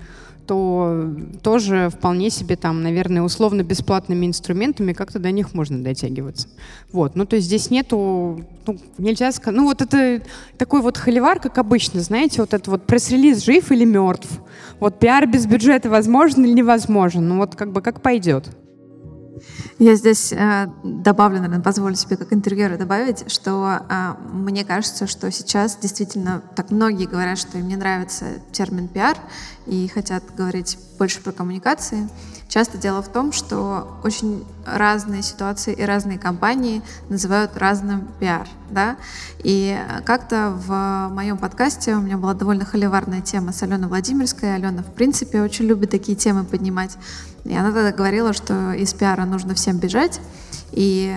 то 0.49 1.13
тоже 1.43 1.91
вполне 1.93 2.31
себе 2.31 2.55
там, 2.55 2.81
наверное, 2.81 3.21
условно-бесплатными 3.21 4.25
инструментами 4.25 4.93
как-то 4.93 5.19
до 5.19 5.29
них 5.29 5.53
можно 5.53 5.83
дотягиваться. 5.83 6.47
Вот, 6.91 7.15
ну 7.15 7.27
то 7.27 7.35
есть 7.35 7.47
здесь 7.47 7.69
нету, 7.69 8.43
ну, 8.65 8.79
нельзя 8.97 9.31
сказать, 9.31 9.55
ну 9.55 9.65
вот 9.65 9.83
это 9.83 10.23
такой 10.57 10.81
вот 10.81 10.97
холивар, 10.97 11.39
как 11.39 11.59
обычно, 11.59 12.01
знаете, 12.01 12.41
вот 12.41 12.55
это 12.55 12.71
вот 12.71 12.87
пресс-релиз 12.87 13.45
жив 13.45 13.71
или 13.71 13.85
мертв, 13.85 14.27
вот 14.79 14.97
пиар 14.97 15.27
без 15.27 15.45
бюджета 15.45 15.87
возможен 15.87 16.43
или 16.43 16.53
невозможен, 16.53 17.27
ну 17.27 17.37
вот 17.37 17.55
как 17.55 17.71
бы 17.71 17.83
как 17.83 18.01
пойдет. 18.01 18.49
Я 19.77 19.95
здесь 19.95 20.33
э, 20.33 20.67
добавлю, 20.83 21.37
наверное, 21.37 21.63
позволю 21.63 21.95
себе 21.95 22.17
как 22.17 22.33
интервьюера 22.33 22.77
добавить, 22.77 23.31
что 23.31 23.79
э, 23.89 24.13
мне 24.33 24.65
кажется, 24.65 25.07
что 25.07 25.31
сейчас 25.31 25.77
действительно 25.77 26.41
так 26.55 26.71
многие 26.71 27.05
говорят, 27.05 27.37
что 27.37 27.57
им 27.57 27.67
не 27.67 27.75
нравится 27.75 28.25
термин 28.51 28.87
пиар 28.87 29.17
и 29.69 29.87
хотят 29.87 30.23
говорить 30.35 30.77
больше 30.97 31.21
про 31.21 31.31
коммуникации. 31.31 32.09
Часто 32.47 32.79
дело 32.79 33.03
в 33.03 33.09
том, 33.09 33.31
что 33.31 33.99
очень 34.03 34.43
разные 34.65 35.21
ситуации 35.21 35.71
и 35.71 35.83
разные 35.83 36.17
компании 36.17 36.81
называют 37.07 37.55
разным 37.55 38.07
пиар. 38.19 38.47
Да? 38.71 38.97
И 39.43 39.79
как-то 40.03 40.49
в 40.49 41.09
моем 41.13 41.37
подкасте 41.37 41.93
у 41.93 42.01
меня 42.01 42.17
была 42.17 42.33
довольно 42.33 42.65
холиварная 42.65 43.21
тема 43.21 43.53
с 43.53 43.61
Аленой 43.61 43.87
Владимирской. 43.87 44.55
Алена, 44.55 44.81
в 44.81 44.91
принципе, 44.93 45.41
очень 45.41 45.65
любит 45.65 45.91
такие 45.91 46.17
темы 46.17 46.43
поднимать. 46.43 46.97
И 47.45 47.55
она 47.55 47.71
тогда 47.71 47.91
говорила, 47.91 48.33
что 48.33 48.73
из 48.73 48.93
пиара 48.95 49.25
нужно 49.25 49.53
всем 49.53 49.77
бежать, 49.77 50.19
и 50.71 51.15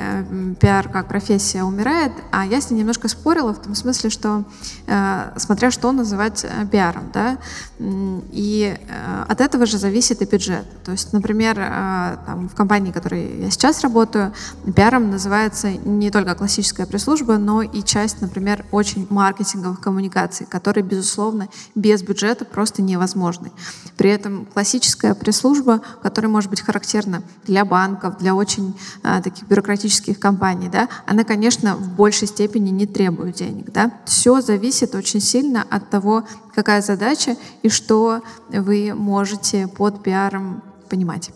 пиар 0.61 0.89
как 0.89 1.09
профессия 1.09 1.63
умирает, 1.63 2.13
а 2.31 2.47
я 2.47 2.61
с 2.61 2.71
ней 2.71 2.79
немножко 2.81 3.09
спорила 3.09 3.53
в 3.53 3.61
том 3.61 3.75
смысле, 3.75 4.11
что 4.11 4.45
э, 4.87 5.33
смотря 5.37 5.71
что 5.71 5.93
называть 5.93 6.45
э, 6.45 6.67
пиаром, 6.71 7.11
да, 7.13 7.39
и 7.79 8.77
э, 8.77 9.25
от 9.29 9.41
этого 9.41 9.67
же 9.67 9.79
зависит 9.79 10.23
и 10.23 10.25
бюджет. 10.25 10.65
То 10.85 10.93
есть, 10.93 11.13
например, 11.13 11.57
там, 11.57 12.49
в 12.49 12.55
компании, 12.55 12.91
в 12.91 12.95
которой 12.95 13.43
я 13.43 13.51
сейчас 13.51 13.81
работаю, 13.83 14.33
пиаром 14.75 15.11
называется 15.11 15.71
не 15.71 16.11
только 16.11 16.35
классическая 16.35 16.87
пресс-служба, 16.87 17.39
но 17.39 17.63
и 17.63 17.83
часть, 17.83 18.21
например, 18.21 18.65
очень 18.71 19.07
маркетинговых 19.11 19.81
коммуникаций, 19.81 20.47
которые, 20.47 20.85
безусловно, 20.85 21.49
без 21.75 22.03
бюджета 22.03 22.45
просто 22.45 22.83
невозможны. 22.83 23.53
При 23.97 24.11
этом 24.11 24.47
классическая 24.47 25.15
пресс-служба, 25.15 25.81
которая 26.03 26.31
может 26.31 26.51
быть 26.51 26.61
характерна 26.61 27.23
для 27.47 27.65
банков, 27.65 28.19
для 28.19 28.35
очень 28.35 28.77
таких 29.03 29.42
бюрократических 29.49 30.19
компаний, 30.19 30.69
да, 30.71 30.89
она, 31.07 31.25
конечно, 31.25 31.77
в 31.77 31.89
большей 31.91 32.29
степени 32.29 32.71
не 32.71 32.87
требует 32.87 33.37
денег. 33.37 33.71
Да. 33.73 33.93
Все 34.05 34.41
зависит 34.41 34.95
очень 34.95 35.21
сильно 35.21 35.65
от 35.69 35.91
того, 35.91 36.25
какая 36.55 36.83
задача 36.83 37.37
и 37.63 37.69
что 37.69 38.23
вы 38.49 38.93
можете 38.95 39.69
под 39.69 40.03
пиаром 40.03 40.63
понимать 40.89 41.31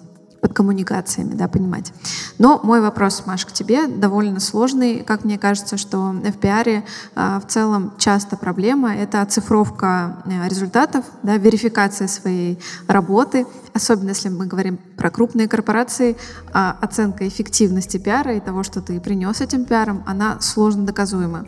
под 0.47 0.55
коммуникациями, 0.55 1.35
да, 1.35 1.49
понимать. 1.49 1.93
Но 2.39 2.61
мой 2.63 2.81
вопрос, 2.81 3.25
Маш, 3.27 3.45
к 3.47 3.53
тебе 3.53 3.89
довольно 3.89 4.39
сложный. 4.39 5.03
Как 5.03 5.25
мне 5.25 5.39
кажется, 5.39 5.77
что 5.77 5.99
в 5.99 6.39
пиаре 6.39 6.85
а, 7.17 7.41
в 7.41 7.49
целом 7.49 7.93
часто 7.99 8.37
проблема— 8.37 8.95
это 8.97 9.23
оцифровка 9.23 10.23
э, 10.25 10.49
результатов, 10.49 11.05
да, 11.25 11.37
верификация 11.37 12.07
своей 12.07 12.61
работы, 12.87 13.45
особенно 13.77 14.11
если 14.11 14.29
мы 14.29 14.47
говорим 14.47 14.79
про 14.97 15.11
крупные 15.11 15.49
корпорации, 15.49 16.17
а 16.53 16.77
оценка 16.81 17.27
эффективности 17.29 17.99
пиара 17.99 18.35
и 18.35 18.41
того, 18.41 18.63
что 18.63 18.81
ты 18.81 19.01
принес 19.01 19.41
этим 19.41 19.65
пиаром, 19.65 20.03
она 20.07 20.41
сложно 20.41 20.85
доказуема. 20.85 21.47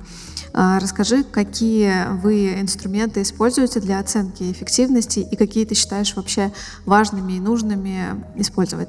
А, 0.52 0.78
расскажи, 0.78 1.24
какие 1.24 2.08
вы 2.22 2.60
инструменты 2.60 3.22
используете 3.22 3.80
для 3.80 3.98
оценки 3.98 4.50
эффективности 4.50 5.20
и 5.20 5.36
какие 5.36 5.64
ты 5.64 5.74
считаешь 5.74 6.14
вообще 6.14 6.52
важными 6.84 7.34
и 7.34 7.40
нужными 7.40 8.24
использовать? 8.36 8.88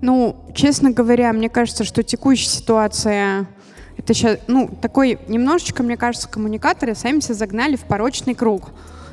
Ну, 0.00 0.50
честно 0.54 0.92
говоря, 0.92 1.32
мне 1.32 1.48
кажется, 1.48 1.84
что 1.84 2.02
текущая 2.02 2.48
ситуация 2.48 3.48
это 3.96 4.14
сейчас, 4.14 4.38
ну, 4.46 4.70
такой 4.80 5.18
немножечко, 5.26 5.82
мне 5.82 5.96
кажется, 5.96 6.28
коммуникаторы 6.28 6.94
сами 6.94 7.18
себя 7.18 7.34
загнали 7.34 7.74
в 7.74 7.84
порочный 7.84 8.34
круг. 8.34 8.70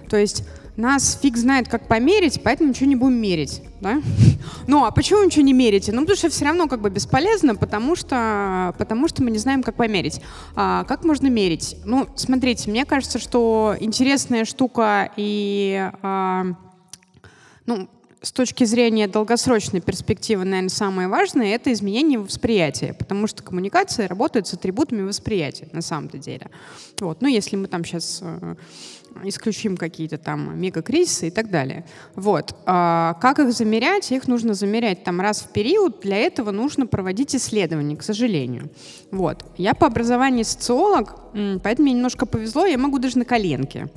То 0.10 0.15
есть 0.15 0.43
нас 0.77 1.17
фиг 1.21 1.38
знает, 1.38 1.67
как 1.67 1.88
померить, 1.88 2.41
поэтому 2.43 2.69
ничего 2.69 2.88
не 2.88 2.95
будем 2.95 3.15
мерить. 3.15 3.61
Да? 3.81 4.01
Ну, 4.67 4.83
а 4.83 4.91
почему 4.91 5.23
ничего 5.23 5.43
не 5.43 5.53
мерите? 5.53 5.91
Ну, 5.91 6.01
потому 6.01 6.17
что 6.17 6.29
все 6.29 6.45
равно 6.45 6.67
как 6.67 6.81
бы 6.81 6.89
бесполезно, 6.89 7.55
потому 7.55 7.95
что, 7.95 8.73
потому 8.77 9.07
что 9.07 9.23
мы 9.23 9.29
не 9.29 9.38
знаем, 9.38 9.61
как 9.61 9.75
померить. 9.75 10.21
А, 10.55 10.83
как 10.85 11.03
можно 11.03 11.27
мерить? 11.27 11.77
Ну, 11.85 12.07
смотрите, 12.15 12.69
мне 12.69 12.85
кажется, 12.85 13.19
что 13.19 13.75
интересная 13.79 14.43
штука 14.43 15.11
и, 15.17 15.91
а, 16.01 16.45
ну, 17.65 17.88
с 18.25 18.31
точки 18.31 18.63
зрения 18.63 19.07
долгосрочной 19.07 19.81
перспективы, 19.81 20.45
наверное, 20.45 20.69
самое 20.69 21.07
важное— 21.07 21.47
это 21.55 21.71
изменение 21.71 22.17
восприятия, 22.17 22.93
потому 22.93 23.27
что 23.27 23.43
коммуникация 23.43 24.07
работает 24.07 24.47
с 24.47 24.53
атрибутами 24.53 25.03
восприятия 25.03 25.69
на 25.71 25.81
самом-то 25.81 26.17
деле. 26.17 26.49
Вот. 26.99 27.21
Ну, 27.21 27.27
если 27.27 27.55
мы 27.55 27.67
там 27.67 27.85
сейчас 27.85 28.19
э, 28.23 28.55
исключим 29.23 29.78
какие-то 29.78 30.17
там 30.17 30.60
мегакризисы 30.60 31.28
и 31.28 31.32
так 31.32 31.49
далее. 31.49 31.86
Вот. 32.15 32.56
А 32.65 33.13
как 33.21 33.39
их 33.39 33.54
замерять? 33.54 34.12
Их 34.12 34.28
нужно 34.28 34.54
замерять 34.54 35.04
там 35.04 35.21
раз 35.21 35.41
в 35.41 35.51
период. 35.51 36.01
Для 36.01 36.17
этого 36.17 36.51
нужно 36.51 36.88
проводить 36.88 37.36
исследования, 37.36 37.95
к 37.95 38.04
сожалению. 38.04 38.69
Вот. 39.12 39.45
Я 39.58 39.73
по 39.73 39.88
образованию 39.88 40.45
социолог, 40.45 41.15
поэтому 41.63 41.86
мне 41.86 41.93
немножко 41.93 42.25
повезло, 42.25 42.65
я 42.65 42.78
могу 42.78 42.99
даже 42.99 43.17
на 43.17 43.25
коленке. 43.25 43.88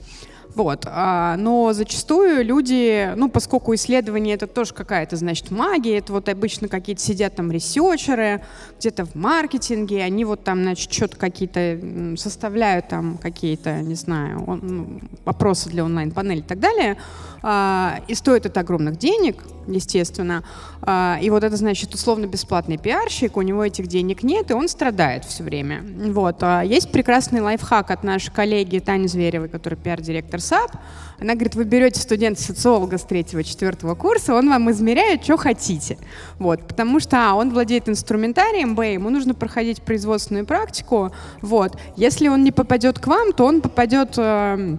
Вот. 0.55 0.85
А, 0.87 1.37
но 1.37 1.73
зачастую 1.73 2.45
люди, 2.45 3.13
ну, 3.17 3.29
поскольку 3.29 3.75
исследование 3.75 4.35
это 4.35 4.47
тоже 4.47 4.75
какая-то, 4.75 5.17
значит, 5.17 5.51
магия, 5.51 5.99
это 5.99 6.13
вот 6.13 6.29
обычно 6.29 6.69
какие-то 6.69 7.03
сидят 7.03 7.37
там 7.37 7.53
ресерчеры, 7.53 8.43
где-то 8.79 9.05
в 9.05 9.15
маркетинге, 9.15 10.03
они 10.03 10.25
вот 10.25 10.45
там, 10.45 10.63
значит, 10.63 10.93
что-то 10.93 11.17
какие-то 11.17 12.17
составляют 12.17 12.89
там 12.89 13.19
какие-то, 13.19 13.81
не 13.83 13.95
знаю, 13.95 14.59
ну, 14.63 15.01
вопросы 15.25 15.69
для 15.69 15.85
онлайн-панели 15.85 16.41
и 16.41 16.43
так 16.43 16.59
далее. 16.59 16.97
А, 17.43 18.01
и 18.09 18.15
стоит 18.15 18.47
это 18.47 18.61
огромных 18.61 18.99
денег, 18.99 19.45
естественно. 19.75 20.43
А, 20.83 21.19
и 21.21 21.31
вот 21.31 21.45
это, 21.45 21.57
значит, 21.57 21.95
условно-бесплатный 21.95 22.79
пиарщик, 22.79 23.37
у 23.37 23.43
него 23.43 23.65
этих 23.65 23.87
денег 23.87 24.23
нет, 24.23 24.51
и 24.51 24.55
он 24.55 24.69
страдает 24.69 25.25
все 25.25 25.43
время. 25.43 25.85
Вот. 26.13 26.39
А 26.43 26.63
есть 26.63 26.91
прекрасный 26.91 27.41
лайфхак 27.41 27.91
от 27.91 28.05
нашей 28.05 28.33
коллеги 28.33 28.79
Тани 28.79 29.09
Зверевой, 29.09 29.49
которая 29.49 29.79
пиар-директор 29.79 30.41
SAP. 30.41 30.73
Она 31.21 31.35
говорит, 31.35 31.57
вы 31.57 31.65
берете 31.65 32.01
студента-социолога 32.01 32.97
с 32.97 33.03
третьего-четвертого 33.03 33.95
курса, 33.95 34.35
он 34.35 34.49
вам 34.49 34.71
измеряет, 34.71 35.25
что 35.25 35.37
хотите. 35.37 35.99
Вот. 36.39 36.67
Потому 36.67 37.01
что 37.01 37.31
а, 37.31 37.35
он 37.35 37.51
владеет 37.51 37.89
инструментарием, 37.89 38.75
б, 38.75 38.93
ему 38.95 39.11
нужно 39.11 39.35
проходить 39.35 39.83
производственную 39.83 40.47
практику. 40.47 41.13
Вот. 41.43 41.79
Если 41.97 42.29
он 42.29 42.45
не 42.45 42.53
попадет 42.53 42.99
к 42.99 43.07
вам, 43.07 43.33
то 43.33 43.45
он 43.45 43.61
попадет... 43.61 44.15
Э, 44.17 44.77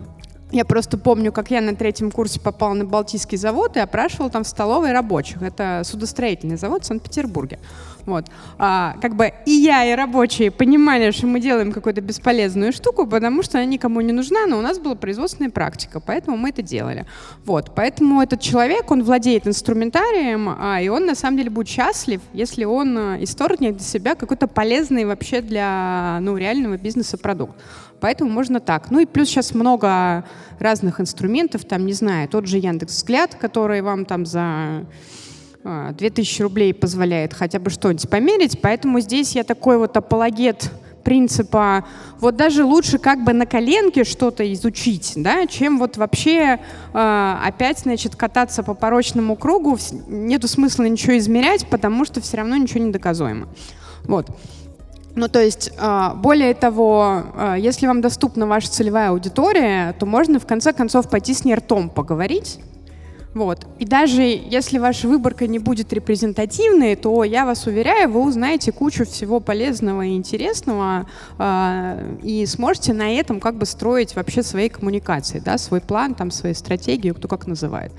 я 0.51 0.65
просто 0.65 0.97
помню, 0.97 1.31
как 1.31 1.51
я 1.51 1.62
на 1.62 1.75
третьем 1.75 2.12
курсе 2.12 2.39
попала 2.39 2.73
на 2.73 2.85
Балтийский 2.85 3.38
завод 3.38 3.77
и 3.77 3.79
опрашивала 3.79 4.29
там 4.29 4.43
в 4.43 4.47
столовой 4.47 4.91
рабочих. 4.91 5.41
Это 5.41 5.81
судостроительный 5.85 6.57
завод 6.57 6.83
в 6.83 6.88
Санкт-Петербурге. 6.88 7.59
Вот. 8.10 8.26
А, 8.58 8.95
как 9.02 9.15
бы 9.15 9.32
и 9.45 9.52
я, 9.52 9.86
и 9.86 9.95
рабочие 9.95 10.50
понимали, 10.50 11.12
что 11.12 11.28
мы 11.28 11.39
делаем 11.39 11.72
какую-то 11.72 12.02
бесполезную 12.02 12.74
штуку, 12.74 13.06
потому 13.06 13.43
что 13.43 13.60
она 13.60 13.65
никому 13.65 14.02
не 14.02 14.12
нужна, 14.12 14.48
но 14.48 14.58
у 14.58 14.62
нас 14.62 14.80
была 14.80 14.95
производственная 14.95 15.52
практика, 15.52 16.00
поэтому 16.00 16.38
мы 16.38 16.50
это 16.50 16.63
делали. 16.63 17.06
Вот. 17.45 17.76
Поэтому 17.76 18.22
этот 18.22 18.41
человек, 18.41 18.89
он 18.89 19.04
владеет 19.04 19.48
инструментарием, 19.48 20.50
а, 20.50 20.82
и 20.82 20.89
он 20.89 21.06
на 21.06 21.13
самом 21.13 21.38
деле 21.38 21.52
будет 21.52 21.67
счастлив, 21.67 22.19
если 22.34 22.65
он 22.65 22.98
а, 22.98 23.24
исторгнет 23.24 23.78
для 23.78 23.86
себя 23.86 24.15
какой-то 24.15 24.48
полезный 24.48 25.06
вообще 25.06 25.41
для 25.41 26.17
ну, 26.22 26.36
реального 26.36 26.78
бизнеса 26.78 27.17
продукт. 27.17 27.56
Поэтому 28.00 28.32
можно 28.32 28.60
так. 28.60 28.91
Ну 28.91 29.00
и 29.00 29.06
плюс 29.06 29.28
сейчас 29.30 29.54
много 29.54 30.26
разных 30.58 31.00
инструментов, 31.00 31.65
там, 31.65 31.86
не 31.86 31.93
знаю, 31.93 32.28
тот 32.28 32.48
же 32.48 32.58
Яндекс 32.58 32.95
Взгляд, 32.95 33.36
который 33.36 33.82
вам 33.82 34.06
там 34.06 34.26
за 34.26 34.86
2000 35.63 36.41
а, 36.41 36.43
рублей 36.43 36.74
позволяет 36.74 37.34
хотя 37.34 37.60
бы 37.60 37.69
что-нибудь 37.69 38.10
померить, 38.10 38.62
поэтому 38.62 39.00
здесь 39.02 39.36
я 39.36 39.43
такой 39.43 39.78
вот 39.78 39.98
апологет 39.98 40.72
принципа, 41.04 41.86
вот 42.19 42.36
даже 42.36 42.63
лучше 42.63 42.98
как 42.98 43.24
бы 43.24 43.34
на 43.34 43.45
коленке 43.45 44.04
что-то 44.04 44.52
изучить, 44.54 45.13
да, 45.15 45.48
чем 45.48 45.80
вот 45.80 45.98
вообще 45.98 46.60
э, 46.93 47.36
опять, 47.45 47.80
значит, 47.80 48.15
кататься 48.15 48.63
по 48.63 48.74
порочному 48.74 49.36
кругу, 49.36 49.78
нету 50.08 50.48
смысла 50.48 50.84
ничего 50.84 51.17
измерять, 51.17 51.67
потому 51.67 52.06
что 52.06 52.22
все 52.22 52.38
равно 52.38 52.58
ничего 52.58 52.84
не 52.84 52.91
доказуемо. 52.91 53.48
Вот. 54.04 54.28
Ну, 55.15 55.28
то 55.28 55.41
есть, 55.41 55.72
а, 55.80 56.13
более 56.13 56.54
того, 56.54 57.24
если 57.58 57.88
вам 57.88 58.02
доступна 58.02 58.45
ваша 58.45 58.69
целевая 58.69 59.10
аудитория, 59.10 59.95
то 60.00 60.06
можно 60.06 60.39
в 60.39 60.45
конце 60.45 60.74
концов 60.74 61.10
пойти 61.10 61.34
с 61.34 61.43
ней 61.43 61.56
ртом 61.56 61.89
поговорить, 61.89 62.60
вот. 63.39 63.65
И 63.80 63.86
даже 63.86 64.21
если 64.21 64.80
ваша 64.80 65.08
выборка 65.08 65.47
не 65.47 65.60
будет 65.60 65.93
репрезентативной, 65.93 66.97
то 66.97 67.23
я 67.23 67.45
вас 67.45 67.67
уверяю, 67.67 68.12
вы 68.12 68.21
узнаете 68.21 68.73
кучу 68.73 69.06
всего 69.06 69.39
полезного 69.39 70.02
и 70.02 70.17
интересного 70.17 71.08
э, 71.38 72.17
и 72.21 72.45
сможете 72.45 72.91
на 72.91 73.15
этом 73.17 73.39
как 73.39 73.56
бы 73.56 73.65
строить 73.65 74.13
вообще 74.13 74.43
свои 74.43 74.67
коммуникации, 74.67 75.39
да, 75.39 75.58
свой 75.58 75.80
план, 75.80 76.15
там, 76.15 76.32
свои 76.32 76.54
стратегии, 76.54 77.12
кто 77.12 77.30
как 77.30 77.47
называет. 77.47 77.93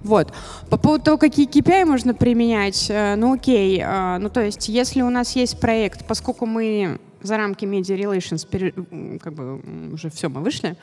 Вот. 0.00 0.32
По 0.70 0.78
поводу 0.78 1.04
того, 1.04 1.18
какие 1.18 1.46
KPI 1.46 1.84
можно 1.84 2.14
применять, 2.14 2.86
э, 2.88 3.16
ну 3.16 3.34
окей, 3.34 3.82
э, 3.84 4.16
ну 4.16 4.30
то 4.30 4.40
есть 4.40 4.70
если 4.70 5.02
у 5.02 5.10
нас 5.10 5.36
есть 5.36 5.60
проект, 5.60 6.06
поскольку 6.06 6.46
мы 6.46 6.98
за 7.20 7.36
рамки 7.36 7.66
Media 7.66 7.98
Relations, 7.98 9.18
как 9.18 9.34
бы 9.34 9.60
уже 9.92 10.08
все, 10.08 10.30
мы 10.30 10.40
вышли, 10.40 10.74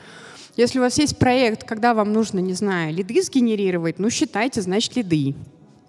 если 0.56 0.78
у 0.78 0.82
вас 0.82 0.98
есть 0.98 1.18
проект, 1.18 1.64
когда 1.64 1.94
вам 1.94 2.12
нужно, 2.12 2.38
не 2.38 2.54
знаю, 2.54 2.94
лиды 2.94 3.22
сгенерировать, 3.22 3.98
ну 3.98 4.10
считайте, 4.10 4.62
значит, 4.62 4.96
лиды. 4.96 5.34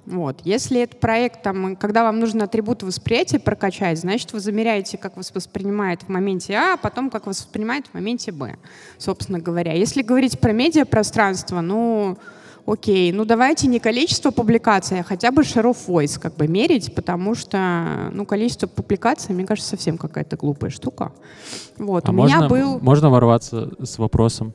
Вот. 0.05 0.39
Если 0.43 0.81
это 0.81 0.95
проект, 0.97 1.41
там, 1.41 1.75
когда 1.75 2.03
вам 2.03 2.19
нужно 2.19 2.45
атрибуты 2.45 2.85
восприятия 2.85 3.39
прокачать, 3.39 3.99
значит, 3.99 4.33
вы 4.33 4.39
замеряете, 4.39 4.97
как 4.97 5.17
вас 5.17 5.33
воспринимает 5.33 6.03
в 6.03 6.09
моменте 6.09 6.53
А, 6.53 6.73
а 6.73 6.77
потом, 6.77 7.09
как 7.09 7.25
вас 7.25 7.39
воспринимает 7.39 7.87
в 7.87 7.93
моменте 7.95 8.31
Б, 8.31 8.57
собственно 8.97 9.39
говоря. 9.39 9.73
Если 9.73 10.03
говорить 10.03 10.39
про 10.39 10.51
медиапространство, 10.51 11.61
ну, 11.61 12.17
окей, 12.65 13.11
ну 13.11 13.25
давайте 13.25 13.67
не 13.67 13.79
количество 13.79 14.31
публикаций, 14.31 14.99
а 14.99 15.03
хотя 15.03 15.31
бы 15.31 15.43
share 15.43 15.65
of 15.65 15.77
voice 15.87 16.19
как 16.19 16.35
бы 16.35 16.47
мерить, 16.47 16.93
потому 16.95 17.35
что, 17.35 18.09
ну, 18.11 18.25
количество 18.25 18.67
публикаций, 18.67 19.35
мне 19.35 19.45
кажется, 19.45 19.69
совсем 19.69 19.97
какая-то 19.97 20.35
глупая 20.35 20.71
штука. 20.71 21.11
Вот, 21.77 22.07
а 22.07 22.11
у 22.11 22.15
можно, 22.15 22.37
меня 22.37 22.47
был... 22.47 22.79
Можно 22.79 23.09
ворваться 23.09 23.71
с 23.83 23.97
вопросом? 23.97 24.53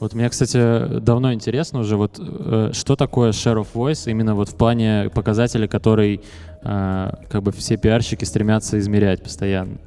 Вот 0.00 0.14
мне, 0.14 0.28
кстати, 0.28 0.98
давно 0.98 1.32
интересно 1.32 1.78
уже, 1.78 1.96
вот 1.96 2.18
э, 2.18 2.70
что 2.72 2.96
такое 2.96 3.30
share 3.30 3.60
of 3.62 3.68
voice 3.72 4.10
именно 4.10 4.34
вот 4.34 4.48
в 4.48 4.56
плане 4.56 5.10
показателя, 5.14 5.68
который 5.68 6.20
э, 6.62 7.10
как 7.30 7.42
бы 7.42 7.52
все 7.52 7.76
пиарщики 7.76 8.24
стремятся 8.24 8.80
измерять 8.80 9.22
постоянно. 9.22 9.78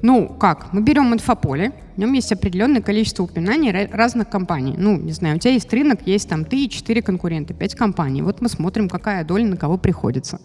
Ну, 0.00 0.28
как? 0.28 0.72
Мы 0.72 0.82
берем 0.82 1.12
инфополе, 1.12 1.72
в 1.96 1.98
нем 1.98 2.12
есть 2.12 2.32
определенное 2.32 2.80
количество 2.80 3.24
упоминаний 3.24 3.72
разных 3.90 4.30
компаний. 4.30 4.74
Ну, 4.78 4.96
не 4.96 5.12
знаю, 5.12 5.36
у 5.36 5.38
тебя 5.38 5.52
есть 5.54 5.72
рынок, 5.72 6.06
есть 6.06 6.28
там 6.28 6.44
ты 6.44 6.64
и 6.64 6.70
четыре 6.70 7.02
конкурента, 7.02 7.52
пять 7.52 7.74
компаний. 7.74 8.22
Вот 8.22 8.40
мы 8.40 8.48
смотрим, 8.48 8.88
какая 8.88 9.24
доля 9.24 9.46
на 9.46 9.56
кого 9.56 9.76
приходится. 9.76 10.40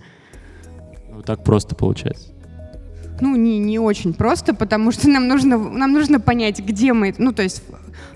Вот 1.12 1.26
так 1.26 1.44
просто 1.44 1.76
получается 1.76 2.33
ну, 3.22 3.36
не, 3.36 3.60
не 3.60 3.80
очень 3.80 4.14
просто, 4.14 4.54
потому 4.54 4.92
что 4.92 5.10
нам 5.10 5.28
нужно, 5.28 5.58
нам 5.58 5.92
нужно 5.92 6.20
понять, 6.20 6.60
где 6.60 6.94
мы, 6.94 7.14
ну, 7.18 7.32
то 7.34 7.44
есть 7.44 7.64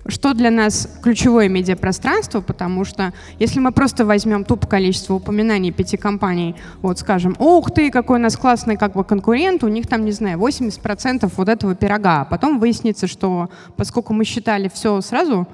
что 0.07 0.33
для 0.33 0.51
нас 0.51 0.87
ключевое 1.03 1.49
медиапространство, 1.49 2.41
потому 2.41 2.85
что 2.85 3.13
если 3.39 3.59
мы 3.59 3.71
просто 3.71 4.05
возьмем 4.05 4.45
тупо 4.45 4.67
количество 4.67 5.15
упоминаний 5.15 5.71
пяти 5.71 5.97
компаний, 5.97 6.55
вот 6.81 6.99
скажем, 6.99 7.35
ух 7.39 7.71
ты, 7.71 7.91
какой 7.91 8.19
у 8.19 8.21
нас 8.21 8.37
классный 8.37 8.77
как 8.77 8.93
бы 8.93 9.03
конкурент, 9.03 9.63
у 9.63 9.67
них 9.67 9.87
там, 9.87 10.05
не 10.05 10.11
знаю, 10.11 10.39
80% 10.39 11.31
вот 11.35 11.49
этого 11.49 11.75
пирога, 11.75 12.21
а 12.21 12.25
потом 12.25 12.59
выяснится, 12.59 13.07
что 13.07 13.49
поскольку 13.75 14.13
мы 14.13 14.23
считали 14.23 14.69
все 14.73 15.01
сразу, 15.01 15.47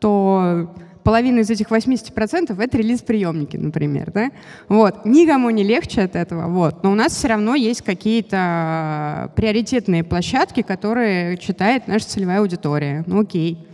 то 0.00 0.68
половина 1.04 1.40
из 1.40 1.50
этих 1.50 1.68
80% 1.68 2.62
это 2.62 2.78
релиз-приемники, 2.78 3.56
например, 3.56 4.10
да? 4.12 4.30
Вот. 4.68 5.04
Никому 5.04 5.50
не 5.50 5.64
легче 5.64 6.02
от 6.02 6.16
этого, 6.16 6.48
вот. 6.48 6.82
Но 6.82 6.92
у 6.92 6.94
нас 6.94 7.12
все 7.12 7.28
равно 7.28 7.54
есть 7.54 7.82
какие-то 7.82 9.32
приоритетные 9.36 10.04
площадки, 10.04 10.62
которые 10.62 11.36
читает 11.38 11.88
наша 11.88 12.06
целевая 12.06 12.40
аудитория. 12.40 13.04
Ну 13.06 13.20
окей. 13.20 13.66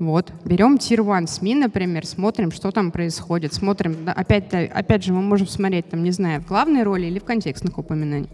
Вот, 0.00 0.32
берем 0.44 0.74
Tier 0.74 1.00
1 1.00 1.28
СМИ, 1.28 1.54
например, 1.54 2.04
смотрим, 2.04 2.50
что 2.50 2.72
там 2.72 2.90
происходит, 2.90 3.54
смотрим, 3.54 3.96
опять, 4.06 4.52
опять 4.52 5.04
же, 5.04 5.12
мы 5.12 5.22
можем 5.22 5.46
смотреть, 5.46 5.88
там, 5.88 6.02
не 6.02 6.10
знаю, 6.10 6.40
в 6.40 6.46
главной 6.48 6.82
роли 6.82 7.06
или 7.06 7.20
в 7.20 7.24
контекстных 7.24 7.78
упоминаниях. 7.78 8.30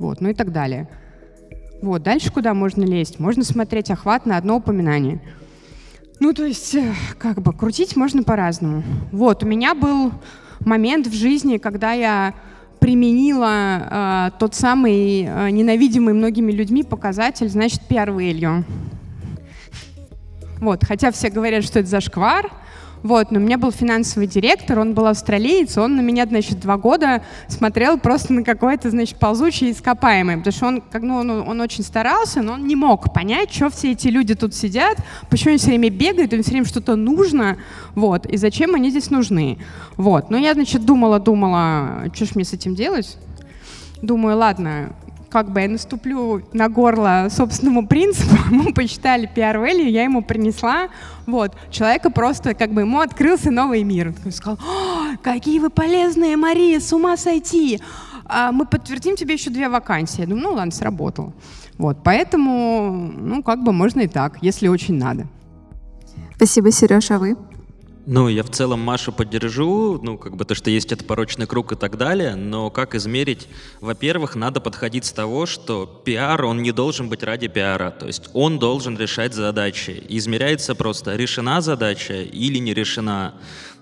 Вот, 0.00 0.20
ну 0.20 0.30
и 0.30 0.34
так 0.34 0.50
далее. 0.50 0.88
Вот, 1.80 2.02
дальше 2.02 2.32
куда 2.32 2.54
можно 2.54 2.82
лезть? 2.82 3.20
Можно 3.20 3.44
смотреть 3.44 3.90
охват 3.90 4.26
на 4.26 4.36
одно 4.36 4.56
упоминание. 4.56 5.20
Ну, 6.20 6.34
то 6.34 6.44
есть, 6.44 6.74
э, 6.74 6.92
как 7.18 7.40
бы, 7.40 7.54
крутить 7.54 7.96
можно 7.96 8.22
по-разному. 8.22 8.82
Вот, 9.10 9.42
у 9.42 9.46
меня 9.46 9.74
был 9.74 10.12
момент 10.60 11.06
в 11.06 11.14
жизни, 11.14 11.56
когда 11.56 11.92
я 11.92 12.34
применила 12.78 14.28
э, 14.30 14.38
тот 14.38 14.54
самый 14.54 15.22
э, 15.22 15.50
ненавидимый 15.50 16.12
многими 16.12 16.52
людьми 16.52 16.82
показатель, 16.82 17.48
значит, 17.48 17.80
PR-value. 17.88 18.64
Вот, 20.58 20.84
хотя 20.84 21.10
все 21.10 21.30
говорят, 21.30 21.64
что 21.64 21.78
это 21.78 21.88
зашквар, 21.88 22.50
вот, 23.02 23.30
но 23.30 23.38
у 23.38 23.42
меня 23.42 23.56
был 23.56 23.72
финансовый 23.72 24.26
директор, 24.26 24.78
он 24.78 24.94
был 24.94 25.06
австралиец, 25.06 25.78
он 25.78 25.96
на 25.96 26.00
меня, 26.00 26.26
значит, 26.26 26.60
два 26.60 26.76
года 26.76 27.22
смотрел 27.48 27.98
просто 27.98 28.32
на 28.32 28.44
какое-то, 28.44 28.90
значит, 28.90 29.18
ползучее 29.18 29.72
ископаемое, 29.72 30.38
потому 30.38 30.52
что 30.52 30.66
он, 30.66 30.80
как, 30.82 31.02
ну, 31.02 31.16
он, 31.16 31.30
он 31.30 31.60
очень 31.60 31.82
старался, 31.82 32.42
но 32.42 32.54
он 32.54 32.66
не 32.66 32.76
мог 32.76 33.12
понять, 33.12 33.52
что 33.52 33.70
все 33.70 33.92
эти 33.92 34.08
люди 34.08 34.34
тут 34.34 34.54
сидят, 34.54 34.98
почему 35.30 35.50
они 35.50 35.58
все 35.58 35.68
время 35.68 35.90
бегают, 35.90 36.32
им 36.32 36.42
все 36.42 36.52
время 36.52 36.66
что-то 36.66 36.96
нужно, 36.96 37.56
вот, 37.94 38.26
и 38.26 38.36
зачем 38.36 38.74
они 38.74 38.90
здесь 38.90 39.10
нужны. 39.10 39.58
Вот, 39.96 40.30
но 40.30 40.36
я, 40.36 40.54
значит, 40.54 40.84
думала, 40.84 41.18
думала, 41.18 42.10
что 42.14 42.26
ж 42.26 42.34
мне 42.34 42.44
с 42.44 42.52
этим 42.52 42.74
делать? 42.74 43.16
Думаю, 44.02 44.38
ладно, 44.38 44.94
как 45.30 45.50
бы 45.50 45.60
я 45.60 45.68
наступлю 45.68 46.42
на 46.52 46.68
горло 46.68 47.28
собственному 47.30 47.86
принципу, 47.86 48.36
мы 48.50 48.72
посчитали 48.72 49.30
PR 49.34 49.56
value, 49.56 49.88
я 49.88 50.04
ему 50.04 50.22
принесла, 50.22 50.88
вот, 51.26 51.56
человека 51.70 52.10
просто, 52.10 52.54
как 52.54 52.72
бы, 52.72 52.82
ему 52.82 53.00
открылся 53.00 53.50
новый 53.50 53.84
мир. 53.84 54.12
Он 54.24 54.32
сказал, 54.32 54.58
какие 55.22 55.58
вы 55.60 55.70
полезные, 55.70 56.36
Мария, 56.36 56.80
с 56.80 56.92
ума 56.92 57.16
сойти, 57.16 57.80
а 58.24 58.52
мы 58.52 58.66
подтвердим 58.66 59.16
тебе 59.16 59.34
еще 59.34 59.50
две 59.50 59.68
вакансии. 59.68 60.20
Я 60.20 60.26
думаю, 60.26 60.44
ну 60.44 60.52
ладно, 60.54 60.72
сработало. 60.72 61.32
Вот, 61.78 61.98
поэтому, 62.04 63.12
ну, 63.16 63.42
как 63.42 63.62
бы 63.62 63.72
можно 63.72 64.00
и 64.00 64.08
так, 64.08 64.38
если 64.42 64.68
очень 64.68 64.96
надо. 64.98 65.26
Спасибо, 66.36 66.70
Сереж, 66.70 67.10
а 67.10 67.18
вы? 67.18 67.36
Ну, 68.12 68.26
я 68.26 68.42
в 68.42 68.50
целом 68.50 68.80
Машу 68.80 69.12
поддержу, 69.12 70.00
ну, 70.02 70.18
как 70.18 70.34
бы 70.34 70.44
то, 70.44 70.56
что 70.56 70.68
есть 70.68 70.90
это 70.90 71.04
порочный 71.04 71.46
круг 71.46 71.70
и 71.70 71.76
так 71.76 71.96
далее, 71.96 72.34
но 72.34 72.68
как 72.68 72.96
измерить? 72.96 73.46
Во-первых, 73.80 74.34
надо 74.34 74.60
подходить 74.60 75.04
с 75.04 75.12
того, 75.12 75.46
что 75.46 75.86
пиар, 76.04 76.44
он 76.44 76.60
не 76.60 76.72
должен 76.72 77.08
быть 77.08 77.22
ради 77.22 77.46
пиара, 77.46 77.92
то 77.92 78.08
есть 78.08 78.28
он 78.32 78.58
должен 78.58 78.98
решать 78.98 79.32
задачи. 79.32 80.02
измеряется 80.08 80.74
просто, 80.74 81.14
решена 81.14 81.60
задача 81.60 82.22
или 82.22 82.58
не 82.58 82.74
решена. 82.74 83.34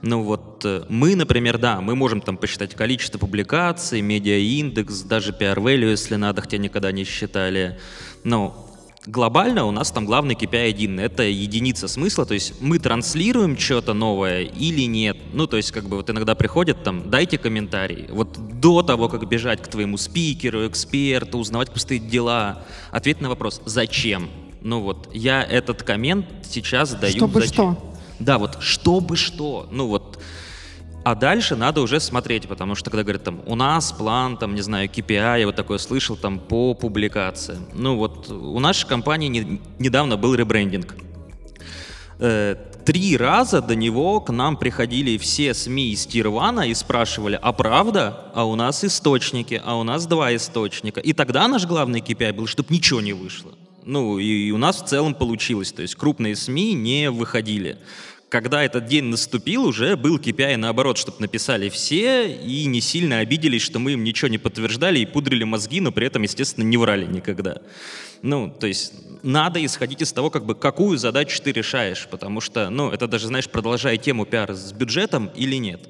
Ну 0.03 0.23
вот 0.23 0.63
э, 0.63 0.85
мы, 0.91 1.17
например, 1.17 1.57
да, 1.57 1.81
мы 1.81 1.97
можем 1.97 2.21
там 2.21 2.37
посчитать 2.37 2.75
количество 2.75 3.17
публикаций, 3.17 4.03
медиа-индекс, 4.03 5.05
даже 5.05 5.33
PR-value, 5.33 5.89
если 5.89 6.17
надо, 6.17 6.43
хотя 6.43 6.59
никогда 6.59 6.93
не 6.93 7.05
считали. 7.05 7.81
Но 8.25 8.68
глобально 9.09 9.65
у 9.65 9.71
нас 9.71 9.91
там 9.91 10.05
главный 10.05 10.35
KPI 10.35 10.69
один, 10.69 11.01
это 11.01 11.23
единица 11.23 11.89
смысла, 11.89 12.27
то 12.27 12.35
есть 12.35 12.61
мы 12.61 12.79
транслируем 12.79 13.59
что-то 13.59 13.95
новое 13.95 14.43
или 14.43 14.83
нет. 14.83 15.17
Ну, 15.33 15.47
то 15.47 15.57
есть 15.57 15.73
как 15.73 15.85
бы 15.85 15.97
вот 15.97 16.11
иногда 16.11 16.35
приходят 16.35 16.85
там, 16.85 17.09
дайте 17.11 17.39
комментарий. 17.39 18.07
Вот 18.11 18.61
до 18.61 18.83
того, 18.83 19.09
как 19.09 19.27
бежать 19.27 19.63
к 19.63 19.69
твоему 19.69 19.97
спикеру, 19.97 20.67
эксперту, 20.67 21.39
узнавать, 21.39 21.71
стоят 21.75 22.09
дела, 22.09 22.65
ответь 22.91 23.21
на 23.21 23.29
вопрос, 23.31 23.63
зачем? 23.65 24.29
Ну 24.61 24.81
вот, 24.81 25.09
я 25.15 25.43
этот 25.43 25.83
коммент 25.83 26.27
сейчас 26.43 26.93
даю. 26.95 27.17
Чтобы 27.17 27.41
зачем? 27.41 27.55
что? 27.55 27.95
Да, 28.19 28.39
вот 28.39 28.59
чтобы 28.61 29.17
что. 29.17 29.69
Ну 29.71 29.87
вот, 29.87 30.19
а 31.05 31.15
дальше 31.15 31.57
надо 31.57 31.81
уже 31.81 32.01
смотреть, 32.01 32.49
потому 32.49 32.75
что 32.75 32.91
когда 32.91 33.03
говорят 33.03 33.25
там, 33.25 33.41
у 33.47 33.55
нас 33.55 33.93
план, 33.93 34.37
там, 34.37 34.55
не 34.55 34.61
знаю, 34.61 34.89
KPI, 34.89 35.41
я 35.41 35.47
вот 35.47 35.57
такое 35.57 35.79
слышал 35.79 36.17
там 36.17 36.39
по 36.39 36.75
публикациям. 36.75 37.67
Ну 37.73 37.97
вот 37.97 38.31
у 38.31 38.59
нашей 38.61 38.87
компании 38.87 39.29
не, 39.29 39.61
недавно 39.79 40.17
был 40.17 40.35
ребрендинг. 40.35 40.95
Э, 42.19 42.57
три 42.85 43.17
раза 43.17 43.61
до 43.61 43.75
него 43.75 44.21
к 44.21 44.31
нам 44.33 44.57
приходили 44.57 45.19
все 45.19 45.55
СМИ 45.55 45.93
из 45.93 46.07
Тирвана 46.07 46.69
и 46.69 46.75
спрашивали, 46.75 47.39
а 47.41 47.53
правда? 47.53 48.31
А 48.35 48.45
у 48.45 48.57
нас 48.57 48.85
источники, 48.85 49.61
а 49.65 49.77
у 49.77 49.85
нас 49.85 50.07
два 50.07 50.35
источника. 50.35 51.01
И 51.01 51.13
тогда 51.13 51.47
наш 51.49 51.67
главный 51.67 52.01
KPI 52.01 52.33
был, 52.33 52.47
чтобы 52.47 52.75
ничего 52.75 53.01
не 53.01 53.13
вышло. 53.13 53.53
Ну, 53.85 54.19
и 54.19 54.51
у 54.51 54.59
нас 54.59 54.83
в 54.83 54.87
целом 54.87 55.15
получилось. 55.15 55.73
То 55.73 55.83
есть 55.83 55.95
крупные 55.95 56.37
СМИ 56.37 56.75
не 56.75 57.11
выходили 57.11 57.79
когда 58.29 58.63
этот 58.63 58.87
день 58.87 59.05
наступил, 59.05 59.65
уже 59.65 59.97
был 59.97 60.19
KPI 60.19 60.57
наоборот, 60.57 60.99
чтобы 60.99 61.19
написали 61.21 61.69
все 61.69 62.31
и 62.31 62.67
не 62.67 62.81
сильно 62.81 63.19
обиделись, 63.19 63.63
что 63.63 63.79
мы 63.79 63.93
им 63.93 64.05
ничего 64.05 64.29
не 64.29 64.39
подтверждали 64.39 64.99
и 64.99 65.07
пудрили 65.07 65.45
мозги, 65.45 65.81
но 65.81 65.93
при 65.93 66.07
этом, 66.07 66.23
естественно, 66.23 66.65
не 66.65 66.77
врали 66.77 67.07
никогда. 67.07 67.59
Ну, 68.23 68.53
то 68.59 68.67
есть 68.67 68.93
надо 69.29 69.63
исходить 69.63 70.01
из 70.01 70.11
того, 70.11 70.31
как 70.31 70.47
бы, 70.47 70.55
какую 70.55 70.97
задачу 70.97 71.43
ты 71.43 71.53
решаешь, 71.53 72.09
потому 72.11 72.41
что, 72.41 72.71
ну, 72.71 72.91
это 72.91 73.07
даже, 73.07 73.27
знаешь, 73.27 73.47
продолжая 73.47 73.99
тему 73.99 74.25
пиара 74.25 74.55
с 74.55 74.73
бюджетом 74.73 75.31
или 75.35 75.57
нет. 75.57 75.83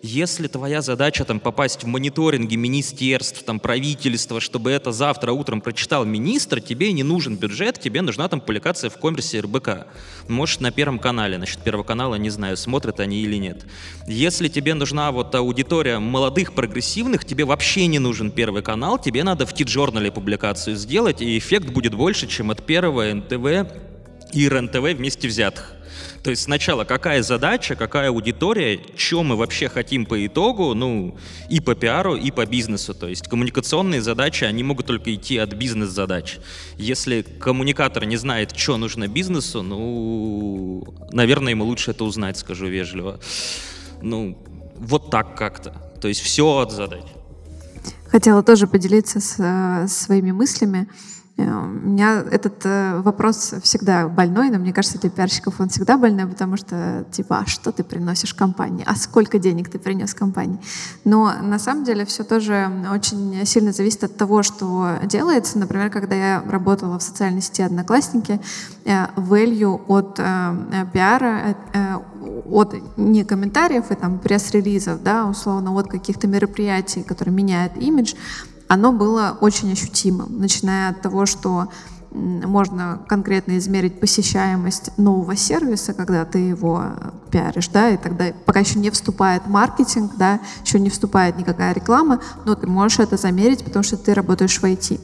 Если 0.00 0.48
твоя 0.48 0.80
задача 0.80 1.24
там 1.24 1.40
попасть 1.40 1.82
в 1.82 1.86
мониторинги 1.86 2.54
министерств, 2.54 3.42
там 3.42 3.58
правительства, 3.58 4.38
чтобы 4.38 4.70
это 4.70 4.92
завтра 4.92 5.32
утром 5.32 5.60
прочитал 5.60 6.04
министр, 6.04 6.60
тебе 6.60 6.92
не 6.92 7.02
нужен 7.02 7.36
бюджет, 7.36 7.80
тебе 7.80 8.00
нужна 8.02 8.28
там 8.28 8.40
публикация 8.40 8.90
в 8.90 8.98
коммерсе 8.98 9.40
РБК. 9.40 9.86
Может, 10.28 10.60
на 10.60 10.70
Первом 10.70 10.98
канале, 10.98 11.38
значит, 11.38 11.60
Первого 11.64 11.84
канала, 11.84 12.14
не 12.14 12.30
знаю, 12.30 12.56
смотрят 12.56 13.00
они 13.00 13.22
или 13.22 13.36
нет. 13.36 13.64
Если 14.06 14.48
тебе 14.48 14.74
нужна 14.74 15.10
вот 15.10 15.34
аудитория 15.34 15.98
молодых, 15.98 16.54
прогрессивных, 16.54 17.24
тебе 17.24 17.44
вообще 17.44 17.86
не 17.86 17.98
нужен 17.98 18.30
Первый 18.30 18.62
канал, 18.62 18.98
тебе 18.98 19.24
надо 19.24 19.46
в 19.46 19.54
Ти-журнале 19.54 20.12
публикацию 20.12 20.76
сделать, 20.76 21.22
и 21.22 21.38
эффект 21.38 21.70
будет 21.70 21.94
больше, 21.94 22.26
чем 22.26 22.50
от 22.50 22.64
Первого, 22.64 22.83
НТВ 22.90 23.70
и 24.32 24.48
РНТВ 24.48 24.96
вместе 24.96 25.28
взятых. 25.28 25.74
То 26.24 26.30
есть 26.30 26.44
сначала 26.44 26.84
какая 26.84 27.22
задача, 27.22 27.76
какая 27.76 28.08
аудитория, 28.08 28.80
что 28.96 29.22
мы 29.22 29.36
вообще 29.36 29.68
хотим 29.68 30.06
по 30.06 30.26
итогу, 30.26 30.72
ну, 30.72 31.18
и 31.50 31.60
по 31.60 31.74
пиару, 31.74 32.16
и 32.16 32.30
по 32.30 32.46
бизнесу. 32.46 32.94
То 32.94 33.08
есть 33.08 33.28
коммуникационные 33.28 34.00
задачи, 34.00 34.44
они 34.44 34.62
могут 34.62 34.86
только 34.86 35.14
идти 35.14 35.36
от 35.36 35.52
бизнес-задач. 35.52 36.38
Если 36.78 37.20
коммуникатор 37.22 38.06
не 38.06 38.16
знает, 38.16 38.56
что 38.56 38.78
нужно 38.78 39.06
бизнесу, 39.06 39.62
ну, 39.62 40.94
наверное, 41.12 41.50
ему 41.50 41.64
лучше 41.64 41.90
это 41.90 42.04
узнать, 42.04 42.38
скажу 42.38 42.68
вежливо. 42.68 43.20
Ну, 44.00 44.38
вот 44.78 45.10
так 45.10 45.36
как-то. 45.36 45.74
То 46.00 46.08
есть 46.08 46.22
все 46.22 46.58
от 46.58 46.72
задач. 46.72 47.04
Хотела 48.08 48.42
тоже 48.42 48.66
поделиться 48.66 49.20
с, 49.20 49.36
э, 49.38 49.88
своими 49.88 50.30
мыслями. 50.30 50.88
Э, 51.36 51.42
у 51.42 51.66
меня 51.66 52.24
этот 52.30 52.64
э, 52.64 53.00
вопрос 53.00 53.54
всегда 53.62 54.08
больной, 54.08 54.50
но 54.50 54.58
мне 54.58 54.72
кажется, 54.72 54.98
для 55.00 55.10
пиарщиков 55.10 55.60
он 55.60 55.68
всегда 55.68 55.98
больной, 55.98 56.26
потому 56.26 56.56
что, 56.56 57.04
типа, 57.10 57.38
а 57.38 57.46
что 57.46 57.72
ты 57.72 57.82
приносишь 57.82 58.34
компании? 58.34 58.84
А 58.86 58.94
сколько 58.94 59.38
денег 59.38 59.68
ты 59.68 59.78
принес 59.78 60.14
компании? 60.14 60.60
Но 61.04 61.32
на 61.42 61.58
самом 61.58 61.84
деле 61.84 62.04
все 62.04 62.22
тоже 62.22 62.70
очень 62.92 63.44
сильно 63.46 63.72
зависит 63.72 64.04
от 64.04 64.16
того, 64.16 64.42
что 64.42 64.98
делается. 65.04 65.58
Например, 65.58 65.90
когда 65.90 66.14
я 66.14 66.42
работала 66.46 66.98
в 66.98 67.02
социальной 67.02 67.42
сети 67.42 67.62
«Одноклассники», 67.62 68.40
э, 68.84 69.06
value 69.16 69.80
от 69.88 70.20
пиара, 70.92 71.56
от 72.46 72.74
не 72.96 73.24
комментариев 73.24 73.90
и 73.90 73.94
там 73.94 74.18
пресс-релизов, 74.18 75.02
да, 75.02 75.26
условно, 75.26 75.76
от 75.76 75.88
каких-то 75.88 76.26
мероприятий, 76.26 77.02
которые 77.02 77.34
меняют 77.34 77.76
имидж, 77.76 78.14
оно 78.68 78.92
было 78.92 79.36
очень 79.40 79.72
ощутимым, 79.72 80.38
начиная 80.38 80.90
от 80.90 81.02
того, 81.02 81.26
что 81.26 81.68
можно 82.14 83.00
конкретно 83.08 83.58
измерить 83.58 83.98
посещаемость 83.98 84.96
нового 84.96 85.34
сервиса, 85.34 85.94
когда 85.94 86.24
ты 86.24 86.38
его 86.38 86.84
пиаришь, 87.30 87.68
да, 87.68 87.90
и 87.90 87.96
тогда 87.96 88.26
пока 88.46 88.60
еще 88.60 88.78
не 88.78 88.90
вступает 88.90 89.48
маркетинг, 89.48 90.12
да, 90.16 90.38
еще 90.64 90.78
не 90.78 90.90
вступает 90.90 91.36
никакая 91.36 91.74
реклама, 91.74 92.20
но 92.44 92.54
ты 92.54 92.68
можешь 92.68 93.00
это 93.00 93.16
замерить, 93.16 93.64
потому 93.64 93.82
что 93.82 93.96
ты 93.96 94.14
работаешь 94.14 94.60
в 94.60 94.64
IT 94.64 95.00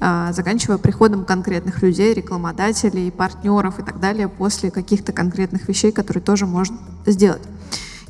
а, 0.00 0.32
заканчивая 0.32 0.76
приходом 0.76 1.24
конкретных 1.24 1.80
людей, 1.82 2.12
рекламодателей, 2.12 3.10
партнеров 3.10 3.78
и 3.78 3.82
так 3.82 4.00
далее 4.00 4.28
после 4.28 4.70
каких-то 4.70 5.12
конкретных 5.12 5.66
вещей, 5.68 5.92
которые 5.92 6.22
тоже 6.22 6.46
можно 6.46 6.76
сделать. 7.06 7.42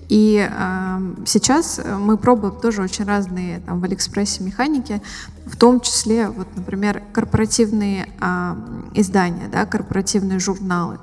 И 0.09 0.49
э, 0.51 1.15
сейчас 1.27 1.81
мы 1.99 2.17
пробуем 2.17 2.55
тоже 2.61 2.83
очень 2.83 3.05
разные 3.05 3.61
там, 3.61 3.81
в 3.81 3.85
Алиэкспрессе 3.85 4.43
механики, 4.43 5.01
в 5.47 5.57
том 5.57 5.81
числе, 5.81 6.29
вот, 6.29 6.49
например, 6.57 7.03
корпоративные 7.13 8.09
э, 8.21 8.55
издания, 8.95 9.49
да, 9.51 9.67
корпоративные 9.67 10.39
журналы. 10.39 10.99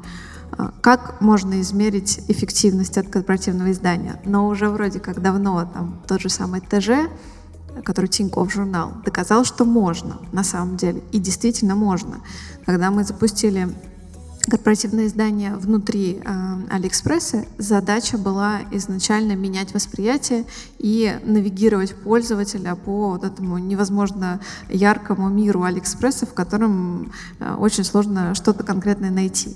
Как 0.82 1.22
можно 1.22 1.62
измерить 1.62 2.22
эффективность 2.28 2.98
от 2.98 3.08
корпоративного 3.08 3.72
издания? 3.72 4.20
Но 4.26 4.48
уже 4.48 4.70
вроде 4.70 5.00
как 5.00 5.22
давно 5.22 5.66
там 5.74 6.02
тот 6.08 6.22
же 6.22 6.30
самый 6.30 6.60
ТЖ, 6.60 7.10
который 7.84 8.08
Тинькофф 8.08 8.52
журнал, 8.52 8.92
доказал, 9.06 9.46
что 9.46 9.66
можно 9.66 10.18
на 10.32 10.44
самом 10.44 10.76
деле. 10.78 11.02
И 11.12 11.20
действительно 11.20 11.76
можно. 11.76 12.18
Когда 12.66 12.92
мы 12.92 13.04
запустили 13.04 13.70
корпоративное 14.50 15.08
издание 15.08 15.56
внутри 15.56 16.22
э, 16.24 16.54
Алиэкспресса, 16.70 17.46
задача 17.58 18.18
была 18.18 18.62
изначально 18.72 19.34
менять 19.34 19.74
восприятие 19.74 20.46
и 20.80 21.20
навигировать 21.24 21.96
пользователя 21.96 22.76
по 22.76 23.12
вот 23.12 23.24
этому 23.24 23.58
невозможно 23.58 24.40
яркому 24.70 25.30
миру 25.30 25.64
Алиэкспресса, 25.64 26.26
в 26.26 26.34
котором 26.34 27.12
э, 27.40 27.56
очень 27.56 27.84
сложно 27.84 28.34
что-то 28.36 28.64
конкретное 28.64 29.12
найти. 29.12 29.56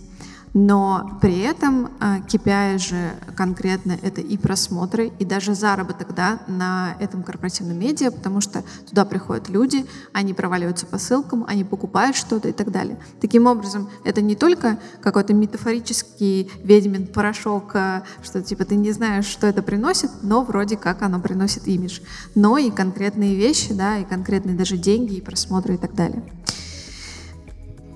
Но 0.55 1.19
при 1.21 1.41
этом 1.41 1.89
KPI 1.99 2.75
а, 2.75 2.77
же 2.77 3.11
конкретно 3.35 3.99
это 4.01 4.21
и 4.21 4.37
просмотры, 4.37 5.11
и 5.19 5.25
даже 5.25 5.53
заработок 5.53 6.15
да, 6.15 6.39
на 6.47 6.95
этом 7.01 7.23
корпоративном 7.23 7.77
медиа, 7.77 8.09
потому 8.09 8.39
что 8.39 8.63
туда 8.89 9.03
приходят 9.03 9.49
люди, 9.49 9.85
они 10.13 10.33
проваливаются 10.33 10.85
по 10.85 10.97
ссылкам, 10.97 11.43
они 11.45 11.65
покупают 11.65 12.15
что-то 12.15 12.47
и 12.47 12.51
так 12.53 12.71
далее. 12.71 12.97
Таким 13.19 13.47
образом, 13.47 13.89
это 14.05 14.21
не 14.21 14.37
только 14.37 14.79
какой-то 15.01 15.33
метафорический 15.33 16.49
ведьмин 16.63 17.07
порошок, 17.07 17.75
а, 17.75 18.03
что 18.23 18.41
типа 18.41 18.63
ты 18.63 18.77
не 18.77 18.93
знаешь, 18.93 19.25
что 19.25 19.47
это 19.47 19.61
приносит, 19.61 20.09
но 20.21 20.41
вроде 20.41 20.77
как 20.77 21.01
оно 21.01 21.19
приносит 21.19 21.67
имидж, 21.67 21.99
но 22.33 22.57
и 22.57 22.71
конкретные 22.71 23.35
вещи, 23.35 23.73
да, 23.73 23.97
и 23.97 24.05
конкретные 24.05 24.55
даже 24.55 24.77
деньги, 24.77 25.15
и 25.15 25.21
просмотры 25.21 25.73
и 25.73 25.77
так 25.77 25.93
далее. 25.95 26.23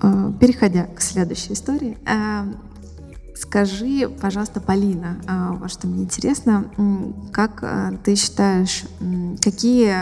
Э, 0.02 0.32
переходя 0.40 0.84
к 0.84 1.00
следующей 1.02 1.52
истории, 1.52 1.98
э, 2.06 2.44
скажи, 3.36 4.08
пожалуйста, 4.08 4.60
Полина, 4.60 5.16
э, 5.26 5.56
вот 5.58 5.70
что 5.70 5.86
мне 5.86 6.04
интересно, 6.04 6.64
как 7.32 7.62
ты 8.02 8.14
считаешь, 8.14 8.84
какие 9.42 9.94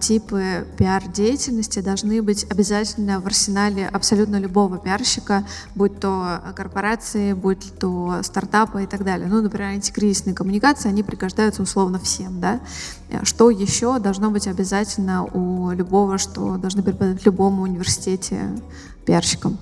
типы 0.00 0.66
пиар-деятельности 0.76 1.80
должны 1.80 2.22
быть 2.22 2.46
обязательно 2.50 3.20
в 3.20 3.26
арсенале 3.26 3.88
абсолютно 3.88 4.38
любого 4.38 4.78
пиарщика, 4.78 5.44
будь 5.74 5.98
то 6.00 6.40
корпорации, 6.54 7.32
будь 7.32 7.78
то 7.78 8.20
стартапы 8.22 8.84
и 8.84 8.86
так 8.86 9.04
далее. 9.04 9.28
Ну, 9.28 9.40
например, 9.40 9.68
антикризисные 9.68 10.34
коммуникации, 10.34 10.88
они 10.88 11.02
пригождаются 11.02 11.62
условно 11.62 11.98
всем, 11.98 12.40
да? 12.40 12.60
Что 13.22 13.50
еще 13.50 13.98
должно 14.00 14.30
быть 14.30 14.48
обязательно 14.48 15.24
у 15.24 15.70
любого, 15.70 16.18
что 16.18 16.56
должны 16.56 16.82
преподавать 16.82 17.22
в 17.22 17.26
любом 17.26 17.60
университете 17.60 18.40
пиарщиком? 19.04 19.58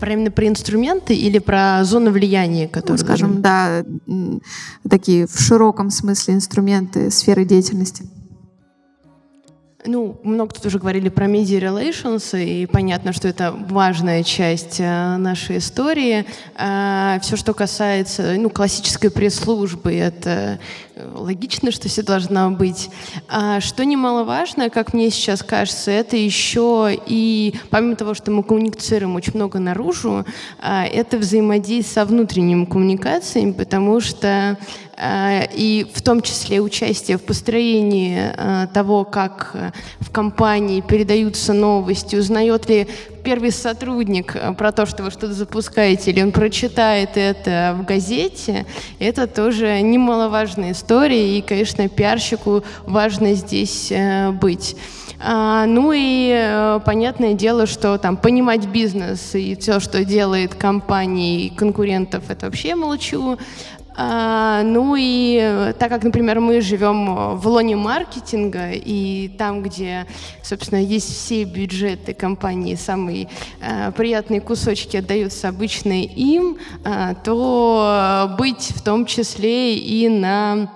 Про 0.00 0.12
именно 0.12 0.30
про 0.30 0.46
инструменты 0.46 1.14
или 1.14 1.38
про 1.38 1.82
зону 1.84 2.10
влияния, 2.10 2.68
которые... 2.68 3.00
Ну, 3.00 3.06
скажем, 3.06 3.40
да, 3.40 3.84
такие 4.88 5.26
в 5.26 5.40
широком 5.40 5.90
смысле 5.90 6.34
инструменты 6.34 7.10
сферы 7.10 7.44
деятельности. 7.44 8.04
Ну, 9.86 10.18
много 10.24 10.52
тут 10.52 10.66
уже 10.66 10.78
говорили 10.78 11.08
про 11.08 11.26
media 11.26 11.60
relations, 11.60 12.42
и 12.42 12.66
понятно, 12.66 13.12
что 13.12 13.28
это 13.28 13.52
важная 13.52 14.24
часть 14.24 14.80
э, 14.80 15.16
нашей 15.16 15.58
истории. 15.58 16.26
Э, 16.58 17.20
все, 17.22 17.36
что 17.36 17.54
касается 17.54 18.34
ну, 18.36 18.50
классической 18.50 19.10
пресс-службы, 19.10 19.94
это 19.94 20.58
логично, 21.14 21.70
что 21.70 21.88
все 21.88 22.02
должно 22.02 22.50
быть. 22.50 22.90
А 23.28 23.60
что 23.60 23.84
немаловажно, 23.84 24.70
как 24.70 24.92
мне 24.94 25.10
сейчас 25.10 25.42
кажется, 25.42 25.90
это 25.90 26.16
еще 26.16 26.96
и, 27.06 27.54
помимо 27.70 27.96
того, 27.96 28.14
что 28.14 28.30
мы 28.30 28.42
коммуницируем 28.42 29.14
очень 29.16 29.34
много 29.34 29.58
наружу, 29.58 30.24
это 30.62 31.18
взаимодействие 31.18 31.76
со 31.76 32.04
внутренними 32.04 32.64
коммуникациями, 32.64 33.52
потому 33.52 34.00
что 34.00 34.56
Э, 34.96 35.46
и 35.52 35.86
в 35.92 36.02
том 36.02 36.22
числе 36.22 36.60
участие 36.60 37.18
в 37.18 37.22
построении 37.22 38.32
э, 38.34 38.66
того, 38.72 39.04
как 39.04 39.54
в 40.00 40.10
компании 40.10 40.80
передаются 40.80 41.52
новости, 41.52 42.16
узнает 42.16 42.68
ли 42.68 42.88
первый 43.26 43.50
сотрудник 43.50 44.36
про 44.56 44.70
то, 44.70 44.86
что 44.86 45.02
вы 45.02 45.10
что-то 45.10 45.32
запускаете, 45.32 46.12
или 46.12 46.22
он 46.22 46.30
прочитает 46.30 47.16
это 47.16 47.76
в 47.76 47.84
газете, 47.84 48.66
это 49.00 49.26
тоже 49.26 49.80
немаловажная 49.80 50.70
история, 50.70 51.36
и, 51.36 51.42
конечно, 51.42 51.88
пиарщику 51.88 52.62
важно 52.86 53.34
здесь 53.34 53.92
быть. 54.40 54.76
А, 55.18 55.66
ну 55.66 55.92
и 55.92 56.30
э, 56.30 56.80
понятное 56.84 57.32
дело, 57.32 57.66
что 57.66 57.96
там 57.96 58.16
понимать 58.16 58.66
бизнес 58.66 59.34
и 59.34 59.56
все, 59.56 59.80
что 59.80 60.04
делает 60.04 60.54
компании 60.54 61.46
и 61.46 61.50
конкурентов, 61.50 62.24
это 62.28 62.46
вообще 62.46 62.74
молчу. 62.74 63.38
А, 63.98 64.62
ну 64.62 64.94
и 64.94 65.38
э, 65.40 65.72
так 65.78 65.88
как, 65.88 66.04
например, 66.04 66.38
мы 66.38 66.60
живем 66.60 67.36
в 67.36 67.48
лоне 67.48 67.76
маркетинга, 67.76 68.72
и 68.72 69.28
там, 69.38 69.62
где, 69.62 70.06
собственно, 70.42 70.78
есть 70.78 71.10
все 71.10 71.44
бюджеты 71.44 72.12
компании, 72.12 72.74
самые 72.74 73.30
э, 73.62 73.92
приятные 73.92 74.42
кусочки 74.42 74.98
отдаются 74.98 75.48
обычно 75.48 76.02
им, 76.02 76.58
э, 76.84 77.14
то 77.24 78.34
быть 78.38 78.70
в 78.74 78.82
том 78.82 79.06
числе 79.06 79.76
и 79.78 80.10
на 80.10 80.70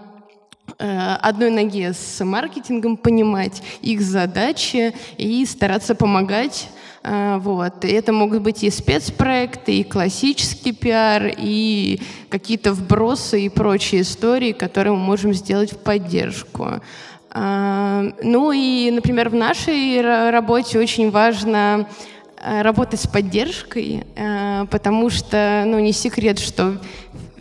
э, 0.78 1.16
одной 1.20 1.50
ноге 1.50 1.92
с 1.92 2.24
маркетингом, 2.24 2.96
понимать 2.96 3.62
их 3.82 4.00
задачи 4.00 4.94
и 5.18 5.44
стараться 5.44 5.94
помогать 5.94 6.70
вот. 7.03 7.84
И 7.84 7.88
это 7.88 8.12
могут 8.12 8.42
быть 8.42 8.62
и 8.62 8.70
спецпроекты, 8.70 9.78
и 9.78 9.84
классический 9.84 10.72
пиар, 10.72 11.32
и 11.36 12.01
какие-то 12.28 12.72
вбросы 12.72 13.42
и 13.42 13.48
прочие 13.48 14.03
истории, 14.03 14.53
которые 14.53 14.92
мы 14.94 15.01
можем 15.01 15.32
сделать 15.32 15.72
в 15.72 15.78
поддержку. 15.78 16.80
А, 17.32 18.12
ну 18.22 18.53
и, 18.53 18.90
например, 18.90 19.28
в 19.28 19.34
нашей 19.34 20.01
работе 20.30 20.78
очень 20.78 21.11
важно 21.11 21.88
э, 22.36 22.62
работать 22.62 23.01
с 23.01 23.07
поддержкой, 23.07 24.05
э, 24.16 24.66
потому 24.68 25.11
что, 25.11 25.62
ну, 25.64 25.78
не 25.78 25.92
секрет, 25.92 26.40
что 26.40 26.76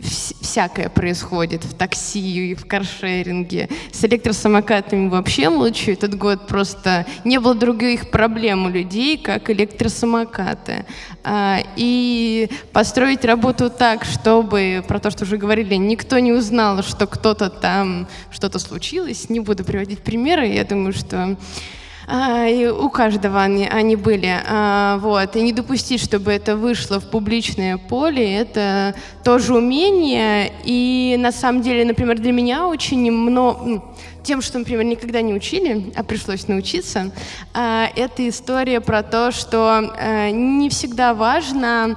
всякое 0.00 0.88
происходит 0.88 1.64
в 1.64 1.74
такси 1.74 2.50
и 2.50 2.54
в 2.54 2.66
каршеринге. 2.66 3.68
С 3.92 4.04
электросамокатами 4.04 5.08
вообще 5.08 5.48
лучше 5.48 5.92
этот 5.92 6.16
год 6.16 6.46
просто 6.46 7.06
не 7.24 7.38
было 7.38 7.54
других 7.54 8.10
проблем 8.10 8.66
у 8.66 8.68
людей, 8.68 9.18
как 9.18 9.50
электросамокаты. 9.50 10.86
А, 11.22 11.58
и 11.76 12.48
построить 12.72 13.24
работу 13.24 13.70
так, 13.70 14.04
чтобы, 14.04 14.84
про 14.86 14.98
то, 14.98 15.10
что 15.10 15.24
уже 15.24 15.36
говорили, 15.36 15.74
никто 15.74 16.18
не 16.18 16.32
узнал, 16.32 16.82
что 16.82 17.06
кто-то 17.06 17.50
там, 17.50 18.08
что-то 18.30 18.58
случилось. 18.58 19.28
Не 19.28 19.40
буду 19.40 19.64
приводить 19.64 20.00
примеры, 20.00 20.46
я 20.46 20.64
думаю, 20.64 20.92
что 20.92 21.36
и 22.48 22.66
у 22.66 22.88
каждого 22.90 23.40
они, 23.40 23.66
они 23.68 23.96
были. 23.96 24.40
А, 24.46 24.98
вот. 24.98 25.36
И 25.36 25.42
не 25.42 25.52
допустить, 25.52 26.02
чтобы 26.02 26.32
это 26.32 26.56
вышло 26.56 26.98
в 27.00 27.08
публичное 27.08 27.78
поле, 27.78 28.36
это 28.36 28.94
тоже 29.24 29.54
умение. 29.54 30.52
И 30.64 31.16
на 31.18 31.32
самом 31.32 31.62
деле, 31.62 31.84
например, 31.84 32.18
для 32.18 32.32
меня 32.32 32.66
очень 32.66 33.10
много 33.12 33.82
тем, 34.22 34.42
что, 34.42 34.58
например, 34.58 34.84
никогда 34.84 35.22
не 35.22 35.32
учили, 35.32 35.92
а 35.96 36.02
пришлось 36.02 36.46
научиться, 36.46 37.10
а, 37.54 37.88
это 37.96 38.28
история 38.28 38.80
про 38.80 39.02
то, 39.02 39.32
что 39.32 39.94
э, 39.98 40.30
не 40.30 40.68
всегда 40.68 41.14
важно 41.14 41.96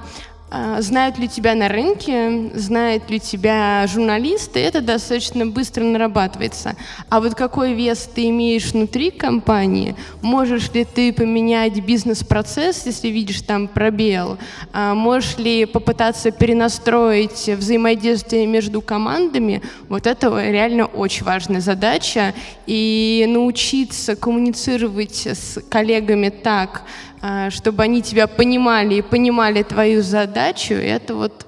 знают 0.78 1.18
ли 1.18 1.28
тебя 1.28 1.54
на 1.54 1.68
рынке, 1.68 2.50
знают 2.54 3.10
ли 3.10 3.18
тебя 3.18 3.86
журналисты, 3.88 4.60
это 4.60 4.80
достаточно 4.80 5.46
быстро 5.46 5.82
нарабатывается. 5.82 6.76
А 7.08 7.20
вот 7.20 7.34
какой 7.34 7.74
вес 7.74 8.08
ты 8.14 8.28
имеешь 8.28 8.72
внутри 8.72 9.10
компании, 9.10 9.96
можешь 10.22 10.72
ли 10.72 10.84
ты 10.84 11.12
поменять 11.12 11.80
бизнес-процесс, 11.80 12.86
если 12.86 13.08
видишь 13.08 13.42
там 13.42 13.68
пробел, 13.68 14.38
а 14.72 14.94
можешь 14.94 15.38
ли 15.38 15.64
попытаться 15.64 16.30
перенастроить 16.30 17.48
взаимодействие 17.48 18.46
между 18.46 18.80
командами, 18.80 19.62
вот 19.88 20.06
это 20.06 20.28
реально 20.40 20.86
очень 20.86 21.24
важная 21.24 21.60
задача. 21.60 22.34
И 22.66 23.24
научиться 23.28 24.16
коммуницировать 24.16 25.26
с 25.26 25.60
коллегами 25.68 26.28
так, 26.28 26.82
а, 27.13 27.13
чтобы 27.50 27.82
они 27.82 28.02
тебя 28.02 28.26
понимали 28.26 28.96
и 28.96 29.02
понимали 29.02 29.62
твою 29.62 30.02
задачу, 30.02 30.74
это 30.74 31.14
вот 31.14 31.46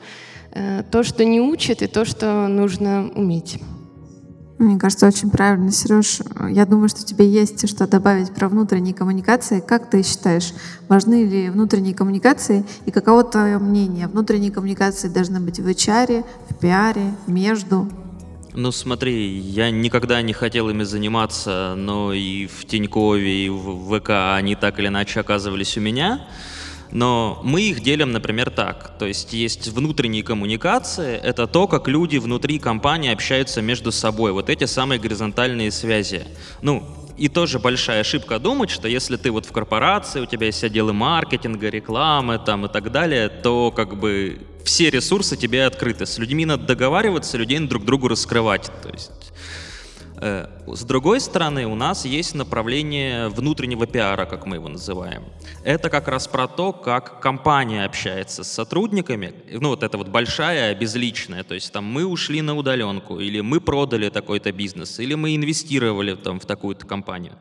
э, 0.53 0.83
то, 0.91 1.03
что 1.03 1.25
не 1.25 1.41
учат, 1.41 1.83
и 1.83 1.87
то, 1.87 2.05
что 2.05 2.49
нужно 2.49 3.11
уметь. 3.15 3.61
Мне 4.59 4.79
кажется, 4.79 5.07
очень 5.07 5.29
правильно, 5.29 5.71
Сереж. 5.71 6.21
Я 6.49 6.65
думаю, 6.65 6.89
что 6.89 7.05
тебе 7.05 7.29
есть 7.29 7.69
что 7.69 7.87
добавить 7.87 8.33
про 8.33 8.49
внутренние 8.49 8.95
коммуникации. 8.95 9.61
Как 9.61 9.91
ты 9.91 10.03
считаешь, 10.03 10.55
важны 10.89 11.25
ли 11.25 11.51
внутренние 11.51 11.95
коммуникации 11.95 12.65
и 12.87 12.91
каково 12.91 13.25
твое 13.25 13.59
мнение? 13.59 14.07
Внутренние 14.07 14.51
коммуникации 14.51 15.09
должны 15.09 15.41
быть 15.41 15.61
в 15.61 15.69
HR, 15.69 16.25
в 16.49 16.55
пиаре, 16.55 17.13
между? 17.27 17.87
Ну 18.59 18.73
смотри, 18.73 19.37
я 19.37 19.71
никогда 19.71 20.23
не 20.23 20.33
хотел 20.33 20.71
ими 20.71 20.83
заниматься, 20.83 21.75
но 21.77 22.15
и 22.15 22.47
в 22.47 22.65
Тинькове, 22.65 23.45
и 23.45 23.49
в 23.51 23.99
ВК 23.99 24.09
они 24.35 24.55
так 24.55 24.79
или 24.79 24.87
иначе 24.87 25.21
оказывались 25.21 25.77
у 25.77 25.83
меня. 25.83 26.27
Но 26.91 27.39
мы 27.45 27.61
их 27.61 27.83
делим, 27.83 28.13
например, 28.13 28.49
так. 28.49 28.97
То 28.99 29.05
есть 29.05 29.35
есть 29.35 29.69
внутренние 29.69 30.23
коммуникации, 30.23 31.19
это 31.19 31.47
то, 31.47 31.69
как 31.69 31.87
люди 31.87 32.17
внутри 32.17 32.59
компании 32.59 33.13
общаются 33.13 33.61
между 33.61 33.93
собой. 33.93 34.33
Вот 34.33 34.49
эти 34.49 34.65
самые 34.65 34.99
горизонтальные 34.99 35.71
связи. 35.71 36.25
Ну, 36.63 36.83
и 37.19 37.29
тоже 37.29 37.59
большая 37.59 38.01
ошибка 38.01 38.39
думать, 38.39 38.71
что 38.71 38.89
если 38.89 39.19
ты 39.19 39.31
вот 39.33 39.45
в 39.45 39.53
корпорации, 39.53 40.23
у 40.23 40.27
тебя 40.27 40.47
есть 40.47 40.65
отделы 40.65 40.95
маркетинга, 40.95 41.69
рекламы 41.69 42.39
там 42.39 42.65
и 42.65 42.69
так 42.71 42.91
далее, 42.91 43.29
то 43.29 43.71
как 43.71 43.99
бы 43.99 44.41
все 44.67 44.91
ресурсы 44.91 45.37
тебе 45.37 45.65
открыты. 45.65 46.07
С 46.07 46.19
людьми 46.19 46.45
надо 46.45 46.65
договариваться, 46.65 47.39
людей 47.39 47.61
друг 47.61 47.85
другу 47.85 48.09
раскрывать. 48.09 48.69
То 48.83 48.89
есть 48.91 49.33
э, 50.21 50.49
с 50.67 50.83
другой 50.83 51.21
стороны, 51.21 51.67
у 51.67 51.77
нас 51.77 52.05
есть 52.05 52.35
направление 52.35 53.29
внутреннего 53.29 53.87
пиара, 53.87 54.27
как 54.27 54.45
мы 54.45 54.57
его 54.57 54.69
называем. 54.69 55.23
Это 55.63 55.89
как 55.89 56.09
раз 56.09 56.27
про 56.27 56.49
то, 56.49 56.73
как 56.73 57.21
компания 57.21 57.85
общается 57.85 58.43
с 58.43 58.53
сотрудниками. 58.53 59.35
Ну, 59.53 59.69
вот 59.69 59.85
это 59.85 59.97
вот 59.99 60.09
большая, 60.09 60.75
безличная. 60.75 61.45
То 61.45 61.55
есть 61.55 61.73
там 61.73 61.85
мы 61.85 62.05
ушли 62.05 62.43
на 62.43 62.57
удаленку, 62.57 63.21
или 63.21 63.41
мы 63.41 63.61
продали 63.61 64.09
такой-то 64.09 64.51
бизнес, 64.51 64.99
или 64.99 65.15
мы 65.15 65.37
инвестировали 65.37 66.17
там 66.17 66.41
в 66.41 66.45
такую-то 66.45 66.87
компанию. 66.87 67.35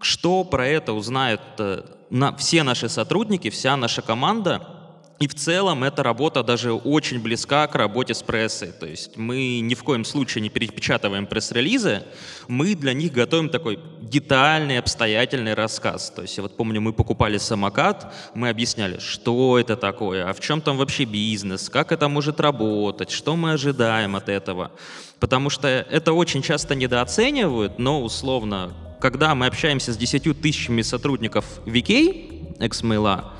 Что 0.00 0.42
про 0.42 0.66
это 0.66 0.94
узнают 0.94 1.42
э, 1.58 1.82
на, 2.08 2.34
все 2.38 2.62
наши 2.62 2.88
сотрудники, 2.88 3.50
вся 3.50 3.76
наша 3.76 4.00
команда– 4.00 4.66
и 5.18 5.26
в 5.28 5.34
целом 5.34 5.82
эта 5.82 6.02
работа 6.02 6.42
даже 6.42 6.72
очень 6.72 7.20
близка 7.20 7.66
к 7.66 7.74
работе 7.74 8.12
с 8.12 8.22
прессой. 8.22 8.72
То 8.72 8.86
есть 8.86 9.16
мы 9.16 9.60
ни 9.60 9.74
в 9.74 9.82
коем 9.82 10.04
случае 10.04 10.42
не 10.42 10.50
перепечатываем 10.50 11.26
пресс-релизы, 11.26 12.02
мы 12.48 12.74
для 12.74 12.92
них 12.92 13.12
готовим 13.12 13.48
такой 13.48 13.78
детальный, 14.02 14.78
обстоятельный 14.78 15.54
рассказ. 15.54 16.10
То 16.10 16.22
есть 16.22 16.36
я 16.36 16.42
вот 16.42 16.56
помню, 16.56 16.82
мы 16.82 16.92
покупали 16.92 17.38
самокат, 17.38 18.12
мы 18.34 18.50
объясняли, 18.50 18.98
что 18.98 19.58
это 19.58 19.76
такое, 19.76 20.28
а 20.28 20.34
в 20.34 20.40
чем 20.40 20.60
там 20.60 20.76
вообще 20.76 21.04
бизнес, 21.04 21.70
как 21.70 21.92
это 21.92 22.08
может 22.08 22.38
работать, 22.38 23.10
что 23.10 23.36
мы 23.36 23.52
ожидаем 23.52 24.16
от 24.16 24.28
этого. 24.28 24.70
Потому 25.18 25.48
что 25.48 25.66
это 25.66 26.12
очень 26.12 26.42
часто 26.42 26.74
недооценивают, 26.74 27.78
но 27.78 28.02
условно, 28.02 28.74
когда 29.00 29.34
мы 29.34 29.46
общаемся 29.46 29.94
с 29.94 29.96
10 29.96 30.42
тысячами 30.42 30.82
сотрудников 30.82 31.46
VK, 31.64 32.58
экс-мейла, 32.60 33.32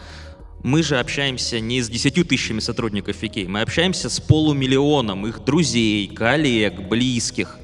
мы 0.66 0.82
же 0.82 0.98
общаемся 0.98 1.60
не 1.60 1.80
с 1.80 1.88
10 1.88 2.28
тысячами 2.28 2.58
сотрудников 2.58 3.14
Фикей, 3.14 3.46
мы 3.46 3.60
общаемся 3.60 4.10
с 4.10 4.18
полумиллионом 4.18 5.24
их 5.24 5.44
друзей, 5.44 6.08
коллег, 6.08 6.80
близких. 6.88 7.56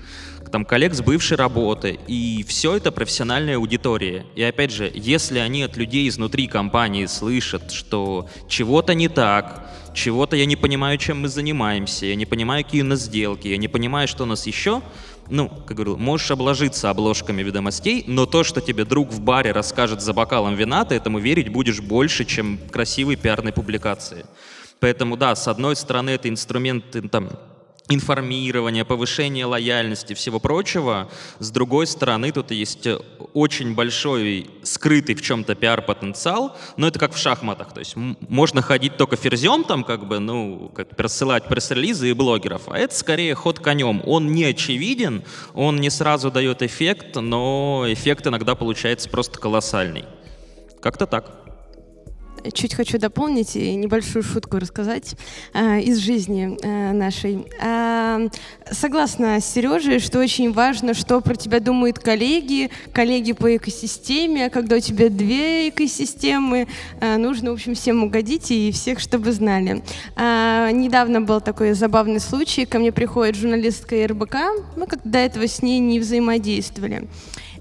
там 0.52 0.64
коллег 0.64 0.94
с 0.94 1.00
бывшей 1.00 1.36
работы, 1.36 1.98
и 2.06 2.44
все 2.46 2.76
это 2.76 2.92
профессиональная 2.92 3.56
аудитория. 3.56 4.24
И 4.36 4.42
опять 4.44 4.70
же, 4.70 4.88
если 4.94 5.40
они 5.40 5.64
от 5.64 5.76
людей 5.76 6.08
изнутри 6.08 6.46
компании 6.46 7.06
слышат, 7.06 7.72
что 7.72 8.28
чего-то 8.48 8.94
не 8.94 9.08
так, 9.08 9.68
чего-то 9.94 10.36
я 10.36 10.46
не 10.46 10.54
понимаю, 10.54 10.96
чем 10.96 11.22
мы 11.22 11.28
занимаемся, 11.28 12.06
я 12.06 12.14
не 12.14 12.26
понимаю, 12.26 12.64
какие 12.64 12.82
у 12.82 12.86
нас 12.86 13.00
сделки, 13.00 13.48
я 13.48 13.56
не 13.56 13.66
понимаю, 13.66 14.06
что 14.06 14.22
у 14.22 14.26
нас 14.26 14.46
еще, 14.46 14.80
ну, 15.28 15.48
как 15.48 15.76
говорил, 15.76 15.96
можешь 15.96 16.30
обложиться 16.30 16.90
обложками 16.90 17.42
ведомостей, 17.42 18.04
но 18.06 18.26
то, 18.26 18.44
что 18.44 18.60
тебе 18.60 18.84
друг 18.84 19.10
в 19.10 19.20
баре 19.20 19.52
расскажет 19.52 20.00
за 20.00 20.12
бокалом 20.12 20.54
вина, 20.54 20.84
ты 20.84 20.94
этому 20.94 21.18
верить 21.18 21.48
будешь 21.48 21.80
больше, 21.80 22.24
чем 22.24 22.58
красивой 22.70 23.16
пиарной 23.16 23.52
публикации. 23.52 24.26
Поэтому, 24.80 25.16
да, 25.16 25.34
с 25.34 25.46
одной 25.48 25.76
стороны, 25.76 26.10
это 26.10 26.28
инструмент 26.28 26.84
там, 27.10 27.30
информирования, 27.88 28.84
повышения 28.84 29.44
лояльности, 29.44 30.14
всего 30.14 30.38
прочего. 30.38 31.10
С 31.38 31.50
другой 31.50 31.86
стороны, 31.86 32.32
тут 32.32 32.50
есть 32.50 32.86
очень 33.34 33.74
большой 33.74 34.50
скрытый 34.62 35.14
в 35.14 35.22
чем-то 35.22 35.54
пиар-потенциал, 35.54 36.56
но 36.76 36.88
это 36.88 36.98
как 36.98 37.12
в 37.12 37.18
шахматах, 37.18 37.72
то 37.72 37.80
есть 37.80 37.94
можно 37.96 38.62
ходить 38.62 38.96
только 38.96 39.16
ферзем, 39.16 39.64
там 39.64 39.84
как 39.84 40.06
бы, 40.06 40.18
ну, 40.18 40.70
как 40.74 40.96
присылать 40.96 41.44
пресс-релизы 41.48 42.10
и 42.10 42.12
блогеров, 42.12 42.62
а 42.68 42.78
это 42.78 42.94
скорее 42.94 43.34
ход 43.34 43.58
конем. 43.58 44.02
Он 44.06 44.32
не 44.32 44.44
очевиден, 44.44 45.24
он 45.54 45.76
не 45.76 45.90
сразу 45.90 46.30
дает 46.30 46.62
эффект, 46.62 47.16
но 47.16 47.84
эффект 47.88 48.26
иногда 48.26 48.54
получается 48.54 49.08
просто 49.08 49.38
колоссальный. 49.38 50.04
Как-то 50.80 51.06
так 51.06 51.42
чуть 52.52 52.74
хочу 52.74 52.98
дополнить 52.98 53.56
и 53.56 53.74
небольшую 53.74 54.22
шутку 54.22 54.58
рассказать 54.58 55.14
э, 55.54 55.80
из 55.80 55.98
жизни 55.98 56.56
э, 56.62 56.92
нашей. 56.92 57.46
Э, 57.60 58.28
согласна 58.70 59.40
с 59.40 59.46
Сережей, 59.46 59.98
что 59.98 60.18
очень 60.18 60.52
важно, 60.52 60.94
что 60.94 61.20
про 61.20 61.34
тебя 61.34 61.60
думают 61.60 61.98
коллеги, 61.98 62.70
коллеги 62.92 63.32
по 63.32 63.56
экосистеме. 63.56 64.50
Когда 64.50 64.76
у 64.76 64.80
тебя 64.80 65.08
две 65.08 65.68
экосистемы, 65.68 66.66
э, 67.00 67.16
нужно, 67.16 67.50
в 67.50 67.54
общем, 67.54 67.74
всем 67.74 68.04
угодить 68.04 68.50
и 68.50 68.72
всех, 68.72 69.00
чтобы 69.00 69.32
знали. 69.32 69.82
Э, 70.16 70.70
недавно 70.72 71.20
был 71.20 71.40
такой 71.40 71.72
забавный 71.72 72.20
случай. 72.20 72.66
Ко 72.66 72.78
мне 72.78 72.92
приходит 72.92 73.36
журналистка 73.36 74.06
РБК. 74.06 74.36
Мы 74.76 74.86
как 74.86 75.00
до 75.04 75.18
этого 75.18 75.46
с 75.46 75.62
ней 75.62 75.78
не 75.78 76.00
взаимодействовали. 76.00 77.08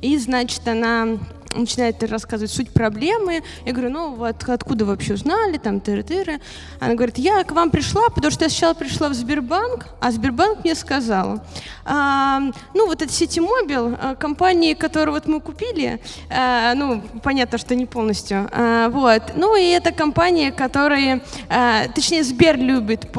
И, 0.02 0.18
значит, 0.18 0.68
она 0.68 1.20
начинает 1.56 2.02
рассказывать 2.04 2.52
суть 2.52 2.70
проблемы. 2.72 3.44
Я 3.66 3.74
говорю, 3.74 3.90
ну 3.90 4.16
вот 4.16 4.48
откуда 4.48 4.86
вы 4.86 4.92
вообще 4.92 5.14
узнали, 5.14 5.58
там, 5.58 5.78
тыры-тыры. 5.78 6.40
Она 6.80 6.96
говорит, 6.96 7.18
я 7.18 7.44
к 7.44 7.52
вам 7.52 7.70
пришла, 7.70 8.10
потому 8.10 8.32
что 8.32 8.46
я 8.46 8.50
сначала 8.50 8.74
пришла 8.74 9.10
в 9.10 9.14
Сбербанк, 9.14 9.88
а 10.00 10.12
Сбербанк 10.12 10.64
мне 10.64 10.76
сказал, 10.76 11.42
а, 11.86 12.40
ну 12.74 12.88
вот 12.88 13.02
это 13.02 13.12
Ситимобил, 13.12 13.98
а, 14.00 14.16
компании, 14.16 14.74
которую 14.74 15.16
вот 15.16 15.28
мы 15.28 15.40
купили, 15.42 16.02
а, 16.30 16.74
ну 16.76 17.02
понятно, 17.24 17.58
что 17.58 17.76
не 17.76 17.86
полностью, 17.86 18.50
а, 18.52 18.90
вот, 18.90 19.34
ну 19.36 19.56
и 19.56 19.64
это 19.64 19.92
компания, 19.92 20.52
которая, 20.52 21.22
а, 21.50 21.88
точнее 21.88 22.24
Сбер 22.24 22.58
любит 22.58 23.12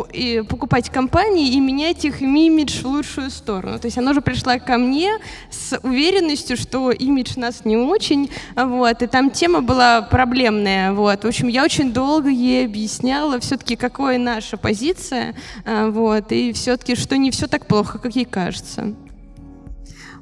покупать 0.48 0.90
компании 0.90 1.52
и 1.52 1.60
менять 1.60 2.04
их 2.04 2.22
имидж 2.22 2.82
в 2.82 2.86
лучшую 2.86 3.30
сторону. 3.30 3.78
То 3.78 3.86
есть 3.86 3.98
она 3.98 4.12
уже 4.12 4.20
пришла 4.20 4.58
ко 4.58 4.78
мне 4.78 5.18
с 5.50 5.78
уверенностью, 5.82 6.56
что 6.56 6.90
имидж 6.90 7.34
нас 7.36 7.64
не 7.64 7.76
очень, 7.76 8.21
очень, 8.22 8.68
вот, 8.68 9.02
и 9.02 9.06
там 9.06 9.30
тема 9.30 9.60
была 9.60 10.02
проблемная, 10.02 10.92
вот. 10.92 11.24
В 11.24 11.26
общем, 11.26 11.48
я 11.48 11.64
очень 11.64 11.92
долго 11.92 12.28
ей 12.28 12.66
объясняла 12.66 13.38
все-таки, 13.40 13.76
какая 13.76 14.18
наша 14.18 14.56
позиция, 14.56 15.34
э, 15.64 15.90
вот, 15.90 16.32
и 16.32 16.52
все-таки, 16.52 16.94
что 16.94 17.16
не 17.16 17.30
все 17.30 17.46
так 17.46 17.66
плохо, 17.66 17.98
как 17.98 18.14
ей 18.16 18.24
кажется. 18.24 18.94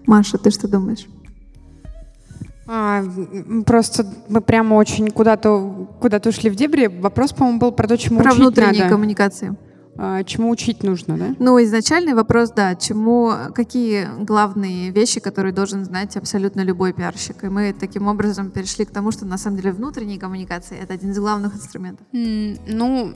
Маша, 0.07 0.39
ты 0.39 0.51
что 0.51 0.69
думаешь? 0.69 1.07
А, 2.73 3.03
просто 3.67 4.07
мы 4.29 4.41
прямо 4.41 4.75
очень 4.75 5.11
куда-то 5.11 5.89
куда-то 6.01 6.29
ушли 6.29 6.51
в 6.51 6.55
дебри. 6.55 6.87
Вопрос, 6.87 7.33
по-моему, 7.33 7.59
был 7.59 7.73
про 7.73 7.89
то, 7.89 7.99
чему 7.99 8.21
про 8.21 8.31
учить 8.31 8.39
внутренние 8.39 8.83
надо. 8.85 8.95
коммуникации. 8.95 9.57
А, 10.03 10.25
чему 10.25 10.49
учить 10.49 10.83
нужно, 10.83 11.19
да? 11.19 11.35
Ну, 11.39 11.63
изначальный 11.63 12.15
вопрос, 12.15 12.53
да, 12.53 12.75
чему, 12.75 13.35
какие 13.55 14.09
главные 14.25 14.91
вещи, 14.91 15.21
которые 15.21 15.53
должен 15.53 15.85
знать 15.85 16.17
абсолютно 16.17 16.63
любой 16.63 16.95
пиарщик. 16.95 17.45
И 17.45 17.49
мы 17.49 17.75
таким 17.79 18.07
образом 18.07 18.51
перешли 18.51 18.87
к 18.87 18.91
тому, 18.91 19.11
что 19.11 19.27
на 19.27 19.37
самом 19.37 19.59
деле 19.59 19.73
внутренние 19.73 20.19
коммуникации— 20.19 20.79
это 20.83 20.95
один 20.95 21.11
из 21.11 21.19
главных 21.19 21.55
инструментов. 21.55 22.07
Mm, 22.15 22.61
ну, 22.67 23.13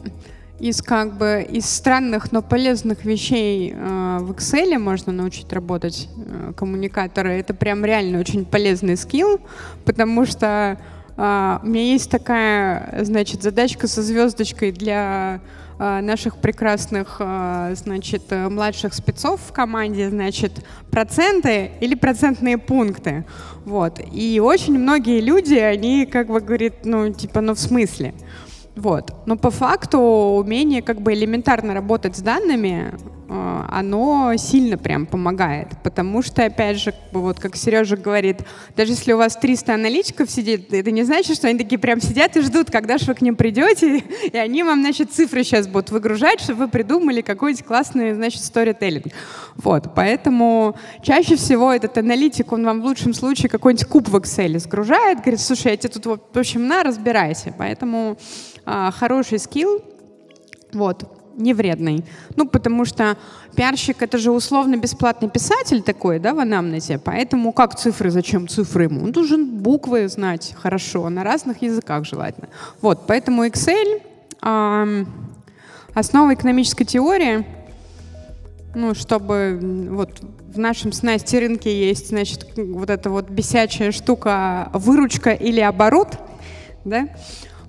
из 0.61 0.83
как 0.83 1.17
бы 1.17 1.47
из 1.49 1.65
странных, 1.65 2.33
но 2.33 2.43
полезных 2.43 3.07
вещей 3.07 3.73
э, 3.75 4.19
в 4.21 4.33
Excel 4.33 4.79
можно 4.79 5.11
научить 5.11 5.51
работать 5.55 6.11
э, 6.19 6.53
коммуникаторы. 6.55 7.31
Это 7.31 7.55
прям 7.55 7.83
реально 7.87 8.21
очень 8.21 8.45
полезный 8.45 8.99
скилл, 8.99 9.41
потому 9.87 10.27
что 10.27 10.79
э, 11.17 11.59
у 11.63 11.67
меня 11.67 11.83
есть 11.83 12.11
такая, 12.11 13.05
значит, 13.05 13.43
задачка 13.43 13.89
со 13.89 14.03
звездочкой 14.03 14.71
для 14.71 15.41
наших 15.79 16.37
прекрасных, 16.37 17.17
э, 17.19 17.75
значит, 17.77 18.23
э, 18.31 18.49
младших 18.49 18.95
спецов 18.95 19.41
в 19.49 19.53
команде, 19.53 20.09
значит, 20.09 20.65
проценты 20.91 21.73
или 21.81 21.95
процентные 21.95 22.59
пункты. 22.59 23.25
Вот. 23.65 24.01
И 24.13 24.41
очень 24.41 24.79
многие 24.79 25.21
люди, 25.21 25.55
они 25.55 26.07
как 26.07 26.29
бы 26.29 26.41
говорят, 26.41 26.85
ну, 26.85 27.13
типа, 27.13 27.41
ну, 27.41 27.55
в 27.55 27.59
смысле? 27.59 28.15
Вот. 28.77 29.13
Но 29.27 29.37
по 29.37 29.51
факту 29.51 29.99
умение 29.99 30.83
как 30.83 31.01
бы 31.01 31.13
элементарно 31.13 31.75
работать 31.75 32.17
с 32.17 32.21
данными, 32.21 32.93
э, 32.93 32.97
оно 33.29 34.35
сильно 34.37 34.77
прям 34.77 35.07
помогает, 35.07 35.69
потому 35.83 36.23
что, 36.23 36.45
опять 36.45 36.79
же, 36.79 36.95
вот 37.13 37.41
как 37.41 37.57
Сережа 37.57 37.97
говорит, 37.97 38.43
даже 38.77 38.93
если 38.93 39.13
у 39.13 39.17
вас 39.17 39.37
300 39.37 39.75
аналитиков 39.75 40.31
сидит, 40.31 40.73
это 40.73 40.91
не 40.91 41.05
значит, 41.05 41.37
что 41.37 41.49
они 41.49 41.59
такие 41.59 41.79
прям 41.79 42.01
сидят 42.01 42.37
и 42.37 42.43
ждут, 42.43 42.71
когда 42.71 42.99
же 42.99 43.07
вы 43.07 43.15
к 43.15 43.23
ним 43.23 43.37
придете, 43.37 43.99
и 44.33 44.37
они 44.37 44.63
вам, 44.63 44.81
значит, 44.83 45.13
цифры 45.13 45.43
сейчас 45.43 45.67
будут 45.67 45.91
выгружать, 45.91 46.41
чтобы 46.41 46.65
вы 46.65 46.69
придумали 46.69 47.23
какой-нибудь 47.23 47.65
классный, 47.65 48.15
значит, 48.15 48.43
сторителлинг. 48.43 49.07
Вот, 49.57 49.95
поэтому 49.95 50.77
чаще 51.03 51.37
всего 51.37 51.73
этот 51.73 51.97
аналитик, 51.97 52.53
он 52.53 52.65
вам 52.65 52.83
в 52.83 52.85
лучшем 52.85 53.15
случае 53.15 53.49
какой-нибудь 53.49 53.87
куб 53.87 54.09
в 54.09 54.17
Excel 54.17 54.59
сгружает, 54.59 55.21
говорит, 55.21 55.41
слушай, 55.41 55.73
я 55.73 55.77
тебе 55.77 55.89
тут, 55.91 56.21
в 56.33 56.39
общем, 56.39 56.67
на, 56.67 56.83
разбирайся. 56.83 57.55
Поэтому 57.57 58.19
а, 58.67 58.91
хороший 58.91 59.39
скилл, 59.39 59.83
вот, 60.73 61.14
не 61.37 61.55
вредный. 61.55 62.05
Ну, 62.37 62.47
потому 62.47 62.85
что 62.85 63.17
пиарщик— 63.57 63.97
это 64.03 64.19
же 64.19 64.31
условно 64.31 64.77
бесплатный 64.77 65.29
писатель 65.29 65.83
такой, 65.83 66.19
да, 66.19 66.35
в 66.35 66.39
анамнезе, 66.39 66.99
поэтому 66.99 67.53
как 67.53 67.77
цифры, 67.77 68.11
зачем 68.11 68.49
цифры 68.49 68.85
ему? 68.85 69.05
Он 69.05 69.13
должен 69.13 69.59
буквы 69.59 70.09
знать 70.09 70.55
хорошо, 70.61 71.09
на 71.09 71.25
разных 71.25 71.63
языках 71.63 72.05
желательно. 72.05 72.49
Вот, 72.81 73.07
поэтому 73.07 73.47
Excel 73.47 74.03
э,— 74.43 75.05
основа 75.95 76.35
экономической 76.35 76.85
теории, 76.85 77.47
ну, 78.75 78.95
чтобы 78.95 79.89
вот 79.91 80.21
в 80.53 80.59
нашем 80.59 80.93
снасти 80.93 81.37
рынке 81.37 81.89
есть, 81.89 82.09
значит, 82.09 82.47
вот 82.57 82.91
эта 82.91 83.11
вот 83.11 83.31
бесячая 83.31 83.93
штука 83.93 84.71
выручка 84.73 85.31
или 85.31 85.61
оборот, 85.61 86.19
да, 86.85 87.09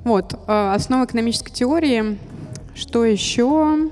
вот, 0.03 0.33
э, 0.33 0.73
основа 0.73 1.05
экономической 1.05 1.51
теории. 1.51 2.17
Что 2.75 3.05
еще? 3.05 3.89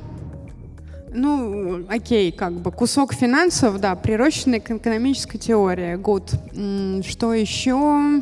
Ну, 1.16 1.86
окей, 1.88 2.32
как 2.32 2.54
бы 2.54 2.72
кусок 2.72 3.14
финансов, 3.14 3.80
да, 3.80 3.96
прирощенный 3.96 4.60
к 4.60 4.70
экономической 4.72 5.38
теории. 5.38 5.96
Good. 5.96 7.04
Что 7.08 7.34
еще? 7.34 8.22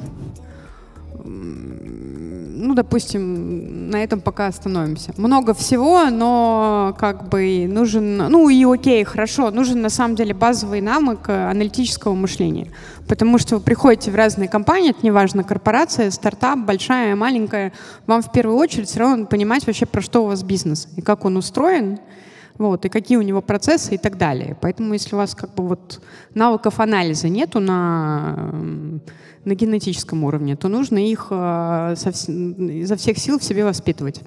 Ну, 2.61 2.75
допустим, 2.75 3.89
на 3.89 4.03
этом 4.03 4.21
пока 4.21 4.47
остановимся. 4.47 5.13
Много 5.17 5.53
всего, 5.53 6.09
но 6.09 6.95
как 6.99 7.29
бы 7.29 7.67
нужен, 7.67 8.17
ну 8.17 8.49
и 8.49 8.63
окей, 8.63 9.03
хорошо, 9.03 9.51
нужен 9.51 9.81
на 9.81 9.89
самом 9.89 10.15
деле 10.15 10.33
базовый 10.33 10.81
навык 10.81 11.29
аналитического 11.29 12.13
мышления. 12.13 12.67
Потому 13.07 13.37
что 13.39 13.55
вы 13.55 13.61
приходите 13.61 14.11
в 14.11 14.15
разные 14.15 14.47
компании, 14.47 14.91
это 14.91 15.05
неважно, 15.05 15.43
корпорация, 15.43 16.11
стартап, 16.11 16.59
большая, 16.59 17.15
маленькая, 17.15 17.73
вам 18.07 18.21
в 18.21 18.31
первую 18.31 18.57
очередь 18.57 18.87
все 18.87 18.99
равно 18.99 19.25
понимать 19.25 19.65
вообще, 19.65 19.85
про 19.85 20.01
что 20.01 20.23
у 20.23 20.27
вас 20.27 20.43
бизнес 20.43 20.87
и 20.95 21.01
как 21.01 21.25
он 21.25 21.37
устроен, 21.37 21.99
вот, 22.57 22.85
и 22.85 22.89
какие 22.89 23.17
у 23.17 23.21
него 23.21 23.41
процессы 23.41 23.95
и 23.95 23.97
так 23.97 24.17
далее. 24.17 24.55
Поэтому 24.61 24.93
если 24.93 25.15
у 25.15 25.17
вас 25.17 25.33
как 25.33 25.55
бы 25.55 25.67
вот 25.67 26.01
навыков 26.35 26.79
анализа 26.79 27.27
нету 27.27 27.59
на 27.59 28.53
на 29.45 29.55
генетическом 29.55 30.23
уровне, 30.23 30.55
то 30.55 30.67
нужно 30.67 30.97
их 30.97 31.27
э, 31.29 31.95
изо 31.95 32.95
всех 32.95 33.17
сил 33.17 33.39
в 33.39 33.43
себе 33.43 33.65
воспитывать. 33.65 34.21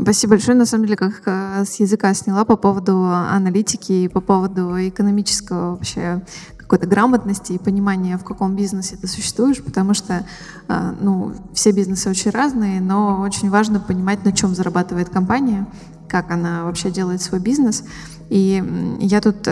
Спасибо 0.00 0.32
большое. 0.32 0.56
На 0.56 0.66
самом 0.66 0.86
деле, 0.86 0.96
как 0.96 1.22
э, 1.26 1.64
с 1.64 1.80
языка 1.80 2.14
сняла 2.14 2.44
по 2.44 2.56
поводу 2.56 3.04
аналитики 3.04 3.92
и 3.92 4.08
по 4.08 4.20
поводу 4.20 4.76
экономического 4.88 5.72
вообще 5.72 6.22
какой-то 6.56 6.86
грамотности 6.86 7.52
и 7.52 7.58
понимания, 7.58 8.16
в 8.16 8.24
каком 8.24 8.56
бизнесе 8.56 8.96
ты 8.96 9.06
существуешь, 9.06 9.62
потому 9.62 9.94
что 9.94 10.24
э, 10.68 10.94
ну, 11.00 11.34
все 11.52 11.72
бизнесы 11.72 12.08
очень 12.08 12.30
разные, 12.30 12.80
но 12.80 13.20
очень 13.20 13.50
важно 13.50 13.80
понимать, 13.80 14.24
на 14.24 14.32
чем 14.32 14.54
зарабатывает 14.54 15.10
компания, 15.10 15.66
как 16.08 16.30
она 16.30 16.64
вообще 16.64 16.90
делает 16.90 17.22
свой 17.22 17.40
бизнес. 17.40 17.84
И 18.30 18.62
я 19.00 19.20
тут 19.20 19.46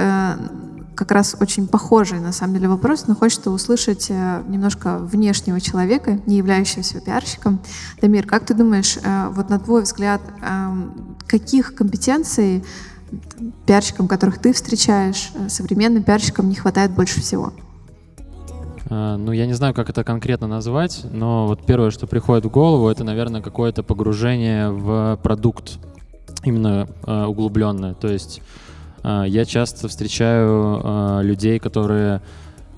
как 0.94 1.10
раз 1.10 1.36
очень 1.40 1.66
похожий 1.66 2.20
на 2.20 2.32
самом 2.32 2.54
деле 2.54 2.68
вопрос, 2.68 3.06
но 3.06 3.14
хочется 3.14 3.50
услышать 3.50 4.10
э, 4.10 4.42
немножко 4.48 4.98
внешнего 4.98 5.60
человека, 5.60 6.20
не 6.26 6.36
являющегося 6.36 7.00
пиарщиком. 7.00 7.60
Дамир, 8.00 8.26
как 8.26 8.44
ты 8.44 8.54
думаешь, 8.54 8.98
э, 9.02 9.28
вот 9.30 9.50
на 9.50 9.58
твой 9.58 9.82
взгляд, 9.82 10.20
эм, 10.42 11.16
каких 11.26 11.74
компетенций 11.74 12.64
пиарщикам, 13.66 14.08
которых 14.08 14.38
ты 14.38 14.52
встречаешь, 14.52 15.30
э, 15.34 15.48
современным 15.48 16.02
пиарщикам 16.02 16.48
не 16.48 16.54
хватает 16.54 16.92
больше 16.92 17.20
всего? 17.20 17.52
Ну, 18.90 19.32
я 19.32 19.46
не 19.46 19.54
знаю, 19.54 19.72
как 19.72 19.88
это 19.88 20.04
конкретно 20.04 20.46
назвать, 20.46 21.06
но 21.10 21.46
вот 21.46 21.64
первое, 21.64 21.90
что 21.90 22.06
приходит 22.06 22.44
в 22.44 22.50
голову, 22.50 22.88
это, 22.88 23.04
наверное, 23.04 23.40
какое-то 23.40 23.82
погружение 23.82 24.70
в 24.70 25.18
продукт, 25.22 25.78
именно 26.44 26.86
углубленное. 27.06 27.94
То 27.94 28.08
есть 28.08 28.42
я 29.04 29.44
часто 29.44 29.88
встречаю 29.88 30.80
э, 30.82 31.20
людей, 31.22 31.58
которые 31.58 32.20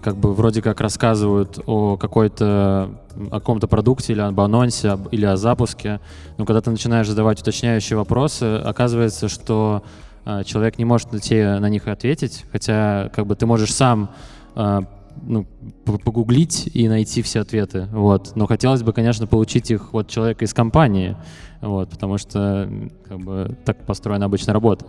как 0.05 0.17
бы 0.17 0.35
вроде 0.35 0.61
как 0.61 0.81
рассказывают 0.81 1.59
о 1.67 1.97
какой-то 1.97 2.91
о 3.31 3.41
каком-то 3.41 3.69
продукте 3.69 4.13
или 4.13 4.21
об 4.21 4.39
анонсе 4.41 4.99
или 5.13 5.25
о 5.25 5.37
запуске, 5.37 6.01
но 6.37 6.45
когда 6.45 6.61
ты 6.61 6.71
начинаешь 6.71 7.09
задавать 7.09 7.41
уточняющие 7.41 7.97
вопросы, 7.97 8.57
оказывается, 8.57 9.29
что 9.29 9.83
э, 10.27 10.43
человек 10.45 10.79
не 10.79 10.85
может 10.85 11.13
на, 11.13 11.21
те, 11.21 11.59
на 11.59 11.69
них 11.69 11.89
ответить, 11.89 12.45
хотя 12.53 13.11
как 13.15 13.27
бы 13.27 13.37
ты 13.37 13.47
можешь 13.47 13.73
сам 13.73 14.11
э, 14.57 14.81
ну, 15.23 15.47
погуглить 15.85 16.69
и 16.75 16.89
найти 16.89 17.23
все 17.23 17.41
ответы, 17.41 17.89
вот. 17.93 18.35
Но 18.35 18.47
хотелось 18.47 18.83
бы, 18.83 18.93
конечно, 18.93 19.27
получить 19.27 19.71
их 19.71 19.95
от 19.95 20.09
человека 20.09 20.45
из 20.45 20.53
компании, 20.53 21.17
вот, 21.61 21.89
потому 21.91 22.19
что 22.19 22.69
как 23.09 23.21
бы 23.21 23.57
так 23.65 23.87
построена 23.87 24.27
обычно 24.27 24.53
работа. 24.53 24.87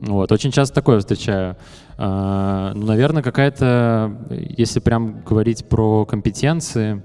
Вот, 0.00 0.32
очень 0.32 0.50
часто 0.50 0.74
такое 0.74 0.98
встречаю. 0.98 1.56
А, 1.96 2.72
ну, 2.74 2.86
наверное, 2.86 3.22
какая-то, 3.22 4.26
если 4.30 4.80
прям 4.80 5.22
говорить 5.22 5.68
про 5.68 6.04
компетенции, 6.04 7.02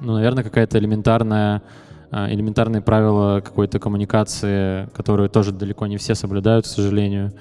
ну, 0.00 0.14
наверное, 0.14 0.44
какая-то 0.44 0.78
элементарная 0.78 1.62
а, 2.16 2.32
элементарные 2.32 2.80
правила 2.80 3.40
какой-то 3.40 3.80
коммуникации, 3.80 4.88
которые 4.94 5.28
тоже 5.28 5.50
далеко 5.50 5.88
не 5.88 5.96
все 5.96 6.14
соблюдают, 6.14 6.64
к 6.64 6.68
сожалению. 6.68 7.32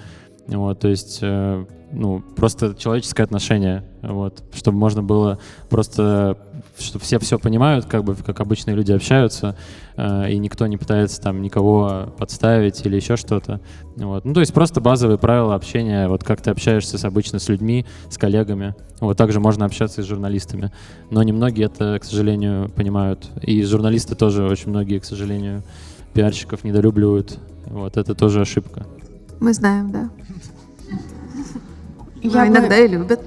Вот, 0.47 0.79
то 0.79 0.87
есть, 0.87 1.19
э, 1.21 1.65
ну, 1.91 2.21
просто 2.35 2.73
человеческое 2.73 3.21
отношение, 3.21 3.83
вот, 4.01 4.43
чтобы 4.51 4.79
можно 4.79 5.03
было 5.03 5.37
просто, 5.69 6.39
чтобы 6.77 7.03
все 7.03 7.19
все 7.19 7.37
понимают, 7.37 7.85
как 7.85 8.03
бы, 8.03 8.15
как 8.15 8.39
обычные 8.39 8.75
люди 8.75 8.91
общаются, 8.91 9.55
э, 9.95 10.31
и 10.31 10.37
никто 10.37 10.65
не 10.67 10.77
пытается 10.77 11.21
там 11.21 11.41
никого 11.41 12.13
подставить 12.17 12.85
или 12.85 12.95
еще 12.95 13.15
что-то, 13.15 13.61
вот. 13.95 14.25
Ну, 14.25 14.33
то 14.33 14.39
есть 14.39 14.53
просто 14.53 14.81
базовые 14.81 15.17
правила 15.17 15.55
общения, 15.55 16.07
вот 16.07 16.23
как 16.23 16.41
ты 16.41 16.51
общаешься 16.51 16.97
с 16.97 17.05
обычно 17.05 17.39
с 17.39 17.49
людьми, 17.49 17.85
с 18.09 18.17
коллегами, 18.17 18.75
вот 18.99 19.17
также 19.17 19.39
можно 19.39 19.65
общаться 19.65 20.01
и 20.01 20.03
с 20.03 20.07
журналистами, 20.07 20.71
но 21.09 21.21
немногие 21.23 21.67
это, 21.67 21.99
к 21.99 22.03
сожалению, 22.03 22.69
понимают, 22.69 23.29
и 23.41 23.63
журналисты 23.63 24.15
тоже 24.15 24.43
очень 24.45 24.69
многие, 24.69 24.99
к 24.99 25.05
сожалению, 25.05 25.63
пиарщиков 26.13 26.63
недолюбливают, 26.63 27.37
вот, 27.65 27.97
это 27.97 28.15
тоже 28.15 28.41
ошибка. 28.41 28.85
Мы 29.39 29.53
знаем, 29.53 29.91
да. 29.91 30.09
Я 32.21 32.47
иногда 32.47 32.69
бы, 32.69 32.85
и 32.85 32.87
любят. 32.87 33.19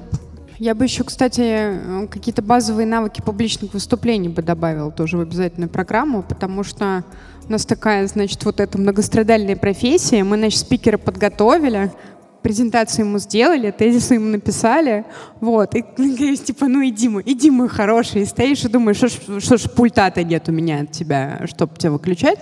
Я 0.58 0.74
бы 0.74 0.84
еще, 0.84 1.04
кстати, 1.04 1.78
какие-то 2.10 2.40
базовые 2.40 2.86
навыки 2.86 3.20
публичных 3.20 3.74
выступлений 3.74 4.28
бы 4.28 4.42
добавила 4.42 4.90
тоже 4.90 5.18
в 5.18 5.20
обязательную 5.20 5.68
программу, 5.68 6.22
потому 6.22 6.64
что 6.64 7.04
у 7.46 7.52
нас 7.52 7.66
такая, 7.66 8.06
значит, 8.06 8.44
вот 8.44 8.60
эта 8.60 8.78
многострадальная 8.78 9.56
профессия. 9.56 10.24
Мы, 10.24 10.38
значит, 10.38 10.60
спикера 10.60 10.96
подготовили, 10.96 11.92
презентацию 12.42 13.06
ему 13.06 13.18
сделали, 13.18 13.70
тезисы 13.70 14.14
ему 14.14 14.26
написали, 14.26 15.04
вот, 15.40 15.74
и 15.74 15.82
говоришь, 15.96 16.44
типа, 16.44 16.68
ну 16.68 16.86
иди 16.86 17.08
мой, 17.08 17.22
иди 17.26 17.50
мой 17.50 17.68
хороший, 17.68 18.22
и 18.22 18.24
стоишь 18.24 18.64
и 18.64 18.68
думаешь, 18.68 18.96
что 18.96 19.08
ж, 19.08 19.42
что 19.42 19.56
ж 19.58 19.62
пульта-то 19.70 20.22
нет 20.22 20.48
у 20.48 20.52
меня 20.52 20.82
от 20.82 20.92
тебя, 20.92 21.40
чтобы 21.46 21.76
тебя 21.76 21.90
выключать, 21.90 22.38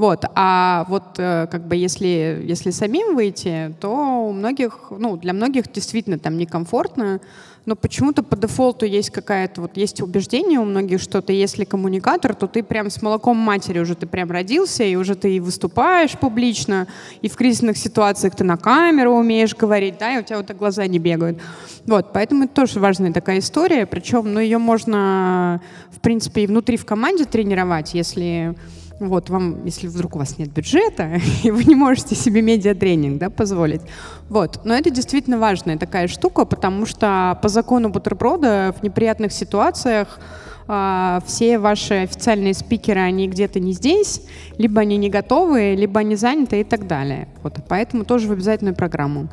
вот. 0.00 0.24
А 0.34 0.86
вот 0.88 1.18
э, 1.18 1.46
как 1.50 1.68
бы 1.68 1.76
если, 1.76 2.42
если 2.42 2.70
самим 2.70 3.14
выйти, 3.14 3.74
то 3.80 4.28
у 4.28 4.32
многих, 4.32 4.86
ну, 4.88 5.18
для 5.18 5.34
многих 5.34 5.70
действительно 5.70 6.18
там 6.18 6.38
некомфортно, 6.38 7.20
но 7.66 7.76
почему-то 7.76 8.22
по 8.22 8.34
дефолту 8.34 8.86
есть 8.86 9.10
какая-то, 9.10 9.60
вот 9.60 9.76
есть 9.76 10.00
убеждение 10.00 10.58
у 10.58 10.64
многих, 10.64 11.02
что 11.02 11.20
ты 11.20 11.34
если 11.34 11.64
коммуникатор, 11.64 12.34
то 12.34 12.46
ты 12.46 12.62
прям 12.62 12.88
с 12.88 13.02
молоком 13.02 13.36
матери 13.36 13.78
уже 13.78 13.94
ты 13.94 14.06
прям 14.06 14.30
родился, 14.30 14.84
и 14.84 14.96
уже 14.96 15.16
ты 15.16 15.36
и 15.36 15.40
выступаешь 15.40 16.12
публично, 16.12 16.86
и 17.20 17.28
в 17.28 17.36
кризисных 17.36 17.76
ситуациях 17.76 18.34
ты 18.34 18.42
на 18.42 18.56
камеру 18.56 19.12
умеешь 19.12 19.54
говорить, 19.54 19.98
да, 19.98 20.14
и 20.14 20.20
у 20.20 20.22
тебя 20.22 20.38
вот 20.38 20.46
так 20.46 20.56
глаза 20.56 20.86
не 20.86 20.98
бегают. 20.98 21.38
Вот, 21.84 22.14
поэтому 22.14 22.44
это 22.44 22.54
тоже 22.54 22.80
важная 22.80 23.12
такая 23.12 23.40
история, 23.40 23.84
причем, 23.84 24.32
ну, 24.32 24.40
ее 24.40 24.56
можно, 24.56 25.60
в 25.90 26.00
принципе, 26.00 26.44
и 26.44 26.46
внутри 26.46 26.78
в 26.78 26.86
команде 26.86 27.26
тренировать, 27.26 27.92
если 27.92 28.56
вот 29.00 29.30
вам, 29.30 29.64
если 29.64 29.88
вдруг 29.88 30.14
у 30.14 30.18
вас 30.18 30.38
нет 30.38 30.52
бюджета, 30.52 31.18
и 31.42 31.50
вы 31.50 31.64
не 31.64 31.74
можете 31.74 32.14
себе 32.14 32.42
медиатренинг 32.42 33.18
да, 33.18 33.30
позволить. 33.30 33.80
Вот. 34.28 34.60
Но 34.64 34.74
это 34.74 34.90
действительно 34.90 35.38
важная 35.38 35.78
такая 35.78 36.06
штука, 36.06 36.44
потому 36.44 36.86
что 36.86 37.38
по 37.42 37.48
закону 37.48 37.88
бутерброда 37.88 38.74
в 38.78 38.82
неприятных 38.82 39.32
ситуациях 39.32 40.20
а, 40.68 41.20
все 41.26 41.58
ваши 41.58 41.94
официальные 41.94 42.54
спикеры, 42.54 43.00
они 43.00 43.26
где-то 43.26 43.58
не 43.58 43.72
здесь, 43.72 44.22
либо 44.58 44.82
они 44.82 44.98
не 44.98 45.08
готовы, 45.08 45.74
либо 45.74 46.00
они 46.00 46.14
заняты 46.14 46.60
и 46.60 46.64
так 46.64 46.86
далее. 46.86 47.28
Вот. 47.42 47.58
Поэтому 47.68 48.04
тоже 48.04 48.28
в 48.28 48.32
обязательную 48.32 48.76
программу. 48.76 49.28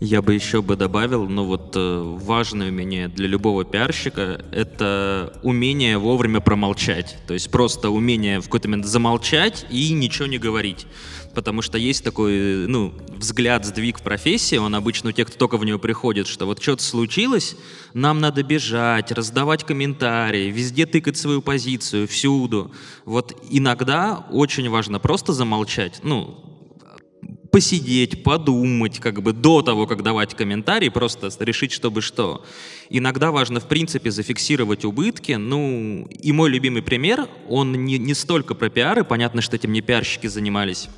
Я 0.00 0.22
бы 0.22 0.32
еще 0.32 0.62
бы 0.62 0.76
добавил, 0.76 1.28
ну 1.28 1.44
вот 1.44 1.72
э, 1.74 2.16
важное 2.20 2.68
умение 2.68 3.08
для 3.08 3.26
любого 3.26 3.64
пиарщика— 3.64 4.44
это 4.52 5.40
умение 5.42 5.98
вовремя 5.98 6.40
промолчать. 6.40 7.16
То 7.26 7.34
есть 7.34 7.50
просто 7.50 7.90
умение 7.90 8.40
в 8.40 8.44
какой-то 8.44 8.68
момент 8.68 8.86
замолчать 8.86 9.66
и 9.70 9.92
ничего 9.92 10.26
не 10.26 10.38
говорить. 10.38 10.86
Потому 11.34 11.62
что 11.62 11.78
есть 11.78 12.04
такой, 12.04 12.68
ну, 12.68 12.94
взгляд, 13.16 13.64
сдвиг 13.64 13.98
в 13.98 14.02
профессии, 14.02 14.56
он 14.56 14.76
обычно 14.76 15.10
у 15.10 15.12
тех, 15.12 15.26
кто 15.26 15.36
только 15.36 15.56
в 15.56 15.64
нее 15.64 15.80
приходит, 15.80 16.28
что 16.28 16.46
вот 16.46 16.62
что-то 16.62 16.84
случилось, 16.84 17.56
нам 17.92 18.20
надо 18.20 18.44
бежать, 18.44 19.10
раздавать 19.10 19.64
комментарии, 19.64 20.50
везде 20.50 20.86
тыкать 20.86 21.16
свою 21.16 21.42
позицию, 21.42 22.06
всюду. 22.06 22.70
Вот 23.04 23.36
иногда 23.50 24.26
очень 24.30 24.70
важно 24.70 25.00
просто 25.00 25.32
замолчать, 25.32 26.00
ну, 26.04 26.47
посидеть, 27.50 28.22
подумать, 28.22 28.98
как 28.98 29.22
бы 29.22 29.32
до 29.32 29.62
того, 29.62 29.86
как 29.86 30.02
давать 30.02 30.34
комментарий, 30.34 30.90
просто 30.90 31.30
решить, 31.40 31.72
чтобы 31.72 32.02
что. 32.02 32.44
Иногда 32.90 33.30
важно, 33.30 33.60
в 33.60 33.68
принципе, 33.68 34.10
зафиксировать 34.10 34.84
убытки. 34.84 35.32
Ну, 35.32 36.06
и 36.10 36.32
мой 36.32 36.50
любимый 36.50 36.82
пример, 36.82 37.28
он 37.48 37.72
не, 37.84 37.98
не 37.98 38.14
столько 38.14 38.54
про 38.54 38.68
пиары, 38.68 39.04
понятно, 39.04 39.42
что 39.42 39.56
этим 39.56 39.72
не 39.72 39.80
пиарщики 39.80 40.26
занимались, 40.26 40.88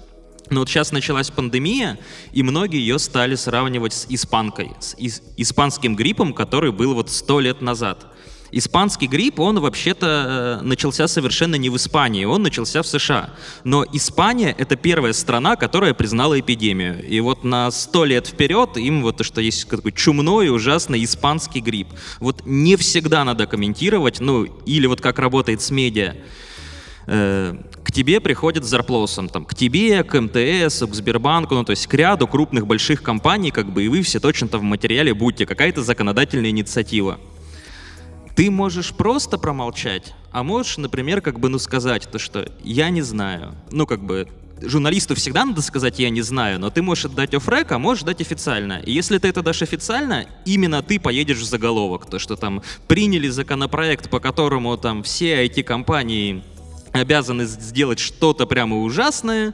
но 0.51 0.61
вот 0.61 0.69
сейчас 0.69 0.91
началась 0.91 1.31
пандемия, 1.31 1.99
и 2.33 2.43
многие 2.43 2.81
ее 2.81 2.99
стали 2.99 3.37
сравнивать 3.37 3.93
с 3.93 4.07
испанкой, 4.09 4.73
с 4.81 4.97
испанским 5.37 5.95
гриппом, 5.95 6.35
который 6.35 6.73
был 6.73 6.95
вот 6.95 7.09
сто 7.09 7.39
лет 7.39 7.61
назад. 7.61 8.07
Испанский 8.53 9.07
грипп, 9.07 9.39
он 9.39 9.61
вообще-то 9.61 10.59
э, 10.61 10.65
начался 10.65 11.07
совершенно 11.07 11.55
не 11.55 11.71
в 11.71 11.77
Испании, 11.77 12.25
он 12.25 12.43
начался 12.43 12.83
в 12.83 12.87
США. 12.87 13.31
Но 13.65 13.85
Испания— 13.93 14.55
это 14.59 14.77
первая 14.77 15.13
страна, 15.13 15.57
которая 15.57 15.95
признала 15.95 16.39
эпидемию. 16.39 17.07
И 17.07 17.21
вот 17.21 17.45
на 17.45 17.71
сто 17.71 18.05
лет 18.05 18.27
вперед 18.27 18.77
им 18.77 19.03
вот 19.03 19.19
то, 19.19 19.25
что 19.25 19.41
есть 19.41 19.69
такой 19.69 19.93
чумной 19.93 20.49
ужасный 20.51 21.05
испанский 21.05 21.61
грипп. 21.61 21.89
Вот 22.19 22.43
не 22.45 22.77
всегда 22.77 23.25
надо 23.25 23.47
комментировать, 23.47 24.21
ну, 24.21 24.45
или 24.45 24.87
вот 24.87 25.01
как 25.01 25.19
работает 25.19 25.63
с 25.63 25.71
медиа 25.71 26.17
э, 27.07 27.57
к 27.85 27.93
тебе 27.93 28.21
приходят 28.21 28.65
с 28.65 28.69
зарплосом, 28.69 29.29
там, 29.29 29.45
к 29.45 29.55
тебе, 29.55 30.03
к 30.05 30.21
МТС, 30.21 30.83
к 30.87 30.95
Сбербанку, 30.95 31.55
ну, 31.55 31.65
то 31.65 31.71
есть 31.71 31.87
к 31.87 31.95
ряду 31.95 32.27
крупных 32.27 32.67
больших 32.67 33.03
компаний, 33.03 33.51
как 33.51 33.73
бы, 33.73 33.85
и 33.85 33.89
вы 33.89 34.03
все 34.03 34.21
точно-то 34.21 34.59
в 34.59 34.63
материале 34.63 35.15
будете, 35.15 35.47
какая-то 35.47 35.83
законодательная 35.83 36.51
инициатива. 36.51 37.19
Ты 38.41 38.51
можешь 38.51 38.95
просто 38.95 39.37
промолчать, 39.37 40.15
а 40.33 40.43
можешь, 40.43 40.79
например, 40.79 41.21
как 41.21 41.39
бы, 41.39 41.51
ну, 41.51 41.59
сказать 41.59 42.09
то, 42.11 42.19
что 42.19 42.51
я 42.65 42.89
не 42.89 43.03
знаю. 43.03 43.55
Ну, 43.71 43.87
как 43.87 44.01
бы, 44.03 44.29
журналисту 44.63 45.15
всегда 45.15 45.45
надо 45.45 45.61
сказать 45.61 45.99
«я 45.99 46.09
не 46.09 46.23
знаю», 46.23 46.59
но 46.59 46.71
ты 46.71 46.81
можешь 46.81 47.05
отдать 47.05 47.35
офрек, 47.35 47.71
а 47.71 47.79
можешь 47.79 48.03
дать 48.03 48.23
официально. 48.23 48.81
И 48.81 48.93
если 48.93 49.19
ты 49.19 49.29
это 49.29 49.43
дашь 49.43 49.61
официально, 49.61 50.25
именно 50.47 50.83
ты 50.83 50.99
поедешь 50.99 51.41
в 51.41 51.45
заголовок. 51.45 52.07
То, 52.07 52.19
что 52.19 52.35
там 52.35 52.63
приняли 52.89 53.29
законопроект, 53.29 54.09
по 54.09 54.21
которому 54.21 54.75
там 54.79 55.03
все 55.03 55.47
IT-компании 55.47 56.43
обязаны 56.93 57.45
сделать 57.45 57.99
что-то 57.99 58.47
прямо 58.47 58.79
ужасное, 58.79 59.53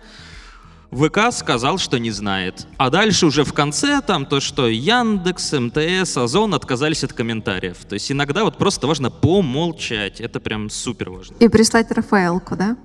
ВК 0.90 1.32
сказал, 1.32 1.78
что 1.78 1.98
не 1.98 2.10
знает. 2.10 2.66
А 2.76 2.90
дальше 2.90 3.26
уже 3.26 3.44
в 3.44 3.52
конце 3.52 4.00
там 4.00 4.26
то, 4.26 4.40
что 4.40 4.68
Яндекс, 4.68 5.52
МТС, 5.52 6.16
Озон 6.16 6.54
отказались 6.54 7.04
от 7.04 7.12
комментариев. 7.12 7.78
То 7.88 7.94
есть 7.94 8.10
иногда 8.10 8.44
вот 8.44 8.56
просто 8.56 8.86
важно 8.86 9.10
помолчать. 9.10 10.20
Это 10.20 10.40
прям 10.40 10.70
супер 10.70 11.10
важно. 11.10 11.34
И 11.40 11.48
прислать 11.48 11.90
Рафаэлку, 11.90 12.56
да? 12.56 12.76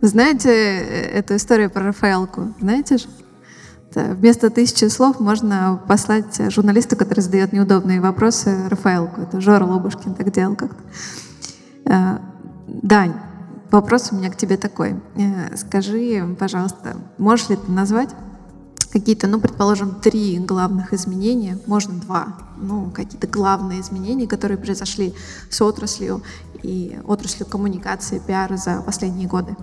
Знаете 0.00 0.50
э, 0.50 1.18
эту 1.18 1.36
историю 1.36 1.70
про 1.70 1.84
Рафаэлку? 1.84 2.54
Знаете 2.60 2.98
же? 2.98 3.06
Вместо 3.94 4.48
тысячи 4.48 4.86
слов 4.86 5.20
можно 5.20 5.82
послать 5.86 6.50
журналисту, 6.50 6.96
который 6.96 7.20
задает 7.20 7.52
неудобные 7.52 8.00
вопросы, 8.00 8.68
Рафаэлку. 8.70 9.20
Это 9.20 9.40
Жора 9.40 9.64
Лобушкин 9.64 10.14
так 10.14 10.32
делал 10.32 10.56
как-то. 10.56 10.82
Э, 11.84 12.18
Дань, 12.66 13.14
вопрос 13.72 14.12
у 14.12 14.16
меня 14.16 14.30
к 14.30 14.36
тебе 14.36 14.56
такой. 14.56 15.00
Э, 15.16 15.56
скажи, 15.56 16.36
пожалуйста, 16.38 16.96
можешь 17.18 17.48
ли 17.48 17.56
ты 17.56 17.70
назвать 17.70 18.10
какие-то, 18.92 19.26
ну, 19.26 19.40
предположим, 19.40 19.94
три 20.00 20.38
главных 20.38 20.92
изменения, 20.92 21.58
можно 21.66 21.94
два, 21.94 22.38
ну, 22.58 22.90
какие-то 22.90 23.26
главные 23.26 23.80
изменения, 23.80 24.28
которые 24.28 24.58
произошли 24.58 25.14
с 25.48 25.60
отраслью 25.62 26.22
и 26.62 26.98
отраслью 27.04 27.46
коммуникации, 27.46 28.20
пиара 28.24 28.56
за 28.56 28.82
последние 28.82 29.26
годы? 29.26 29.56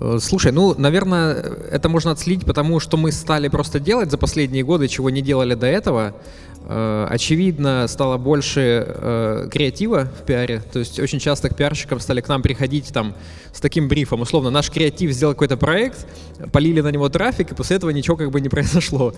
Э, 0.00 0.18
слушай, 0.20 0.52
ну, 0.52 0.74
наверное, 0.76 1.34
это 1.70 1.88
можно 1.88 2.10
отследить, 2.10 2.44
потому 2.44 2.80
что 2.80 2.96
мы 2.96 3.12
стали 3.12 3.48
просто 3.48 3.80
делать 3.80 4.10
за 4.10 4.18
последние 4.18 4.64
годы, 4.64 4.88
чего 4.88 5.10
не 5.10 5.22
делали 5.22 5.54
до 5.54 5.66
этого. 5.66 6.14
Э, 6.70 7.06
очевидно, 7.08 7.86
стало 7.88 8.18
больше 8.18 8.84
э, 8.86 9.48
креатива 9.50 10.10
в 10.20 10.26
пиаре. 10.26 10.62
То 10.72 10.78
есть 10.80 11.00
очень 11.00 11.18
часто 11.18 11.48
к 11.48 11.56
пиарщикам 11.56 12.00
стали 12.00 12.20
к 12.20 12.28
нам 12.28 12.42
приходить 12.42 12.92
там 12.92 13.14
с 13.52 13.60
таким 13.60 13.88
брифом. 13.88 14.20
Условно, 14.20 14.50
наш 14.50 14.70
креатив 14.70 15.12
сделал 15.12 15.32
какой-то 15.32 15.56
проект, 15.56 16.06
полили 16.52 16.80
на 16.80 16.90
него 16.90 17.08
трафик, 17.08 17.52
и 17.52 17.54
после 17.54 17.76
этого 17.76 17.90
ничего 17.90 18.16
как 18.16 18.30
бы 18.30 18.40
не 18.40 18.48
произошло. 18.50 19.14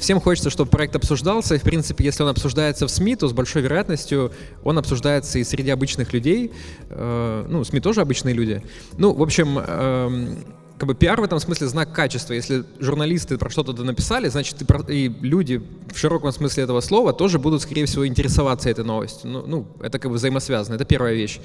Всем 0.00 0.20
хочется, 0.20 0.50
чтобы 0.50 0.70
проект 0.70 0.94
обсуждался. 0.94 1.54
И, 1.54 1.58
в 1.58 1.62
принципе, 1.62 2.04
если 2.04 2.22
он 2.22 2.28
обсуждается 2.28 2.86
в 2.86 2.90
СМИ, 2.90 3.16
то 3.16 3.28
с 3.28 3.32
большой 3.32 3.62
вероятностью 3.62 4.32
он 4.62 4.78
обсуждается 4.78 5.38
и 5.38 5.44
среди 5.44 5.70
обычных 5.70 6.12
людей. 6.12 6.52
Ну, 6.90 7.64
СМИ 7.64 7.80
тоже 7.80 8.00
обычные 8.02 8.34
люди. 8.34 8.62
Ну, 8.98 9.12
в 9.14 9.22
общем... 9.22 9.58
Э, 9.94 10.36
как 10.78 10.88
бы 10.88 10.94
пиар 10.94 11.20
в 11.20 11.24
этом 11.24 11.38
смысле 11.38 11.68
знак 11.68 11.92
качества. 11.92 12.34
Если 12.34 12.64
журналисты 12.80 13.38
про 13.38 13.48
что-то 13.48 13.84
написали, 13.84 14.28
значит 14.28 14.60
и, 14.60 14.64
про, 14.64 14.80
и 14.80 15.08
люди 15.08 15.62
в 15.92 15.96
широком 15.96 16.32
смысле 16.32 16.64
этого 16.64 16.80
слова 16.80 17.12
тоже 17.12 17.38
будут, 17.38 17.62
скорее 17.62 17.86
всего, 17.86 18.06
интересоваться 18.06 18.68
этой 18.68 18.84
новостью. 18.84 19.30
Ну, 19.30 19.46
ну 19.46 19.66
это 19.80 19.98
как 19.98 20.10
бы 20.10 20.16
взаимосвязано. 20.16 20.74
Это 20.74 20.84
первая 20.84 21.14
вещь. 21.14 21.40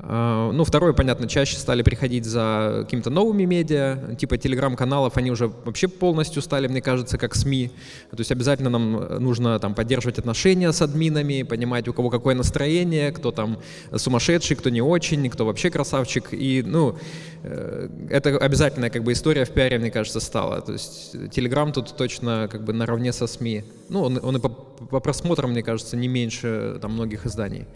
А, 0.00 0.52
ну, 0.52 0.62
второе, 0.62 0.92
понятно, 0.92 1.28
чаще 1.28 1.56
стали 1.56 1.82
приходить 1.82 2.24
за 2.24 2.82
какими-то 2.84 3.10
новыми 3.10 3.44
медиа, 3.44 4.14
типа 4.16 4.38
телеграм-каналов, 4.38 5.16
они 5.16 5.30
уже 5.32 5.48
вообще 5.48 5.88
полностью 5.88 6.40
стали, 6.40 6.68
мне 6.68 6.80
кажется, 6.80 7.18
как 7.18 7.34
СМИ. 7.34 7.72
То 8.10 8.18
есть 8.18 8.30
обязательно 8.30 8.70
нам 8.70 8.92
нужно 9.20 9.58
там 9.58 9.74
поддерживать 9.74 10.18
отношения 10.18 10.72
с 10.72 10.82
админами, 10.82 11.42
понимать, 11.42 11.88
у 11.88 11.92
кого 11.92 12.10
какое 12.10 12.36
настроение, 12.36 13.10
кто 13.10 13.32
там 13.32 13.58
сумасшедший, 13.94 14.56
кто 14.56 14.70
не 14.70 14.82
очень, 14.82 15.28
кто 15.30 15.44
вообще 15.44 15.68
красавчик. 15.68 16.28
И, 16.30 16.62
ну, 16.64 16.96
э, 17.42 17.88
это 18.08 18.38
обязательная 18.38 18.90
как 18.90 19.02
бы 19.02 19.12
история 19.12 19.44
в 19.44 19.50
пиаре, 19.50 19.78
мне 19.78 19.90
кажется, 19.90 20.20
стала. 20.20 20.60
То 20.60 20.72
есть 20.72 21.16
Телеграм 21.32 21.72
тут 21.72 21.96
точно 21.96 22.48
как 22.48 22.62
бы 22.62 22.72
наравне 22.72 23.12
со 23.12 23.26
СМИ. 23.26 23.64
Ну, 23.88 24.02
он, 24.02 24.20
он 24.22 24.36
и 24.36 24.38
по, 24.40 24.48
по 24.48 25.00
просмотрам, 25.00 25.50
мне 25.50 25.64
кажется, 25.64 25.96
не 25.96 26.06
меньше 26.06 26.78
там 26.80 26.92
многих 26.92 27.26
изданий. 27.26 27.66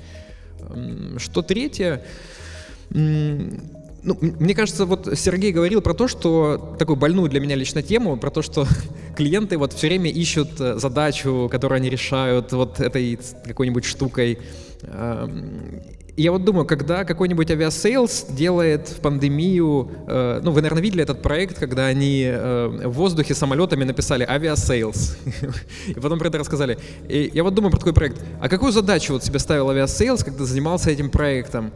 Что 1.18 1.42
третье? 1.42 2.04
Ну, 4.04 4.18
мне 4.20 4.54
кажется, 4.54 4.84
вот 4.84 5.08
Сергей 5.16 5.52
говорил 5.52 5.80
про 5.80 5.94
то, 5.94 6.08
что 6.08 6.74
такую 6.78 6.96
больную 6.96 7.30
для 7.30 7.38
меня 7.38 7.54
лично 7.54 7.82
тему, 7.82 8.16
про 8.16 8.30
то, 8.30 8.42
что 8.42 8.66
клиенты 9.16 9.58
вот 9.58 9.72
все 9.72 9.86
время 9.86 10.10
ищут 10.10 10.60
э, 10.60 10.76
задачу, 10.78 11.48
которую 11.50 11.76
они 11.76 11.88
решают 11.88 12.50
вот 12.52 12.80
этой 12.80 13.18
какой-нибудь 13.46 13.84
штукой. 13.84 14.38
Я 16.16 16.30
вот 16.30 16.44
думаю, 16.44 16.66
когда 16.66 17.04
какой-нибудь 17.04 17.50
Aviasales 17.50 18.26
делает 18.28 18.88
в 18.88 19.00
пандемию, 19.00 19.90
э, 20.06 20.40
ну, 20.42 20.50
вы, 20.50 20.60
наверное, 20.60 20.82
видели 20.82 21.02
этот 21.02 21.22
проект, 21.22 21.58
когда 21.58 21.86
они 21.86 22.24
э, 22.26 22.66
в 22.84 22.92
воздухе 22.92 23.34
самолетами 23.34 23.84
написали 23.84 24.22
Aviasales, 24.22 25.16
и 25.88 25.94
потом 25.94 26.18
про 26.18 26.28
это 26.28 26.36
рассказали. 26.36 26.78
И 27.08 27.30
я 27.32 27.42
вот 27.42 27.54
думаю 27.54 27.70
про 27.70 27.78
такой 27.78 27.94
проект. 27.94 28.22
А 28.42 28.50
какую 28.50 28.72
задачу 28.72 29.14
вот 29.14 29.24
себе 29.24 29.38
ставил 29.38 29.70
Aviasales, 29.70 30.22
когда 30.22 30.44
занимался 30.44 30.90
этим 30.90 31.08
проектом? 31.08 31.72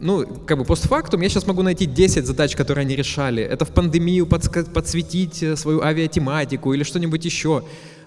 Ну, 0.00 0.26
как 0.26 0.58
бы 0.58 0.64
постфактум 0.64 1.20
я 1.20 1.28
сейчас 1.28 1.46
могу 1.46 1.62
найти 1.62 1.86
10 1.86 2.26
задач, 2.26 2.56
которые 2.56 2.82
они 2.82 2.96
решали. 2.96 3.44
Это 3.44 3.64
в 3.64 3.70
пандемию 3.70 4.26
подсветить 4.26 5.40
э, 5.44 5.54
свою 5.54 5.82
авиатематику 5.82 6.74
или 6.74 6.82
что-нибудь 6.82 7.24
еще. 7.24 7.62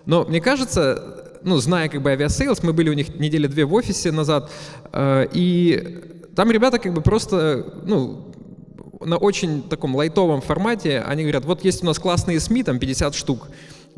Но 0.05 0.25
мне 0.25 0.41
кажется, 0.41 1.30
ну, 1.43 1.57
зная 1.57 1.89
как 1.89 2.01
бы 2.01 2.11
Aviasales, 2.11 2.63
мы 2.63 2.73
были 2.73 2.89
у 2.89 2.93
них 2.93 3.19
недели 3.19 3.47
две 3.47 3.65
в 3.65 3.73
офисе 3.73 4.11
назад, 4.11 4.51
э, 4.91 5.27
и 5.33 5.99
там 6.35 6.51
ребята 6.51 6.79
как 6.79 6.93
бы 6.93 7.01
просто, 7.01 7.73
ну, 7.85 8.33
на 8.99 9.17
очень 9.17 9.63
таком 9.63 9.95
лайтовом 9.95 10.41
формате, 10.41 11.03
они 11.05 11.23
говорят, 11.23 11.45
вот 11.45 11.65
есть 11.65 11.83
у 11.83 11.85
нас 11.85 11.99
классные 11.99 12.39
СМИ, 12.39 12.63
там 12.63 12.79
50 12.79 13.15
штук, 13.15 13.49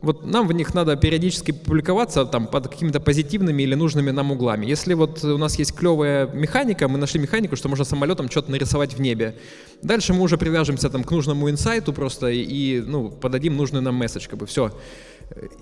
вот 0.01 0.25
нам 0.25 0.47
в 0.47 0.53
них 0.53 0.73
надо 0.73 0.95
периодически 0.95 1.51
публиковаться 1.51 2.25
там 2.25 2.47
под 2.47 2.67
какими-то 2.67 2.99
позитивными 2.99 3.63
или 3.63 3.75
нужными 3.75 4.11
нам 4.11 4.31
углами. 4.31 4.65
Если 4.65 4.93
вот 4.95 5.23
у 5.23 5.37
нас 5.37 5.57
есть 5.57 5.73
клевая 5.73 6.27
механика, 6.27 6.87
мы 6.87 6.97
нашли 6.97 7.21
механику, 7.21 7.55
что 7.55 7.69
можно 7.69 7.85
самолетом 7.85 8.29
что-то 8.29 8.51
нарисовать 8.51 8.95
в 8.95 9.01
небе. 9.01 9.35
Дальше 9.81 10.13
мы 10.13 10.21
уже 10.21 10.37
привяжемся 10.37 10.89
там 10.89 11.03
к 11.03 11.11
нужному 11.11 11.49
инсайту 11.49 11.93
просто 11.93 12.27
и, 12.29 12.81
ну, 12.81 13.09
подадим 13.09 13.55
нужный 13.55 13.81
нам 13.81 13.95
месседж, 13.95 14.27
как 14.27 14.39
бы 14.39 14.45
все. 14.45 14.73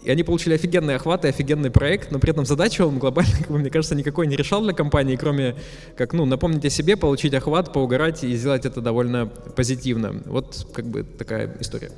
И 0.03 0.09
они 0.09 0.24
получили 0.24 0.53
офигенный 0.55 0.95
охват 0.95 1.26
и 1.26 1.30
офигенный 1.30 1.72
проект, 1.72 2.11
но 2.11 2.19
при 2.19 2.32
этом 2.32 2.45
задачу 2.45 2.86
он 2.86 2.99
глобально, 2.99 3.34
как 3.39 3.47
бы, 3.49 3.59
мне 3.59 3.69
кажется, 3.69 3.95
никакой 3.95 4.28
не 4.28 4.36
решал 4.36 4.61
для 4.61 4.74
компании, 4.74 5.15
кроме 5.15 5.55
как, 5.95 6.13
ну, 6.13 6.26
напомнить 6.26 6.65
о 6.65 6.69
себе, 6.69 6.97
получить 6.97 7.34
охват, 7.34 7.72
поугарать 7.72 8.24
и 8.24 8.36
сделать 8.36 8.65
это 8.65 8.82
довольно 8.82 9.28
позитивно. 9.28 10.22
Вот 10.26 10.67
как 10.74 10.86
бы 10.86 11.03
такая 11.03 11.55
история. 11.59 11.91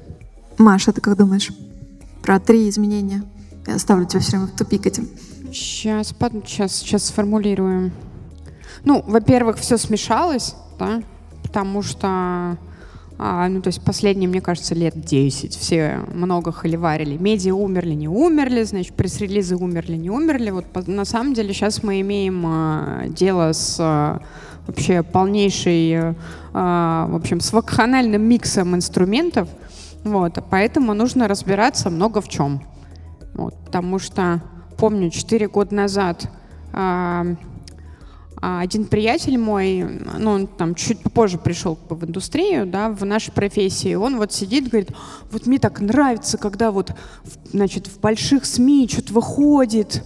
Маша, 0.57 0.93
ты 0.93 1.01
как 1.01 1.17
думаешь 1.17 1.49
про 2.21 2.39
три 2.39 2.69
изменения? 2.69 3.23
Я 3.65 3.79
ставлю 3.79 4.05
тебя 4.05 4.19
все 4.19 4.31
время 4.31 4.47
в 4.47 4.57
тупик 4.57 4.85
этим. 4.85 5.09
Сейчас, 5.51 6.13
сейчас, 6.45 6.75
сейчас 6.75 7.05
сформулируем. 7.05 7.91
Ну, 8.83 9.03
во-первых, 9.05 9.57
все 9.57 9.77
смешалось, 9.77 10.55
да, 10.77 11.01
потому 11.43 11.81
что 11.81 12.57
а, 13.17 13.47
ну, 13.47 13.61
то 13.61 13.67
есть 13.67 13.83
последние, 13.83 14.27
мне 14.27 14.41
кажется, 14.41 14.75
лет 14.75 14.99
10 14.99 15.55
все 15.55 15.99
много 16.13 16.51
холиварили. 16.51 17.17
Медиа 17.17 17.53
умерли, 17.53 17.93
не 17.93 18.07
умерли, 18.07 18.63
значит, 18.63 18.93
пресс-релизы 18.93 19.55
умерли, 19.55 19.95
не 19.95 20.09
умерли. 20.09 20.49
Вот 20.49 20.65
на 20.87 21.05
самом 21.05 21.33
деле 21.33 21.53
сейчас 21.53 21.83
мы 21.83 22.01
имеем 22.01 22.43
а, 22.45 23.07
дело 23.07 23.53
с 23.53 23.77
а, 23.79 24.21
вообще 24.67 25.03
полнейшей, 25.03 26.15
а, 26.53 27.07
в 27.07 27.15
общем, 27.15 27.39
с 27.39 27.53
вакханальным 27.53 28.21
миксом 28.21 28.75
инструментов. 28.75 29.47
Вот, 30.03 30.37
поэтому 30.49 30.93
нужно 30.93 31.27
разбираться 31.27 31.89
много 31.89 32.19
в 32.19 32.27
чем. 32.27 32.61
Вот, 33.33 33.55
потому 33.65 33.99
что, 33.99 34.41
помню, 34.77 35.09
4 35.09 35.47
года 35.47 35.73
назад 35.75 36.29
а 36.73 37.25
один 38.45 38.85
приятель 38.85 39.37
мой, 39.37 40.01
ну, 40.17 40.31
он 40.31 40.47
там 40.47 40.75
чуть 40.75 40.99
попозже 40.99 41.37
пришел 41.37 41.77
в 41.87 42.05
индустрию, 42.05 42.65
да, 42.65 42.89
в 42.89 43.05
нашей 43.05 43.31
профессии, 43.31 43.95
он 43.95 44.17
вот 44.17 44.33
сидит, 44.33 44.67
говорит, 44.67 44.89
вот 45.31 45.45
мне 45.45 45.59
так 45.59 45.79
нравится, 45.79 46.37
когда 46.37 46.71
вот, 46.71 46.91
значит, 47.51 47.87
в 47.87 48.01
больших 48.01 48.45
СМИ 48.45 48.89
что-то 48.91 49.13
выходит, 49.13 50.03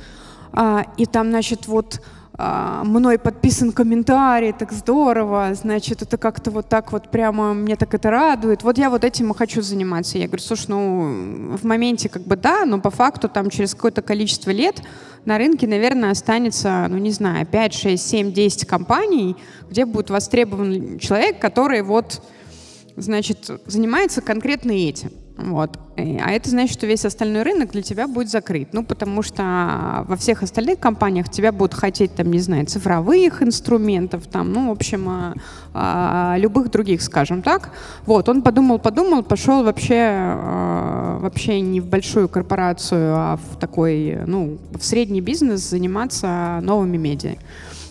а, 0.52 0.86
и 0.98 1.08
там, 1.08 1.30
значит, 1.30 1.68
вот 1.68 2.00
а, 2.00 2.17
мной 2.38 3.18
подписан 3.18 3.72
комментарий, 3.72 4.54
так 4.54 4.72
здорово, 4.72 5.54
значит, 5.56 6.04
это 6.04 6.18
как-то 6.18 6.52
вот 6.52 6.70
так 6.70 6.92
вот 6.92 7.10
прямо, 7.10 7.56
мне 7.56 7.76
так 7.76 7.96
это 7.96 8.12
радует. 8.12 8.62
Вот 8.62 8.78
я 8.78 8.92
вот 8.92 9.04
этим 9.04 9.32
и 9.32 9.36
хочу 9.36 9.64
заниматься. 9.64 10.20
Я 10.20 10.28
говорю, 10.28 10.44
слушай, 10.44 10.66
ну, 10.70 11.58
в 11.58 11.64
моменте 11.64 12.10
как 12.10 12.22
бы 12.24 12.36
да, 12.36 12.66
но 12.66 12.80
по 12.80 12.92
факту 12.92 13.28
там 13.28 13.50
через 13.50 13.74
какое-то 13.74 14.04
количество 14.04 14.52
лет 14.52 14.84
на 15.26 15.40
рынке, 15.40 15.66
наверное, 15.66 16.12
останется, 16.12 16.86
ну, 16.90 16.98
не 16.98 17.12
знаю, 17.12 17.46
5, 17.48 17.74
6, 17.74 18.08
7, 18.08 18.32
10 18.32 18.68
компаний, 18.68 19.36
где 19.70 19.86
будет 19.86 20.12
востребован 20.12 21.00
человек, 21.00 21.40
который 21.40 21.82
вот, 21.82 22.22
значит, 22.96 23.50
занимается 23.66 24.22
конкретно 24.22 24.72
этим. 24.72 25.12
Вот. 25.38 25.80
А 25.98 26.32
это 26.32 26.50
значит, 26.50 26.74
что 26.74 26.88
весь 26.88 27.06
остальной 27.06 27.44
рынок 27.44 27.72
для 27.72 27.82
тебя 27.82 28.08
будет 28.08 28.30
закрыт. 28.30 28.70
Ну, 28.74 28.84
потому 28.84 29.22
что 29.22 30.06
во 30.08 30.16
всех 30.16 30.44
остальных 30.44 30.80
компаниях 30.80 31.30
тебя 31.30 31.52
будут 31.52 31.74
хотеть, 31.74 32.16
там, 32.16 32.32
не 32.32 32.40
знаю, 32.40 32.66
цифровых 32.66 33.42
инструментов, 33.44 34.28
там, 34.28 34.52
ну, 34.52 34.70
в 34.70 34.72
общем, 34.72 35.08
а, 35.10 35.34
а, 35.74 36.36
любых 36.38 36.72
других, 36.72 37.02
скажем 37.02 37.42
так. 37.42 37.72
Вот, 38.06 38.30
он 38.30 38.42
подумал, 38.42 38.80
подумал, 38.80 39.24
пошел 39.24 39.64
вообще, 39.64 40.10
а, 40.10 41.20
вообще 41.20 41.62
не 41.62 41.82
в 41.82 41.86
большую 41.86 42.30
корпорацию, 42.30 43.16
а 43.16 43.38
в 43.38 43.60
такой, 43.60 44.20
ну, 44.26 44.58
в 44.72 44.84
средний 44.84 45.22
бизнес 45.22 45.62
заниматься 45.62 46.60
новыми 46.62 46.98
медиа. 46.98 47.36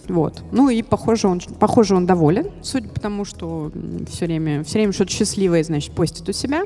Вот. 0.08 0.42
Ну 0.52 0.68
и 0.68 0.82
похоже 0.82 1.28
он, 1.28 1.40
похоже, 1.58 1.96
он 1.96 2.06
доволен, 2.06 2.50
судя 2.62 2.88
по 2.88 3.00
тому, 3.00 3.24
что 3.24 3.72
все 4.08 4.26
время, 4.26 4.62
все 4.64 4.78
время 4.78 4.92
что-то 4.92 5.10
счастливое, 5.10 5.64
значит, 5.64 5.94
постит 5.94 6.28
у 6.28 6.32
себя. 6.32 6.64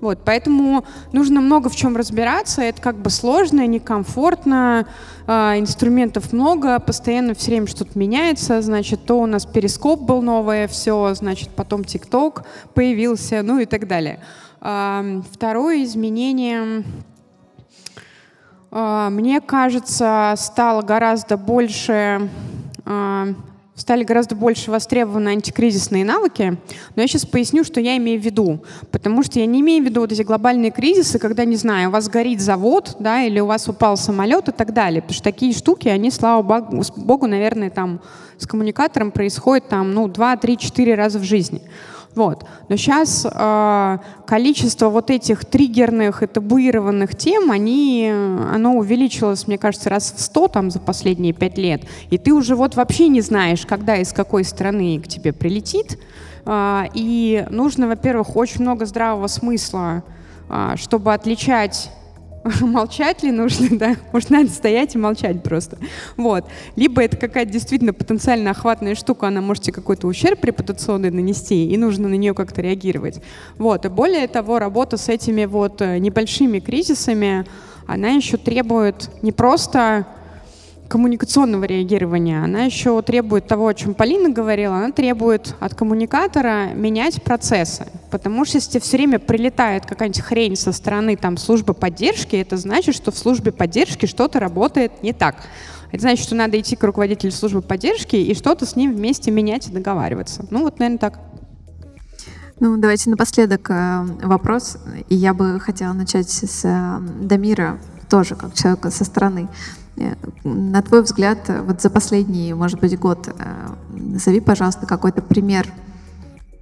Вот, 0.00 0.20
поэтому 0.24 0.84
нужно 1.12 1.40
много 1.40 1.68
в 1.68 1.74
чем 1.74 1.96
разбираться, 1.96 2.62
это 2.62 2.80
как 2.80 2.96
бы 2.98 3.10
сложно, 3.10 3.66
некомфортно, 3.66 4.86
э, 5.26 5.32
инструментов 5.58 6.32
много, 6.32 6.78
постоянно 6.78 7.34
все 7.34 7.50
время 7.50 7.66
что-то 7.66 7.98
меняется, 7.98 8.62
значит, 8.62 9.04
то 9.04 9.20
у 9.20 9.26
нас 9.26 9.44
перископ 9.44 10.00
был 10.00 10.22
новое, 10.22 10.68
все, 10.68 11.14
значит, 11.14 11.48
потом 11.50 11.82
ТикТок 11.82 12.44
появился, 12.74 13.42
ну 13.42 13.58
и 13.58 13.66
так 13.66 13.88
далее. 13.88 14.20
Э, 14.60 15.20
второе 15.32 15.82
изменение, 15.82 16.84
э, 18.70 19.08
мне 19.10 19.40
кажется, 19.40 20.34
стало 20.36 20.82
гораздо 20.82 21.36
больше 21.36 22.30
стали 23.78 24.04
гораздо 24.04 24.34
больше 24.34 24.70
востребованы 24.70 25.28
антикризисные 25.28 26.04
навыки, 26.04 26.58
но 26.96 27.02
я 27.02 27.08
сейчас 27.08 27.24
поясню, 27.24 27.64
что 27.64 27.80
я 27.80 27.96
имею 27.96 28.20
в 28.20 28.24
виду, 28.24 28.64
потому 28.90 29.22
что 29.22 29.38
я 29.38 29.46
не 29.46 29.60
имею 29.60 29.82
в 29.82 29.86
виду 29.86 30.00
вот 30.00 30.12
эти 30.12 30.22
глобальные 30.22 30.70
кризисы, 30.70 31.18
когда, 31.18 31.44
не 31.44 31.56
знаю, 31.56 31.88
у 31.88 31.92
вас 31.92 32.08
горит 32.08 32.40
завод, 32.40 32.96
да, 32.98 33.22
или 33.22 33.40
у 33.40 33.46
вас 33.46 33.68
упал 33.68 33.96
самолет 33.96 34.48
и 34.48 34.52
так 34.52 34.72
далее, 34.72 35.00
потому 35.00 35.14
что 35.14 35.24
такие 35.24 35.52
штуки, 35.52 35.88
они, 35.88 36.10
слава 36.10 36.42
богу, 36.42 37.26
наверное, 37.26 37.70
там 37.70 38.00
с 38.36 38.46
коммуникатором 38.46 39.10
происходят 39.10 39.68
там, 39.68 39.92
ну, 39.92 40.08
два, 40.08 40.36
три, 40.36 40.58
четыре 40.58 40.94
раза 40.94 41.18
в 41.18 41.24
жизни. 41.24 41.62
Вот. 42.14 42.44
Но 42.68 42.76
сейчас 42.76 43.26
э, 43.30 43.98
количество 44.26 44.88
вот 44.88 45.10
этих 45.10 45.44
триггерных 45.44 46.22
и 46.22 46.26
табуированных 46.26 47.16
тем, 47.16 47.50
они, 47.50 48.10
оно 48.10 48.76
увеличилось, 48.76 49.46
мне 49.46 49.58
кажется, 49.58 49.88
раз 49.88 50.12
в 50.16 50.20
сто 50.20 50.48
там 50.48 50.70
за 50.70 50.80
последние 50.80 51.32
пять 51.32 51.58
лет. 51.58 51.82
И 52.10 52.18
ты 52.18 52.32
уже 52.32 52.56
вот 52.56 52.74
вообще 52.74 53.08
не 53.08 53.20
знаешь, 53.20 53.64
когда 53.66 53.96
и 53.96 54.04
с 54.04 54.12
какой 54.12 54.44
страны 54.44 55.00
к 55.00 55.08
тебе 55.08 55.32
прилетит. 55.32 55.98
Э, 56.44 56.84
и 56.94 57.46
нужно, 57.50 57.86
во-первых, 57.86 58.36
очень 58.36 58.62
много 58.62 58.86
здравого 58.86 59.26
смысла, 59.28 60.02
э, 60.48 60.74
чтобы 60.76 61.14
отличать 61.14 61.90
молчать 62.60 63.22
ли 63.22 63.30
нужно, 63.30 63.68
да, 63.78 63.96
может, 64.12 64.30
надо 64.30 64.48
стоять 64.50 64.94
и 64.94 64.98
молчать 64.98 65.42
просто. 65.42 65.78
Вот. 66.16 66.44
Либо 66.76 67.02
это 67.02 67.16
какая-то 67.16 67.50
действительно 67.50 67.92
потенциально 67.92 68.50
охватная 68.50 68.94
штука, 68.94 69.28
она 69.28 69.40
может 69.40 69.66
какой-то 69.66 70.06
ущерб 70.06 70.44
репутационный 70.44 71.10
нанести, 71.10 71.66
и 71.66 71.76
нужно 71.76 72.08
на 72.08 72.14
нее 72.14 72.34
как-то 72.34 72.62
реагировать. 72.62 73.20
Вот. 73.58 73.84
И 73.84 73.88
более 73.88 74.26
того, 74.28 74.58
работа 74.58 74.96
с 74.96 75.08
этими 75.08 75.44
вот 75.44 75.82
э, 75.82 75.98
небольшими 75.98 76.60
кризисами, 76.60 77.44
она 77.86 78.10
еще 78.10 78.36
требует 78.36 79.10
не 79.22 79.32
просто 79.32 80.06
коммуникационного 80.88 81.64
реагирования. 81.64 82.42
Она 82.42 82.64
еще 82.64 83.00
требует 83.02 83.46
того, 83.46 83.68
о 83.68 83.74
чем 83.74 83.94
Полина 83.94 84.30
говорила, 84.30 84.76
она 84.76 84.90
требует 84.90 85.54
от 85.60 85.74
коммуникатора 85.74 86.72
менять 86.74 87.22
процессы. 87.22 87.86
Потому 88.10 88.44
что 88.44 88.56
если 88.56 88.78
все 88.78 88.96
время 88.96 89.18
прилетает 89.18 89.86
какая-нибудь 89.86 90.22
хрень 90.22 90.56
со 90.56 90.72
стороны 90.72 91.16
там, 91.16 91.36
службы 91.36 91.74
поддержки, 91.74 92.36
это 92.36 92.56
значит, 92.56 92.94
что 92.94 93.12
в 93.12 93.18
службе 93.18 93.52
поддержки 93.52 94.06
что-то 94.06 94.40
работает 94.40 95.02
не 95.02 95.12
так. 95.12 95.36
Это 95.92 96.02
значит, 96.02 96.24
что 96.24 96.34
надо 96.34 96.58
идти 96.58 96.76
к 96.76 96.82
руководителю 96.82 97.32
службы 97.32 97.62
поддержки 97.62 98.16
и 98.16 98.34
что-то 98.34 98.66
с 98.66 98.76
ним 98.76 98.94
вместе 98.94 99.30
менять 99.30 99.68
и 99.68 99.72
договариваться. 99.72 100.46
Ну 100.50 100.62
вот, 100.62 100.78
наверное, 100.78 100.98
так. 100.98 101.20
Ну, 102.60 102.76
давайте 102.76 103.08
напоследок 103.08 103.70
э, 103.70 104.04
вопрос. 104.22 104.78
И 105.08 105.14
я 105.14 105.32
бы 105.32 105.60
хотела 105.60 105.92
начать 105.92 106.28
с 106.28 106.64
э, 106.64 106.98
Дамира, 107.20 107.78
тоже 108.10 108.34
как 108.34 108.54
человека 108.54 108.90
со 108.90 109.04
стороны. 109.04 109.48
Э, 109.98 110.14
на 110.44 110.82
твой 110.82 111.02
взгляд, 111.02 111.50
вот 111.66 111.80
за 111.80 111.90
последний, 111.90 112.54
может 112.54 112.80
быть, 112.80 112.98
год, 112.98 113.28
э, 113.28 113.68
назови, 113.90 114.40
пожалуйста, 114.40 114.86
какой-то 114.86 115.22
пример 115.22 115.66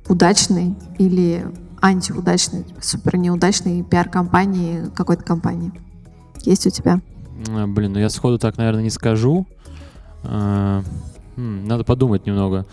удачный 0.08 0.74
или 0.98 1.46
антиудачный, 1.80 2.64
супер 2.80 3.16
неудачный 3.16 3.82
пиар-компании 3.82 4.90
какой-то 4.94 5.22
компании. 5.22 5.72
Есть 6.42 6.66
у 6.66 6.70
тебя? 6.70 7.00
А, 7.48 7.66
блин, 7.66 7.92
ну 7.92 7.98
я 7.98 8.08
сходу 8.08 8.38
так, 8.38 8.56
наверное, 8.56 8.82
не 8.82 8.90
скажу. 8.90 9.46
А, 10.22 10.82
надо 11.36 11.84
подумать 11.84 12.26
немного. 12.26 12.66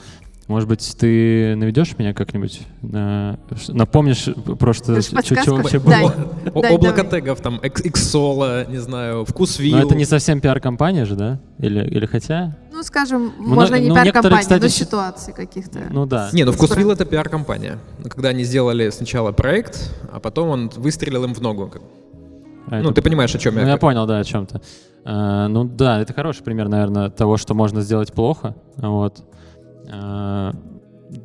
Может 0.54 0.70
быть, 0.70 0.96
ты 1.00 1.56
наведешь 1.56 1.98
меня 1.98 2.14
как-нибудь? 2.14 2.62
На... 2.84 3.40
Напомнишь 3.70 4.30
просто, 4.60 5.02
что 5.02 5.56
вообще 5.56 5.80
было? 5.80 6.14
Облако 6.54 7.04
тегов, 7.06 7.42
там, 7.42 7.60
Xsolo, 7.60 8.70
не 8.70 8.78
знаю, 8.78 9.26
вкусвилл. 9.26 9.78
Но 9.78 9.84
это 9.84 9.96
не 9.96 10.06
совсем 10.06 10.42
пиар-компания 10.42 11.06
же, 11.06 11.16
да? 11.16 11.40
Или, 11.58 11.84
или 11.88 12.06
хотя? 12.06 12.56
Ну, 12.72 12.84
скажем, 12.84 13.34
Много, 13.40 13.56
можно 13.56 13.80
не 13.80 13.90
ну, 13.90 13.96
пиар-компания, 13.96 14.60
но 14.62 14.68
ситуации 14.68 15.32
каких-то. 15.32 15.80
Ну 15.90 16.06
да. 16.06 16.30
Не, 16.34 16.44
ну 16.44 16.52
вкусвилл 16.52 16.92
это 16.92 17.06
пиар-компания. 17.06 17.80
Когда 18.04 18.30
они 18.30 18.44
сделали 18.44 18.92
сначала 18.92 19.32
проект, 19.32 19.92
а 20.12 20.20
потом 20.20 20.50
он 20.50 20.72
выстрелил 20.76 21.24
им 21.24 21.34
в 21.34 21.42
ногу. 21.42 21.72
А 22.68 22.76
ну, 22.76 22.92
это... 22.92 22.94
ты 22.94 23.02
понимаешь, 23.02 23.34
о 23.34 23.40
чем 23.40 23.56
ну, 23.56 23.62
я. 23.62 23.70
я 23.70 23.78
понял, 23.78 24.06
да, 24.06 24.20
о 24.20 24.24
чем-то. 24.24 24.62
Uh, 25.04 25.48
ну 25.48 25.64
да, 25.64 26.00
это 26.00 26.14
хороший 26.14 26.44
пример, 26.44 26.70
наверное, 26.70 27.10
того, 27.10 27.38
что 27.38 27.56
можно 27.56 27.82
сделать 27.82 28.14
плохо. 28.14 28.56
Вот. 28.78 29.24
Э, 29.88 30.52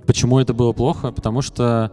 почему 0.07 0.39
это 0.39 0.55
было 0.55 0.73
плохо? 0.73 1.13
Потому 1.13 1.43
что 1.43 1.93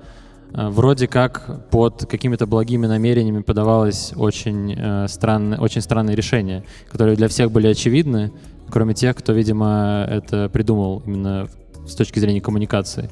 э, 0.53 0.69
вроде 0.69 1.07
как 1.07 1.69
под 1.69 2.05
какими-то 2.05 2.47
благими 2.47 2.87
намерениями 2.87 3.41
подавалось 3.41 4.13
очень, 4.15 4.75
э, 4.77 5.07
странное, 5.07 5.59
очень 5.59 5.81
странное 5.81 6.15
решение, 6.15 6.63
которые 6.91 7.15
для 7.15 7.27
всех 7.27 7.51
были 7.51 7.67
очевидны, 7.67 8.31
кроме 8.69 8.93
тех, 8.93 9.15
кто, 9.15 9.33
видимо, 9.33 10.05
это 10.09 10.49
придумал 10.49 11.03
именно 11.05 11.47
с 11.87 11.95
точки 11.95 12.19
зрения 12.19 12.41
коммуникации. 12.41 13.09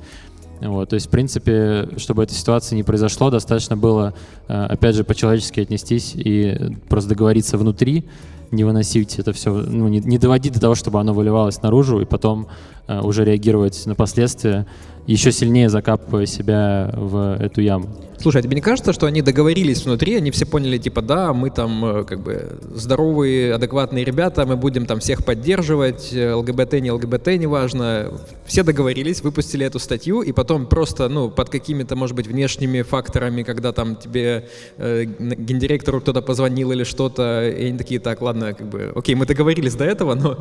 Вот, 0.62 0.90
то 0.90 0.94
есть, 0.94 1.08
в 1.08 1.10
принципе, 1.10 1.90
чтобы 1.98 2.24
этой 2.24 2.34
ситуации 2.36 2.76
не 2.76 2.84
произошло, 2.84 3.30
достаточно 3.30 3.76
было, 3.76 4.14
опять 4.48 4.96
же, 4.96 5.04
по-человечески 5.04 5.60
отнестись 5.60 6.14
и 6.16 6.78
просто 6.88 7.10
договориться 7.10 7.58
внутри, 7.58 8.06
не 8.54 8.64
выносить 8.64 9.20
это 9.20 9.34
все, 9.34 9.52
ну, 9.52 9.88
не, 9.88 10.00
не 10.00 10.18
доводить 10.18 10.54
до 10.54 10.62
того, 10.62 10.76
чтобы 10.76 11.00
оно 11.00 11.14
выливалось 11.14 11.62
наружу, 11.62 12.00
и 12.00 12.06
потом 12.06 12.48
уже 12.88 13.24
реагировать 13.24 13.86
на 13.86 13.96
последствия, 13.96 14.68
еще 15.08 15.32
сильнее 15.32 15.70
закапывая 15.70 16.26
себя 16.26 16.92
в 16.96 17.38
эту 17.40 17.62
яму. 17.62 17.90
Слушай, 18.24 18.38
а 18.38 18.42
тебе 18.42 18.56
не 18.56 18.62
кажется, 18.62 18.94
что 18.94 19.06
они 19.06 19.22
договорились 19.22 19.84
внутри, 19.84 20.16
они 20.16 20.32
все 20.32 20.46
поняли, 20.46 20.78
типа, 20.78 21.02
да, 21.02 21.34
мы 21.34 21.50
там 21.50 21.84
э, 21.84 22.04
как 22.06 22.22
бы 22.22 22.58
здоровые, 22.74 23.54
адекватные 23.54 24.06
ребята, 24.06 24.46
мы 24.46 24.56
будем 24.56 24.86
там 24.86 25.02
всех 25.02 25.26
поддерживать, 25.26 26.14
э, 26.14 26.34
ЛГБТ, 26.34 26.74
не 26.80 26.92
ЛГБТ, 26.92 27.28
неважно. 27.38 28.14
Все 28.46 28.64
договорились, 28.64 29.22
выпустили 29.22 29.66
эту 29.66 29.78
статью, 29.80 30.22
и 30.22 30.32
потом 30.32 30.68
просто, 30.68 31.10
ну, 31.10 31.30
под 31.30 31.50
какими-то, 31.50 31.98
может 31.98 32.16
быть, 32.16 32.28
внешними 32.28 32.82
факторами, 32.82 33.44
когда 33.44 33.74
там 33.74 33.98
тебе 33.98 34.48
э, 34.78 35.04
гендиректору 35.04 36.00
кто-то 36.00 36.22
позвонил 36.22 36.72
или 36.72 36.86
что-то, 36.86 37.50
и 37.50 37.68
они 37.68 37.78
такие, 37.78 38.00
так, 38.00 38.22
ладно, 38.22 38.54
как 38.54 38.70
бы, 38.70 38.94
окей, 38.96 39.16
мы 39.16 39.26
договорились 39.26 39.76
до 39.76 39.84
этого, 39.84 40.16
но 40.16 40.38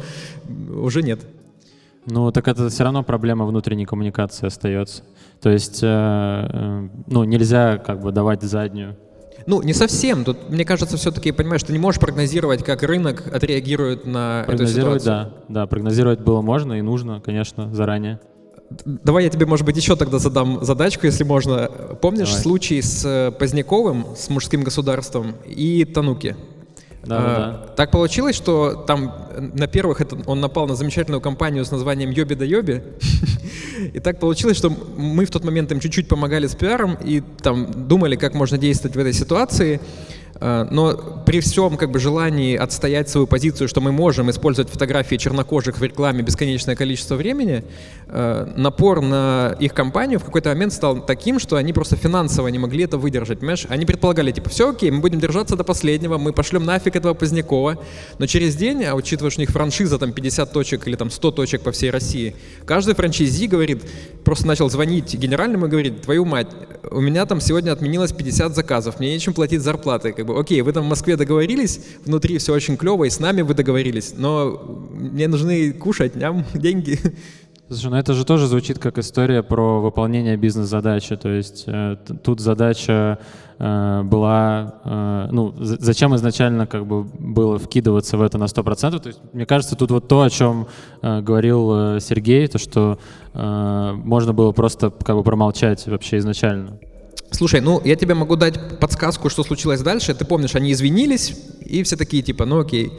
уже 0.80 1.02
нет. 1.02 1.18
Ну, 2.06 2.32
так 2.32 2.48
это 2.48 2.68
все 2.68 2.84
равно 2.84 3.02
проблема 3.02 3.44
внутренней 3.44 3.86
коммуникации 3.86 4.46
остается. 4.46 5.04
То 5.40 5.50
есть, 5.50 5.80
э, 5.82 5.86
э, 5.86 6.88
ну, 7.06 7.24
нельзя 7.24 7.78
как 7.78 8.00
бы 8.00 8.12
давать 8.12 8.42
заднюю. 8.42 8.96
Ну, 9.46 9.62
не 9.62 9.72
совсем. 9.72 10.24
Тут, 10.24 10.50
мне 10.50 10.64
кажется, 10.64 10.96
все-таки, 10.96 11.32
понимаешь, 11.32 11.62
ты 11.62 11.72
не 11.72 11.78
можешь 11.78 12.00
прогнозировать, 12.00 12.64
как 12.64 12.82
рынок 12.82 13.24
отреагирует 13.32 14.04
на 14.06 14.44
эту 14.46 14.66
ситуацию. 14.66 15.04
да. 15.04 15.32
Да, 15.48 15.66
прогнозировать 15.66 16.20
было 16.20 16.42
можно 16.42 16.74
и 16.74 16.82
нужно, 16.82 17.20
конечно, 17.20 17.72
заранее. 17.72 18.20
Давай 18.84 19.24
я 19.24 19.30
тебе, 19.30 19.46
может 19.46 19.66
быть, 19.66 19.76
еще 19.76 19.96
тогда 19.96 20.18
задам 20.18 20.64
задачку, 20.64 21.06
если 21.06 21.24
можно. 21.24 21.70
Помнишь 22.00 22.28
Давай. 22.28 22.42
случай 22.42 22.80
с 22.80 23.04
э, 23.04 23.30
Поздняковым, 23.32 24.06
с 24.16 24.28
мужским 24.30 24.62
государством 24.62 25.34
и 25.44 25.84
Тануки? 25.84 26.36
Да, 27.04 27.16
а, 27.18 27.50
да. 27.66 27.74
Так 27.74 27.90
получилось, 27.90 28.36
что 28.36 28.74
там 28.86 29.12
на 29.36 29.66
первых 29.66 30.00
это, 30.00 30.16
он 30.26 30.40
напал 30.40 30.66
на 30.66 30.76
замечательную 30.76 31.20
компанию 31.20 31.64
с 31.64 31.70
названием 31.70 32.10
Йоби 32.10 32.34
да 32.34 32.44
Йоби. 32.44 32.82
И 33.92 33.98
так 33.98 34.20
получилось, 34.20 34.56
что 34.56 34.70
мы 34.96 35.24
в 35.24 35.30
тот 35.30 35.44
момент 35.44 35.72
им 35.72 35.80
чуть-чуть 35.80 36.08
помогали 36.08 36.46
с 36.46 36.54
пиаром 36.54 36.96
и 37.04 37.20
там 37.42 37.88
думали, 37.88 38.16
как 38.16 38.34
можно 38.34 38.56
действовать 38.56 38.96
в 38.96 38.98
этой 38.98 39.12
ситуации. 39.12 39.80
Э, 40.40 40.66
но 40.70 40.94
при 41.26 41.40
всем 41.40 41.76
как 41.76 41.90
бы 41.90 41.98
желании 41.98 42.56
отстоять 42.56 43.08
свою 43.08 43.26
позицию, 43.26 43.68
что 43.68 43.80
мы 43.80 43.92
можем 43.92 44.30
использовать 44.30 44.70
фотографии 44.70 45.16
чернокожих 45.16 45.78
в 45.78 45.82
рекламе 45.82 46.22
бесконечное 46.22 46.76
количество 46.76 47.16
времени, 47.16 47.64
э, 48.08 48.52
напор 48.56 49.00
на 49.00 49.56
их 49.60 49.74
компанию 49.74 50.18
в 50.18 50.24
какой-то 50.24 50.48
момент 50.50 50.72
стал 50.72 51.04
таким, 51.04 51.38
что 51.38 51.56
они 51.56 51.72
просто 51.72 51.96
финансово 51.96 52.48
не 52.48 52.58
могли 52.58 52.84
это 52.84 52.98
выдержать, 52.98 53.40
понимаешь? 53.40 53.66
Они 53.68 53.86
предполагали, 53.86 54.32
типа, 54.32 54.50
все 54.50 54.70
окей, 54.70 54.90
мы 54.90 55.00
будем 55.00 55.20
держаться 55.20 55.56
до 55.56 55.64
последнего, 55.64 56.18
мы 56.18 56.32
пошлем 56.32 56.64
нафиг 56.64 56.96
этого 56.96 57.14
Позднякова, 57.14 57.78
но 58.18 58.26
через 58.26 58.56
день, 58.56 58.84
а 58.84 58.94
учитывая, 58.94 59.30
что 59.30 59.40
у 59.40 59.42
них 59.42 59.50
франшиза 59.50 59.98
там 59.98 60.12
50 60.12 60.52
точек 60.52 60.86
или 60.86 60.96
там 60.96 61.10
100 61.10 61.30
точек 61.30 61.62
по 61.62 61.72
всей 61.72 61.90
России, 61.90 62.34
каждый 62.64 62.94
франчайзи 62.94 63.46
говорит, 63.46 63.82
просто 64.24 64.46
начал 64.46 64.68
звонить 64.70 65.14
генеральному 65.14 65.66
и 65.66 65.68
говорит, 65.68 66.02
твою 66.02 66.24
мать, 66.24 66.48
у 66.90 67.00
меня 67.00 67.26
там 67.26 67.40
сегодня 67.40 67.72
отменилось 67.72 68.12
50 68.12 68.54
заказов, 68.54 68.98
мне 68.98 69.12
нечем 69.12 69.34
платить 69.34 69.62
зарплаты, 69.62 70.12
как 70.22 70.28
бы, 70.34 70.40
окей, 70.40 70.62
вы 70.62 70.72
там 70.72 70.84
в 70.84 70.88
Москве 70.88 71.16
договорились, 71.16 71.80
внутри 72.04 72.38
все 72.38 72.54
очень 72.54 72.76
клево, 72.76 73.04
и 73.04 73.10
с 73.10 73.18
нами 73.18 73.42
вы 73.42 73.54
договорились, 73.54 74.14
но 74.16 74.88
мне 74.92 75.26
нужны 75.26 75.72
кушать, 75.72 76.14
ням, 76.14 76.44
деньги. 76.54 76.98
Слушай, 77.68 77.90
ну 77.90 77.96
это 77.96 78.12
же 78.12 78.24
тоже 78.24 78.46
звучит 78.46 78.78
как 78.78 78.98
история 78.98 79.42
про 79.42 79.80
выполнение 79.80 80.36
бизнес-задачи. 80.36 81.16
То 81.16 81.30
есть 81.30 81.64
э, 81.66 81.96
тут 82.22 82.40
задача 82.40 83.18
э, 83.58 84.02
была, 84.02 84.74
э, 84.84 85.28
ну, 85.32 85.54
зачем 85.58 86.14
изначально 86.16 86.66
как 86.66 86.86
бы 86.86 87.02
было 87.02 87.58
вкидываться 87.58 88.18
в 88.18 88.22
это 88.22 88.36
на 88.36 88.44
100%. 88.44 89.00
То 89.00 89.08
есть 89.08 89.20
мне 89.32 89.46
кажется, 89.46 89.74
тут 89.74 89.90
вот 89.90 90.06
то, 90.06 90.20
о 90.20 90.28
чем 90.28 90.66
э, 91.00 91.22
говорил 91.22 91.96
э, 91.96 92.00
Сергей, 92.00 92.46
то, 92.46 92.58
что 92.58 92.98
э, 93.32 93.92
можно 94.04 94.34
было 94.34 94.52
просто 94.52 94.90
как 94.90 95.16
бы 95.16 95.22
промолчать 95.22 95.86
вообще 95.86 96.18
изначально. 96.18 96.78
Слушай, 97.30 97.60
ну 97.60 97.80
я 97.84 97.96
тебе 97.96 98.14
могу 98.14 98.36
дать 98.36 98.78
подсказку, 98.78 99.28
что 99.28 99.42
случилось 99.42 99.80
дальше. 99.80 100.14
Ты 100.14 100.24
помнишь, 100.24 100.54
они 100.54 100.72
извинились, 100.72 101.34
и 101.64 101.82
все 101.82 101.96
такие 101.96 102.22
типа, 102.22 102.44
ну 102.44 102.60
окей. 102.60 102.92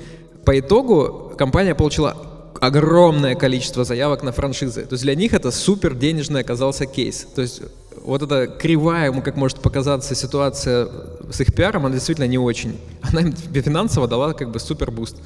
По 0.46 0.60
итогу 0.60 1.34
компания 1.38 1.76
получила 1.76 2.18
огромное 2.60 3.36
количество 3.36 3.84
заявок 3.84 4.24
на 4.24 4.32
франшизы. 4.32 4.84
То 4.84 4.94
есть 4.94 5.04
для 5.04 5.16
них 5.16 5.34
это 5.34 5.52
супер 5.52 5.94
денежный 5.94 6.42
оказался 6.42 6.86
кейс. 6.86 7.28
То 7.36 7.42
есть 7.42 7.62
вот 8.04 8.22
эта 8.22 8.48
кривая, 8.48 9.08
ему 9.08 9.22
как 9.22 9.38
может 9.38 9.60
показаться 9.60 10.16
ситуация 10.16 10.88
с 11.32 11.40
их 11.42 11.54
пиаром, 11.54 11.86
она 11.86 11.96
действительно 11.96 12.28
не 12.28 12.38
очень. 12.38 12.78
Она 13.02 13.22
им 13.22 13.34
финансово 13.34 14.08
дала 14.08 14.34
как 14.34 14.52
бы 14.52 14.60
супер 14.60 14.92
boost. 14.92 15.18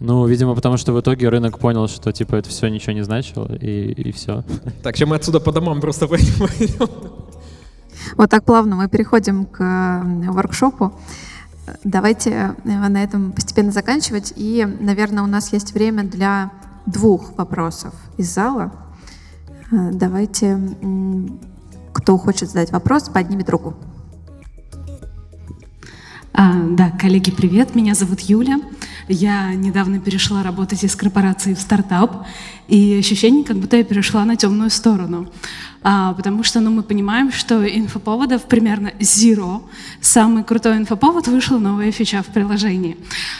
Ну, 0.00 0.26
видимо, 0.26 0.56
потому 0.56 0.76
что 0.78 0.92
в 0.92 1.00
итоге 1.00 1.28
рынок 1.28 1.60
понял, 1.60 1.86
что 1.86 2.12
типа 2.12 2.34
это 2.34 2.50
все 2.50 2.66
ничего 2.66 2.92
не 2.92 3.02
значило, 3.02 3.48
и, 3.54 3.92
и 3.92 4.10
все. 4.10 4.42
Так, 4.82 4.96
сейчас 4.96 5.08
мы 5.08 5.14
отсюда 5.14 5.38
по 5.38 5.52
домам 5.52 5.80
просто 5.80 6.08
пойдем. 6.08 6.88
Вот 8.16 8.30
так 8.30 8.44
плавно 8.44 8.76
мы 8.76 8.88
переходим 8.88 9.46
к 9.46 10.02
воркшопу. 10.28 10.92
Давайте 11.84 12.54
э, 12.64 12.88
на 12.88 13.02
этом 13.02 13.32
постепенно 13.32 13.72
заканчивать. 13.72 14.32
И, 14.36 14.66
наверное, 14.80 15.22
у 15.22 15.26
нас 15.26 15.52
есть 15.52 15.74
время 15.74 16.02
для 16.02 16.50
двух 16.86 17.36
вопросов 17.38 17.94
из 18.16 18.32
зала. 18.32 18.72
Э, 19.70 19.90
давайте, 19.92 20.58
кто 21.92 22.18
хочет 22.18 22.48
задать 22.48 22.72
вопрос, 22.72 23.08
поднимет 23.08 23.48
руку. 23.48 23.74
А, 26.34 26.54
да, 26.70 26.90
коллеги, 26.90 27.30
привет. 27.30 27.74
Меня 27.74 27.94
зовут 27.94 28.20
Юля. 28.20 28.58
Я 29.08 29.54
недавно 29.54 30.00
перешла 30.00 30.42
работать 30.42 30.84
из 30.84 30.96
корпорации 30.96 31.54
в 31.54 31.60
стартап, 31.60 32.26
и 32.68 32.96
ощущение, 32.98 33.44
как 33.44 33.56
будто 33.56 33.76
я 33.76 33.84
перешла 33.84 34.24
на 34.24 34.36
темную 34.36 34.70
сторону. 34.70 35.28
А, 35.84 36.12
потому 36.14 36.44
что 36.44 36.60
ну, 36.60 36.70
мы 36.70 36.82
понимаем, 36.82 37.32
что 37.32 37.66
инфоповодов 37.66 38.44
примерно 38.44 38.92
zero. 39.00 39.62
Самый 40.00 40.44
крутой 40.44 40.76
инфоповод 40.76 41.26
вышла 41.26 41.58
новая 41.58 41.90
фича 41.90 42.22
в 42.22 42.26
приложении. 42.26 42.96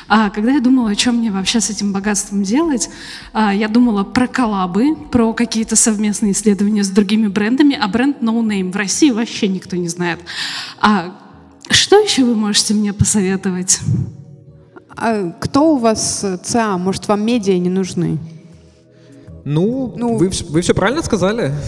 А, 0.09 0.31
когда 0.31 0.53
я 0.53 0.61
думала, 0.61 0.91
о 0.91 0.97
чем 0.97 1.19
мне 1.19 1.31
вообще 1.31 1.61
с 1.61 1.71
этим 1.71 1.93
богатством 1.93 2.43
делать, 2.43 2.91
а, 3.33 3.55
я 3.55 3.69
думала 3.69 4.03
про 4.03 4.27
коллабы, 4.27 4.97
про 4.97 5.33
какие-то 5.33 5.77
совместные 5.77 6.33
исследования 6.33 6.83
с 6.83 6.91
другими 6.91 7.29
брендами, 7.29 7.79
а 7.81 7.87
бренд 7.87 8.19
No 8.21 8.43
Name 8.43 8.73
в 8.73 8.77
России 8.77 9.11
вообще 9.11 9.47
никто 9.47 9.77
не 9.77 9.89
знает. 9.89 10.19
А 10.81 11.17
что 11.71 11.99
еще 11.99 12.25
вы 12.25 12.35
можете 12.35 12.75
мне 12.75 12.93
посоветовать? 12.93 13.81
А 14.97 15.31
кто 15.41 15.75
у 15.75 15.77
вас 15.79 16.25
ЦА? 16.43 16.79
Может, 16.79 17.09
вам 17.09 17.25
медиа 17.25 17.59
не 17.59 17.71
нужны? 17.71 18.19
Ну, 19.45 19.93
ну 19.97 20.17
вы, 20.17 20.31
вы 20.49 20.61
все 20.61 20.75
правильно 20.75 21.03
сказали. 21.03 21.53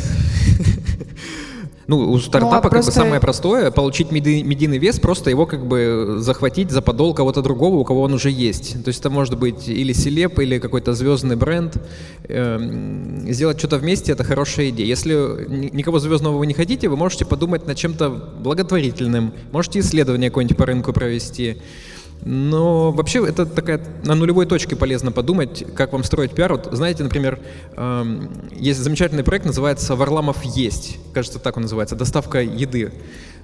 Ну, 1.86 2.12
у 2.12 2.18
стартапа 2.18 2.50
ну, 2.50 2.58
а 2.58 2.62
как 2.62 2.70
просто... 2.70 2.90
бы 2.90 2.94
самое 2.94 3.20
простое 3.20 3.70
получить 3.70 4.10
меди, 4.10 4.42
медийный 4.42 4.78
вес, 4.78 4.98
просто 4.98 5.28
его 5.28 5.44
как 5.44 5.66
бы 5.66 6.16
захватить 6.18 6.70
за 6.70 6.80
подол 6.80 7.12
кого-то 7.12 7.42
другого, 7.42 7.76
у 7.76 7.84
кого 7.84 8.02
он 8.02 8.14
уже 8.14 8.30
есть. 8.30 8.82
То 8.82 8.88
есть 8.88 9.00
это 9.00 9.10
может 9.10 9.38
быть 9.38 9.68
или 9.68 9.92
селеп, 9.92 10.38
или 10.38 10.58
какой-то 10.58 10.94
звездный 10.94 11.36
бренд. 11.36 11.76
Эм, 12.28 13.30
сделать 13.30 13.58
что-то 13.58 13.76
вместе 13.76 14.12
это 14.12 14.24
хорошая 14.24 14.70
идея. 14.70 14.86
Если 14.86 15.46
никого 15.74 15.98
звездного 15.98 16.38
вы 16.38 16.46
не 16.46 16.54
хотите, 16.54 16.88
вы 16.88 16.96
можете 16.96 17.26
подумать 17.26 17.66
над 17.66 17.76
чем-то 17.76 18.08
благотворительным, 18.40 19.34
можете 19.52 19.80
исследование 19.80 20.30
какое-нибудь 20.30 20.56
по 20.56 20.64
рынку 20.64 20.94
провести. 20.94 21.58
Но 22.24 22.90
вообще 22.90 23.26
это 23.26 23.44
такая 23.44 23.80
на 24.04 24.14
нулевой 24.14 24.46
точке 24.46 24.76
полезно 24.76 25.12
подумать, 25.12 25.64
как 25.74 25.92
вам 25.92 26.02
строить 26.04 26.32
пиар. 26.32 26.52
Вот 26.52 26.68
знаете, 26.72 27.02
например, 27.02 27.38
эм, 27.76 28.30
есть 28.52 28.80
замечательный 28.80 29.24
проект, 29.24 29.44
называется 29.44 29.94
«Варламов 29.94 30.42
есть». 30.42 30.98
Кажется, 31.12 31.38
так 31.38 31.56
он 31.56 31.64
называется, 31.64 31.96
доставка 31.96 32.40
еды. 32.40 32.92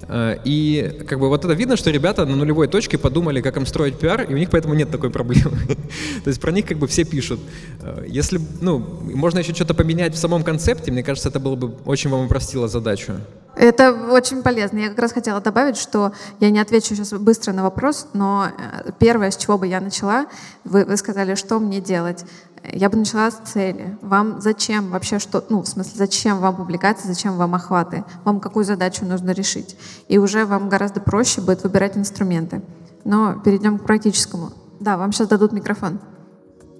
Э, 0.08 0.38
и 0.44 1.04
как 1.08 1.18
бы 1.18 1.28
вот 1.28 1.44
это 1.44 1.54
видно, 1.54 1.76
что 1.76 1.90
ребята 1.90 2.24
на 2.26 2.36
нулевой 2.36 2.68
точке 2.68 2.98
подумали, 2.98 3.40
как 3.40 3.56
им 3.56 3.66
строить 3.66 3.98
пиар, 3.98 4.22
и 4.22 4.34
у 4.34 4.36
них 4.36 4.50
поэтому 4.50 4.74
нет 4.74 4.90
такой 4.90 5.10
проблемы. 5.10 5.58
То 6.24 6.28
есть 6.28 6.40
про 6.40 6.52
них 6.52 6.66
как 6.66 6.78
бы 6.78 6.86
все 6.86 7.04
пишут. 7.04 7.40
Э, 7.82 8.04
если, 8.06 8.40
ну, 8.60 8.78
можно 8.78 9.38
еще 9.38 9.54
что-то 9.54 9.74
поменять 9.74 10.14
в 10.14 10.18
самом 10.18 10.42
концепте, 10.42 10.90
мне 10.90 11.02
кажется, 11.02 11.28
это 11.28 11.40
было 11.40 11.56
бы 11.56 11.74
очень 11.84 12.10
вам 12.10 12.26
упростило 12.26 12.68
задачу. 12.68 13.14
Это 13.56 13.92
очень 13.92 14.42
полезно. 14.42 14.78
Я 14.78 14.88
как 14.88 14.98
раз 15.00 15.12
хотела 15.12 15.40
добавить, 15.40 15.76
что 15.76 16.12
я 16.38 16.50
не 16.50 16.60
отвечу 16.60 16.94
сейчас 16.94 17.12
быстро 17.12 17.52
на 17.52 17.62
вопрос, 17.62 18.06
но 18.14 18.46
э, 18.46 18.92
первое, 18.98 19.30
с 19.30 19.36
чего 19.36 19.58
бы 19.58 19.66
я 19.66 19.80
начала, 19.80 20.26
вы, 20.64 20.84
вы 20.84 20.96
сказали, 20.96 21.34
что 21.34 21.58
мне 21.58 21.80
делать. 21.80 22.24
Я 22.64 22.90
бы 22.90 22.98
начала 22.98 23.30
с 23.30 23.36
цели. 23.36 23.96
Вам 24.02 24.40
зачем 24.40 24.90
вообще 24.90 25.18
что, 25.18 25.44
ну, 25.48 25.62
в 25.62 25.66
смысле, 25.66 25.92
зачем 25.94 26.38
вам 26.38 26.56
публикации, 26.56 27.08
зачем 27.08 27.36
вам 27.36 27.54
охваты? 27.54 28.04
Вам 28.24 28.40
какую 28.40 28.64
задачу 28.64 29.04
нужно 29.04 29.30
решить? 29.30 29.76
И 30.08 30.18
уже 30.18 30.44
вам 30.44 30.68
гораздо 30.68 31.00
проще 31.00 31.40
будет 31.40 31.62
выбирать 31.62 31.96
инструменты. 31.96 32.62
Но 33.04 33.34
перейдем 33.40 33.78
к 33.78 33.84
практическому. 33.84 34.52
Да, 34.78 34.96
вам 34.96 35.12
сейчас 35.12 35.28
дадут 35.28 35.52
микрофон. 35.52 36.00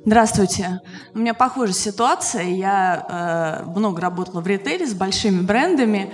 Здравствуйте. 0.05 0.81
У 1.15 1.19
меня 1.19 1.35
похожая 1.35 1.75
ситуация. 1.75 2.45
Я 2.45 3.63
э, 3.67 3.71
много 3.71 4.01
работала 4.01 4.41
в 4.41 4.47
ритейле 4.47 4.87
с 4.87 4.95
большими 4.95 5.43
брендами 5.43 6.13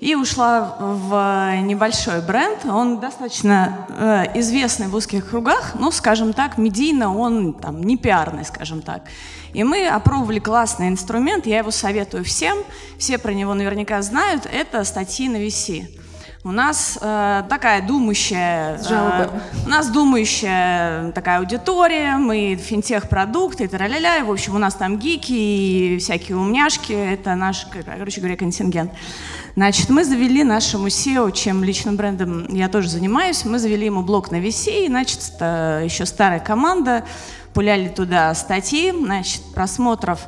и 0.00 0.14
ушла 0.14 0.76
в 0.78 1.60
небольшой 1.62 2.20
бренд. 2.20 2.64
Он 2.64 3.00
достаточно 3.00 3.86
э, 3.88 4.38
известный 4.38 4.86
в 4.86 4.94
узких 4.94 5.30
кругах, 5.30 5.72
ну, 5.78 5.90
скажем 5.90 6.32
так, 6.32 6.56
медийно 6.56 7.16
он 7.16 7.52
там 7.52 7.82
не 7.82 7.96
пиарный, 7.96 8.44
скажем 8.44 8.82
так. 8.82 9.02
И 9.52 9.64
мы 9.64 9.88
опробовали 9.88 10.38
классный 10.38 10.88
инструмент, 10.88 11.46
я 11.46 11.58
его 11.58 11.70
советую 11.70 12.24
всем, 12.24 12.58
все 12.98 13.18
про 13.18 13.32
него 13.32 13.54
наверняка 13.54 14.00
знают, 14.02 14.46
это 14.46 14.84
статьи 14.84 15.28
на 15.28 15.36
VC. 15.36 15.88
У 16.48 16.50
нас 16.50 16.96
э, 16.98 17.42
такая 17.50 17.86
думающая, 17.86 18.78
э, 18.78 19.28
у 19.66 19.68
нас 19.68 19.90
думающая 19.90 21.12
такая 21.12 21.40
аудитория, 21.40 22.16
мы 22.16 22.56
финтех-продукты, 22.56 23.64
это 23.64 23.76
ля-ля-ля, 23.76 24.24
в 24.24 24.30
общем, 24.30 24.54
у 24.54 24.58
нас 24.58 24.72
там 24.74 24.96
гики 24.96 25.34
и 25.34 25.98
всякие 25.98 26.38
умняшки, 26.38 26.94
это 26.94 27.34
наш, 27.34 27.66
короче 27.66 28.22
говоря, 28.22 28.38
контингент. 28.38 28.92
Значит, 29.56 29.90
мы 29.90 30.06
завели 30.06 30.42
нашему 30.42 30.86
SEO, 30.86 31.32
чем 31.32 31.62
личным 31.62 31.96
брендом 31.96 32.46
я 32.48 32.70
тоже 32.70 32.88
занимаюсь, 32.88 33.44
мы 33.44 33.58
завели 33.58 33.84
ему 33.84 34.02
блог 34.02 34.30
на 34.30 34.36
VC, 34.36 34.86
значит, 34.86 35.20
еще 35.38 36.06
старая 36.06 36.40
команда, 36.40 37.04
пуляли 37.52 37.88
туда 37.88 38.34
статьи, 38.34 38.90
значит, 38.90 39.42
просмотров, 39.54 40.26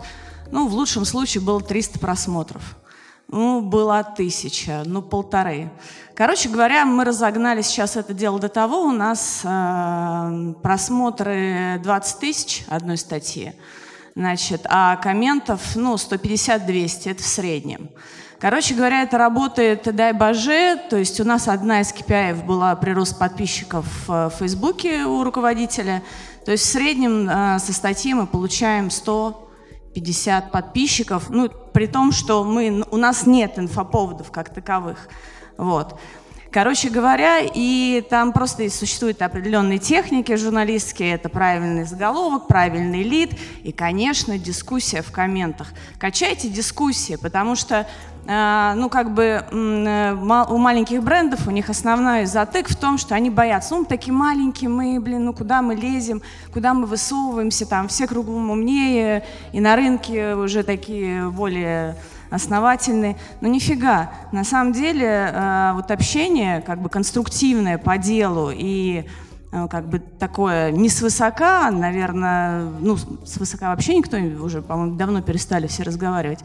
ну, 0.51 0.69
в 0.69 0.75
лучшем 0.75 1.07
случае 1.07 1.43
было 1.43 1.63
300 1.63 1.99
просмотров. 1.99 2.77
Ну, 3.33 3.61
была 3.61 4.03
тысяча, 4.03 4.83
ну, 4.85 5.03
полторы. 5.03 5.71
Короче 6.17 6.49
говоря, 6.49 6.85
мы 6.85 7.05
разогнали 7.05 7.63
сейчас 7.63 7.95
это 7.97 8.13
дело 8.13 8.41
до 8.41 8.49
того, 8.49 8.83
у 8.83 8.91
нас 8.91 9.43
э, 9.45 10.55
просмотры 10.61 11.81
20 11.81 12.19
тысяч 12.19 12.65
одной 12.67 12.97
статьи, 12.97 13.53
значит, 14.17 14.63
а 14.69 14.97
комментов, 14.97 15.77
ну, 15.77 15.95
150-200, 15.95 17.13
это 17.13 17.23
в 17.23 17.27
среднем. 17.27 17.91
Короче 18.41 18.75
говоря, 18.75 19.03
это 19.03 19.17
работает, 19.17 19.95
дай 19.95 20.13
боже, 20.13 20.81
то 20.91 20.97
есть 20.97 21.21
у 21.21 21.25
нас 21.25 21.47
одна 21.47 21.83
из 21.83 21.93
KPI 21.93 22.45
была 22.45 22.75
прирост 22.75 23.17
подписчиков 23.17 23.87
в 24.09 24.33
Фейсбуке 24.41 25.05
у 25.05 25.23
руководителя, 25.23 26.03
то 26.45 26.51
есть 26.51 26.65
в 26.65 26.73
среднем 26.73 27.29
э, 27.31 27.61
со 27.61 27.73
статьи 27.73 28.13
мы 28.13 28.27
получаем 28.27 28.91
150 29.91 30.53
подписчиков, 30.53 31.31
ну, 31.31 31.49
при 31.49 31.87
том, 31.87 32.13
что 32.13 32.45
мы, 32.45 32.85
у 32.91 32.97
нас 32.97 33.27
нет 33.27 33.59
инфоповодов 33.59 34.31
как 34.31 34.53
таковых. 34.53 35.09
Вот. 35.57 35.99
Короче 36.53 36.91
говоря, 36.91 37.41
и 37.43 38.05
там 38.11 38.33
просто 38.33 38.69
существуют 38.71 39.23
определенные 39.23 39.79
техники 39.79 40.35
журналистские, 40.35 41.13
это 41.13 41.29
правильный 41.29 41.85
заголовок, 41.85 42.49
правильный 42.49 43.05
лид 43.05 43.31
и, 43.63 43.71
конечно, 43.71 44.37
дискуссия 44.37 45.03
в 45.03 45.13
комментах. 45.13 45.69
Качайте 45.99 46.49
дискуссии, 46.49 47.15
потому 47.15 47.55
что 47.55 47.87
ну, 48.31 48.89
как 48.89 49.13
бы 49.13 49.45
э, 49.51 50.15
у 50.15 50.57
маленьких 50.57 51.03
брендов 51.03 51.49
у 51.49 51.51
них 51.51 51.69
основной 51.69 52.27
затык 52.27 52.69
в 52.69 52.77
том, 52.77 52.97
что 52.97 53.17
они 53.17 53.29
боятся. 53.29 53.75
Ну, 53.75 53.81
мы 53.81 53.87
такие 53.87 54.13
маленькие, 54.13 54.71
мы, 54.71 55.01
блин, 55.01 55.25
ну 55.25 55.33
куда 55.33 55.63
мы 55.63 55.75
лезем, 55.75 56.23
куда 56.53 56.73
мы 56.73 56.87
высовываемся, 56.87 57.67
там 57.67 57.89
все 57.89 58.07
кругом 58.07 58.51
умнее, 58.51 59.25
и 59.53 59.61
на 59.61 59.75
рынке 59.75 60.37
уже 60.37 60.63
такие 60.63 61.29
более 61.29 61.97
основательные. 62.31 63.17
Но 63.41 63.49
нифига. 63.49 64.13
На 64.31 64.45
самом 64.45 64.75
деле, 64.75 65.07
э, 65.35 65.73
вот 65.75 65.91
общение 65.91 66.61
как 66.61 66.81
бы 66.81 66.89
конструктивное 66.89 67.79
по 67.79 67.99
делу 67.99 68.53
и 68.55 69.07
э, 69.51 69.67
как 69.69 69.89
бы 69.89 69.99
такое 69.99 70.71
не 70.71 70.89
свысока, 70.89 71.69
наверное, 71.73 72.63
ну, 72.79 72.97
свысока 73.27 73.71
вообще 73.71 73.97
никто 73.97 74.19
уже, 74.19 74.63
по-моему, 74.63 74.95
давно 74.95 75.21
перестали 75.21 75.67
все 75.67 75.83
разговаривать. 75.83 76.45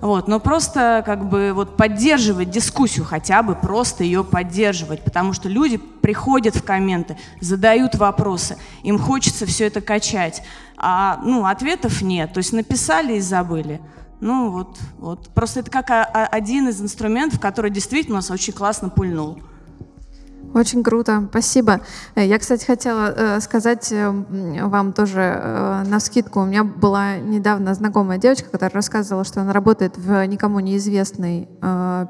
Вот, 0.00 0.28
но 0.28 0.40
просто 0.40 1.02
как 1.06 1.28
бы 1.28 1.52
вот 1.54 1.76
поддерживать 1.76 2.50
дискуссию 2.50 3.04
хотя 3.04 3.42
бы, 3.42 3.54
просто 3.54 4.04
ее 4.04 4.24
поддерживать, 4.24 5.02
потому 5.02 5.32
что 5.32 5.48
люди 5.48 5.78
приходят 5.78 6.54
в 6.54 6.62
комменты, 6.62 7.16
задают 7.40 7.94
вопросы, 7.94 8.58
им 8.82 8.98
хочется 8.98 9.46
все 9.46 9.66
это 9.66 9.80
качать, 9.80 10.42
а 10.76 11.18
ну, 11.24 11.46
ответов 11.46 12.02
нет, 12.02 12.32
то 12.32 12.38
есть 12.38 12.52
написали 12.52 13.16
и 13.16 13.20
забыли. 13.20 13.80
Ну 14.20 14.50
вот, 14.50 14.78
вот. 14.98 15.28
Просто 15.34 15.60
это 15.60 15.70
как 15.70 15.90
один 15.90 16.68
из 16.68 16.80
инструментов, 16.80 17.38
который 17.38 17.70
действительно 17.70 18.16
нас 18.16 18.30
очень 18.30 18.52
классно 18.52 18.88
пульнул. 18.88 19.40
Очень 20.54 20.82
круто, 20.82 21.26
спасибо. 21.30 21.80
Э, 22.14 22.26
я, 22.26 22.38
кстати, 22.38 22.64
хотела 22.64 23.12
э, 23.14 23.40
сказать 23.40 23.92
э, 23.92 24.10
вам 24.10 24.92
тоже 24.92 25.82
на 25.86 26.00
скидку. 26.00 26.40
У 26.40 26.44
меня 26.44 26.64
была 26.64 27.18
недавно 27.18 27.74
знакомая 27.74 28.18
девочка, 28.18 28.48
которая 28.50 28.74
рассказывала, 28.74 29.24
что 29.24 29.40
она 29.40 29.52
работает 29.52 29.98
в 29.98 30.24
никому 30.26 30.60
неизвестной 30.60 31.48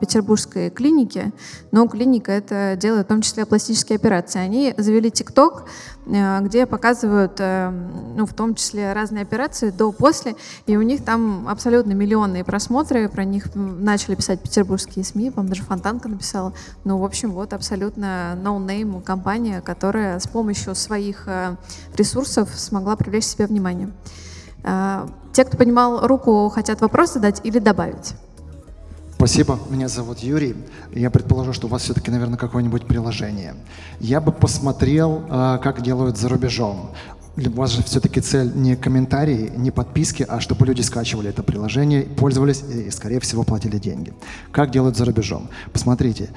петербургской 0.01 0.71
клинике, 0.71 1.33
но 1.73 1.87
клиника 1.89 2.33
это 2.33 2.77
делает 2.77 3.07
в 3.07 3.09
том 3.09 3.23
числе 3.23 3.47
пластические 3.47 3.97
операции. 3.97 4.39
Они 4.39 4.75
завели 4.77 5.11
ТикТок, 5.11 5.65
где 6.07 6.67
показывают, 6.67 7.41
ну, 7.41 8.27
в 8.27 8.33
том 8.33 8.55
числе 8.55 8.93
разные 8.93 9.23
операции 9.23 9.71
до-после, 9.71 10.37
и 10.67 10.77
у 10.77 10.83
них 10.83 11.05
там 11.05 11.49
абсолютно 11.49 11.93
миллионные 11.93 12.45
просмотры, 12.45 13.09
про 13.09 13.25
них 13.25 13.49
начали 13.55 14.15
писать 14.15 14.41
петербургские 14.41 15.05
СМИ, 15.05 15.31
по-моему, 15.31 15.51
даже 15.51 15.63
Фонтанка 15.65 16.09
написала. 16.09 16.53
Ну, 16.85 16.99
в 16.99 17.05
общем, 17.05 17.33
вот 17.33 17.53
абсолютно 17.53 18.39
no-name 18.43 19.03
компания, 19.03 19.61
которая 19.61 20.19
с 20.21 20.27
помощью 20.27 20.75
своих 20.75 21.25
э, 21.27 21.57
ресурсов 21.97 22.51
смогла 22.55 22.97
привлечь 22.97 23.25
себе 23.25 23.47
внимание. 23.47 23.91
Э, 24.63 25.07
те, 25.33 25.45
кто 25.45 25.57
понимал 25.57 26.07
руку, 26.07 26.49
хотят 26.49 26.81
вопрос 26.81 27.15
задать 27.15 27.41
или 27.45 27.59
добавить? 27.59 28.15
Спасибо. 29.27 29.59
Меня 29.71 29.89
зовут 29.89 30.21
Юрий. 30.21 30.55
Я 30.95 31.11
предположу, 31.11 31.53
что 31.53 31.67
у 31.67 31.71
вас 31.71 31.83
все-таки, 31.83 32.13
наверное, 32.13 32.39
какое-нибудь 32.39 32.87
приложение. 32.87 33.57
Я 33.99 34.21
бы 34.21 34.31
посмотрел, 34.31 35.25
э, 35.29 35.59
как 35.61 35.83
делают 35.83 36.17
за 36.17 36.29
рубежом. 36.29 36.93
У 37.37 37.51
вас 37.51 37.73
же 37.73 37.83
все-таки 37.83 38.21
цель 38.21 38.53
не 38.55 38.77
комментарии, 38.77 39.51
не 39.57 39.73
подписки, 39.73 40.25
а 40.29 40.39
чтобы 40.39 40.65
люди 40.65 40.83
скачивали 40.83 41.31
это 41.31 41.43
приложение, 41.43 42.03
пользовались 42.03 42.63
и, 42.63 42.89
скорее 42.93 43.19
всего, 43.19 43.43
платили 43.43 43.79
деньги. 43.79 44.13
Как 44.53 44.71
делают 44.71 44.97
за 44.97 45.05
рубежом? 45.05 45.49
Посмотрите, 45.73 46.31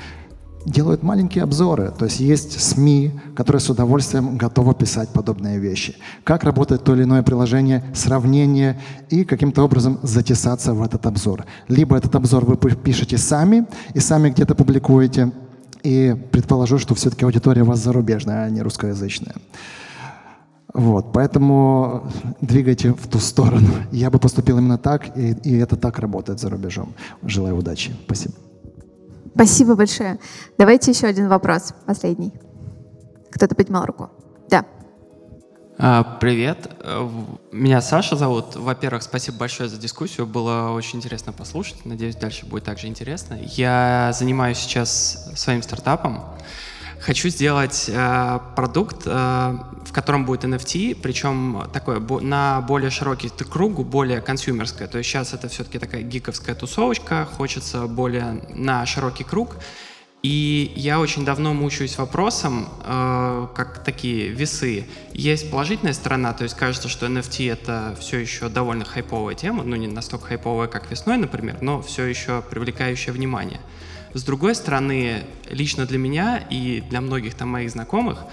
делают 0.66 1.04
маленькие 1.04 1.44
обзоры. 1.44 1.92
То 1.98 2.06
есть 2.06 2.20
есть 2.20 2.60
СМИ, 2.60 3.12
которые 3.36 3.60
с 3.60 3.70
удовольствием 3.70 4.38
готовы 4.38 4.74
писать 4.76 5.10
подобные 5.10 5.60
вещи. 5.60 5.96
Как 6.24 6.44
работает 6.44 6.84
то 6.84 6.96
или 6.96 7.04
иное 7.04 7.24
приложение, 7.24 7.84
сравнение 7.94 8.80
и 9.10 9.24
каким-то 9.24 9.64
образом 9.64 10.00
затесаться 10.04 10.74
в 10.74 10.84
этот 10.84 11.06
обзор. 11.06 11.46
Либо 11.68 11.98
этот 11.98 12.16
обзор 12.16 12.46
вы 12.46 12.58
пишете 12.58 13.18
сами 13.18 13.66
и 13.94 14.00
сами 14.00 14.30
где-то 14.30 14.56
публикуете, 14.56 15.32
и 15.84 16.16
предположу, 16.32 16.78
что 16.78 16.94
все-таки 16.96 17.26
аудитория 17.26 17.62
у 17.62 17.66
вас 17.66 17.80
зарубежная, 17.80 18.46
а 18.46 18.50
не 18.50 18.62
русскоязычная. 18.62 19.36
Вот, 20.74 21.14
поэтому 21.14 22.04
двигайте 22.42 22.94
в 22.94 23.08
ту 23.08 23.20
сторону. 23.20 23.70
Я 23.92 24.12
бы 24.12 24.20
поступил 24.20 24.60
именно 24.60 24.78
так, 24.78 25.18
и, 25.18 25.32
и 25.44 25.58
это 25.58 25.78
так 25.78 26.00
работает 26.00 26.40
за 26.40 26.50
рубежом. 26.50 26.94
Желаю 27.24 27.58
удачи. 27.58 27.92
Спасибо. 28.06 28.36
Спасибо 29.34 29.76
большое. 29.76 30.20
Давайте 30.58 30.92
еще 30.92 31.08
один 31.08 31.28
вопрос, 31.30 31.74
последний. 31.86 32.34
Кто-то 33.32 33.56
поднимал 33.56 33.86
руку. 33.86 34.10
Да. 34.50 34.66
А, 35.78 36.04
привет, 36.20 36.70
меня 37.52 37.82
Саша 37.82 38.18
зовут. 38.18 38.56
Во-первых, 38.56 39.02
спасибо 39.02 39.38
большое 39.38 39.70
за 39.70 39.78
дискуссию, 39.78 40.28
было 40.28 40.72
очень 40.72 41.00
интересно 41.00 41.32
послушать. 41.32 41.86
Надеюсь, 41.86 42.16
дальше 42.16 42.46
будет 42.46 42.66
также 42.66 42.88
интересно. 42.88 43.38
Я 43.42 44.12
занимаюсь 44.14 44.58
сейчас 44.58 45.32
своим 45.36 45.64
стартапом. 45.64 46.24
Хочу 47.02 47.30
сделать 47.30 47.86
э, 47.88 48.40
продукт, 48.56 49.04
э, 49.06 49.10
в 49.10 49.94
котором 49.94 50.26
будет 50.26 50.44
NFT, 50.44 50.96
причем 51.02 51.64
такой 51.72 52.00
на 52.22 52.62
более 52.62 52.90
широкий 52.90 53.30
круг, 53.30 53.86
более 53.86 54.22
консюмерское. 54.22 54.88
То 54.88 54.98
есть 54.98 55.10
сейчас 55.10 55.34
это 55.34 55.48
все-таки 55.48 55.80
такая 55.80 56.02
гиковская 56.02 56.56
тусовочка, 56.56 57.26
хочется 57.26 57.88
более 57.88 58.42
на 58.54 58.86
широкий 58.86 59.24
круг. 59.24 59.56
И 60.22 60.74
я 60.76 61.00
очень 61.00 61.24
давно 61.24 61.54
мучаюсь 61.54 61.98
вопросом, 61.98 62.68
э, 62.84 63.48
как 63.56 63.82
такие 63.86 64.28
весы. 64.28 64.86
Есть 65.14 65.50
положительная 65.50 65.94
сторона, 65.94 66.34
то 66.34 66.44
есть 66.44 66.58
кажется, 66.58 66.90
что 66.90 67.06
NFT 67.06 67.50
это 67.50 67.96
все 68.02 68.18
еще 68.18 68.50
довольно 68.50 68.84
хайповая 68.84 69.36
тема, 69.36 69.64
ну 69.64 69.78
не 69.78 69.88
настолько 69.88 70.28
хайповая, 70.28 70.68
как 70.68 70.92
весной, 70.92 71.16
например, 71.16 71.60
но 71.62 71.82
все 71.82 72.04
еще 72.04 72.42
привлекающая 72.42 73.14
внимание. 73.14 73.62
С 74.14 74.24
другой 74.24 74.56
стороны, 74.56 75.24
лично 75.50 75.86
для 75.86 75.98
меня 75.98 76.38
и 76.50 76.82
для 76.82 77.02
многих 77.02 77.36
там 77.36 77.50
моих 77.50 77.70
знакомых, 77.70 78.26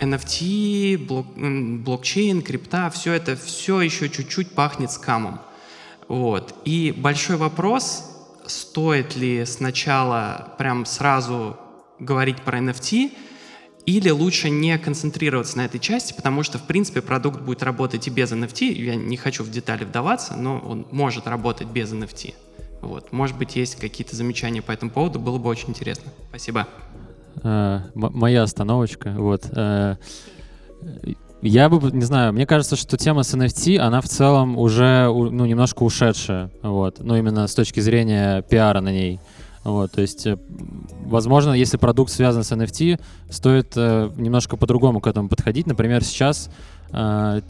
NFT, 0.00 0.98
блок, 0.98 1.26
блокчейн, 1.36 2.42
крипта, 2.42 2.90
все 2.90 3.12
это 3.12 3.36
все 3.36 3.80
еще 3.80 4.08
чуть-чуть 4.08 4.52
пахнет 4.52 4.90
скамом. 4.90 5.40
Вот. 6.08 6.54
И 6.64 6.92
большой 6.96 7.36
вопрос, 7.36 8.04
стоит 8.46 9.16
ли 9.16 9.44
сначала 9.46 10.54
прям 10.58 10.84
сразу 10.86 11.58
говорить 11.98 12.42
про 12.42 12.58
NFT, 12.58 13.12
или 13.86 14.08
лучше 14.08 14.48
не 14.48 14.78
концентрироваться 14.78 15.58
на 15.58 15.66
этой 15.66 15.78
части, 15.78 16.14
потому 16.14 16.42
что, 16.42 16.58
в 16.58 16.62
принципе, 16.62 17.02
продукт 17.02 17.40
будет 17.42 17.62
работать 17.62 18.06
и 18.06 18.10
без 18.10 18.32
NFT. 18.32 18.72
Я 18.72 18.96
не 18.96 19.18
хочу 19.18 19.44
в 19.44 19.50
детали 19.50 19.84
вдаваться, 19.84 20.36
но 20.36 20.58
он 20.58 20.86
может 20.90 21.26
работать 21.26 21.68
без 21.68 21.92
NFT. 21.92 22.34
Вот. 22.80 23.12
Может 23.12 23.38
быть, 23.38 23.56
есть 23.56 23.76
какие-то 23.76 24.14
замечания 24.16 24.62
по 24.62 24.72
этому 24.72 24.90
поводу, 24.90 25.18
было 25.18 25.38
бы 25.38 25.48
очень 25.48 25.70
интересно. 25.70 26.10
Спасибо. 26.28 26.66
Uh, 27.36 27.80
моя 27.92 28.42
остановочка. 28.42 29.14
Вот. 29.16 29.44
Uh, 29.46 29.96
я 31.42 31.68
бы, 31.68 31.90
не 31.90 32.04
знаю, 32.04 32.32
мне 32.32 32.46
кажется, 32.46 32.74
что 32.74 32.96
тема 32.96 33.22
с 33.22 33.34
NFT, 33.34 33.76
она 33.76 34.00
в 34.00 34.08
целом 34.08 34.56
уже 34.56 35.06
ну, 35.12 35.44
немножко 35.44 35.82
ушедшая. 35.82 36.50
Вот. 36.62 37.00
Ну, 37.00 37.16
именно 37.16 37.46
с 37.46 37.54
точки 37.54 37.80
зрения 37.80 38.40
пиара 38.42 38.80
на 38.80 38.90
ней. 38.90 39.20
Вот, 39.62 39.92
то 39.92 40.02
есть, 40.02 40.26
э, 40.26 40.36
возможно, 41.06 41.52
если 41.52 41.78
продукт 41.78 42.12
связан 42.12 42.44
с 42.44 42.52
NFT, 42.52 43.00
стоит 43.30 43.72
э, 43.76 44.10
немножко 44.16 44.58
по-другому 44.58 45.00
к 45.00 45.06
этому 45.06 45.28
подходить. 45.28 45.66
Например, 45.66 46.04
сейчас 46.04 46.50
э, 46.92 47.40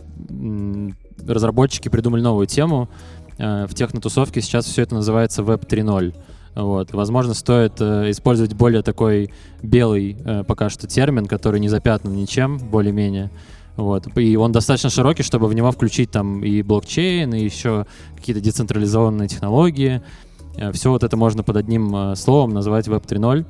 разработчики 1.26 1.88
придумали 1.88 2.20
новую 2.20 2.46
тему, 2.46 2.88
Э, 2.88 3.13
в 3.38 3.70
технотусовке 3.74 4.40
сейчас 4.40 4.66
все 4.66 4.82
это 4.82 4.94
называется 4.94 5.42
Web 5.42 5.66
3.0. 5.66 6.14
Вот. 6.54 6.92
Возможно, 6.92 7.34
стоит 7.34 7.80
э, 7.80 8.10
использовать 8.10 8.54
более 8.54 8.82
такой 8.82 9.32
белый 9.62 10.16
э, 10.24 10.44
пока 10.44 10.70
что 10.70 10.86
термин, 10.86 11.26
который 11.26 11.58
не 11.58 11.68
запятнан 11.68 12.14
ничем, 12.14 12.58
более-менее. 12.58 13.30
Вот. 13.76 14.06
И 14.16 14.36
он 14.36 14.52
достаточно 14.52 14.88
широкий, 14.88 15.24
чтобы 15.24 15.48
в 15.48 15.54
него 15.54 15.72
включить 15.72 16.10
там 16.10 16.44
и 16.44 16.62
блокчейн, 16.62 17.34
и 17.34 17.42
еще 17.42 17.86
какие-то 18.14 18.40
децентрализованные 18.40 19.28
технологии. 19.28 20.00
Э, 20.56 20.70
все 20.72 20.90
вот 20.90 21.02
это 21.02 21.16
можно 21.16 21.42
под 21.42 21.56
одним 21.56 21.94
э, 21.94 22.16
словом 22.16 22.50
назвать 22.50 22.86
Web 22.86 23.04
3.0. 23.04 23.44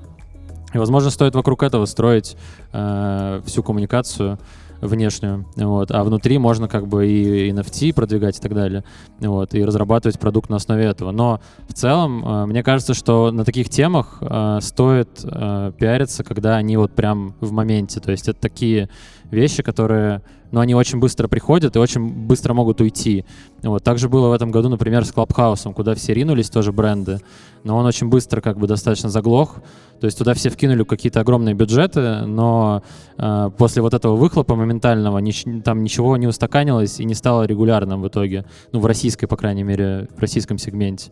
И, 0.72 0.78
возможно, 0.78 1.10
стоит 1.10 1.34
вокруг 1.34 1.62
этого 1.62 1.84
строить 1.84 2.36
э, 2.72 3.42
всю 3.44 3.62
коммуникацию 3.62 4.38
внешнюю, 4.86 5.46
вот, 5.56 5.90
а 5.90 6.04
внутри 6.04 6.38
можно 6.38 6.68
как 6.68 6.86
бы 6.86 7.06
и 7.06 7.50
NFT 7.50 7.94
продвигать 7.94 8.38
и 8.38 8.40
так 8.40 8.54
далее, 8.54 8.84
вот, 9.20 9.54
и 9.54 9.64
разрабатывать 9.64 10.18
продукт 10.18 10.50
на 10.50 10.56
основе 10.56 10.84
этого. 10.84 11.10
Но 11.10 11.40
в 11.68 11.74
целом, 11.74 12.24
э, 12.26 12.46
мне 12.46 12.62
кажется, 12.62 12.94
что 12.94 13.30
на 13.30 13.44
таких 13.44 13.68
темах 13.68 14.18
э, 14.20 14.58
стоит 14.60 15.20
э, 15.24 15.72
пиариться, 15.78 16.24
когда 16.24 16.56
они 16.56 16.76
вот 16.76 16.92
прям 16.92 17.34
в 17.40 17.52
моменте, 17.52 18.00
то 18.00 18.10
есть 18.10 18.28
это 18.28 18.40
такие 18.40 18.88
вещи, 19.30 19.62
которые, 19.62 20.22
ну, 20.50 20.60
они 20.60 20.74
очень 20.74 20.98
быстро 20.98 21.28
приходят 21.28 21.76
и 21.76 21.78
очень 21.78 22.26
быстро 22.26 22.54
могут 22.54 22.80
уйти. 22.80 23.24
Вот. 23.62 23.82
Также 23.82 24.08
было 24.08 24.28
в 24.28 24.32
этом 24.32 24.50
году, 24.50 24.68
например, 24.68 25.04
с 25.04 25.12
Клабхаусом, 25.12 25.74
куда 25.74 25.94
все 25.94 26.14
ринулись, 26.14 26.50
тоже 26.50 26.72
бренды, 26.72 27.20
но 27.64 27.76
он 27.76 27.86
очень 27.86 28.08
быстро 28.08 28.40
как 28.40 28.58
бы 28.58 28.66
достаточно 28.66 29.08
заглох, 29.08 29.56
то 30.00 30.06
есть 30.06 30.18
туда 30.18 30.34
все 30.34 30.50
вкинули 30.50 30.84
какие-то 30.84 31.20
огромные 31.20 31.54
бюджеты, 31.54 32.26
но 32.26 32.82
э, 33.16 33.50
после 33.56 33.80
вот 33.80 33.94
этого 33.94 34.16
выхлопа 34.16 34.54
моментального 34.54 35.18
нич- 35.18 35.62
там 35.62 35.82
ничего 35.82 36.16
не 36.16 36.26
устаканилось 36.26 37.00
и 37.00 37.04
не 37.04 37.14
стало 37.14 37.44
регулярным 37.44 38.02
в 38.02 38.08
итоге, 38.08 38.44
ну, 38.72 38.80
в 38.80 38.86
российской, 38.86 39.26
по 39.26 39.36
крайней 39.36 39.62
мере, 39.62 40.08
в 40.16 40.20
российском 40.20 40.58
сегменте. 40.58 41.10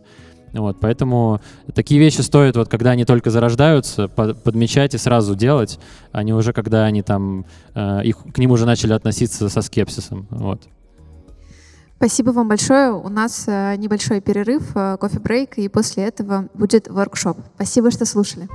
Вот, 0.53 0.77
поэтому 0.79 1.41
такие 1.73 1.99
вещи 1.99 2.21
стоит, 2.21 2.55
вот 2.55 2.69
когда 2.69 2.91
они 2.91 3.05
только 3.05 3.31
зарождаются, 3.31 4.07
подмечать 4.07 4.93
и 4.93 4.97
сразу 4.97 5.35
делать, 5.35 5.79
а 6.11 6.23
не 6.23 6.33
уже 6.33 6.53
когда 6.53 6.85
они 6.85 7.01
там, 7.01 7.45
э, 7.73 8.03
их, 8.03 8.17
к 8.17 8.37
ним 8.37 8.51
уже 8.51 8.65
начали 8.65 8.93
относиться 8.93 9.49
со 9.49 9.61
скепсисом. 9.61 10.27
Вот. 10.29 10.61
Спасибо 11.97 12.31
вам 12.31 12.49
большое. 12.49 12.91
У 12.91 13.09
нас 13.09 13.45
э, 13.47 13.75
небольшой 13.77 14.21
перерыв, 14.21 14.75
э, 14.75 14.97
кофе-брейк, 14.99 15.57
и 15.57 15.69
после 15.69 16.03
этого 16.03 16.49
будет 16.53 16.87
воркшоп. 16.87 17.37
Спасибо, 17.55 17.91
что 17.91 18.05
слушали. 18.05 18.49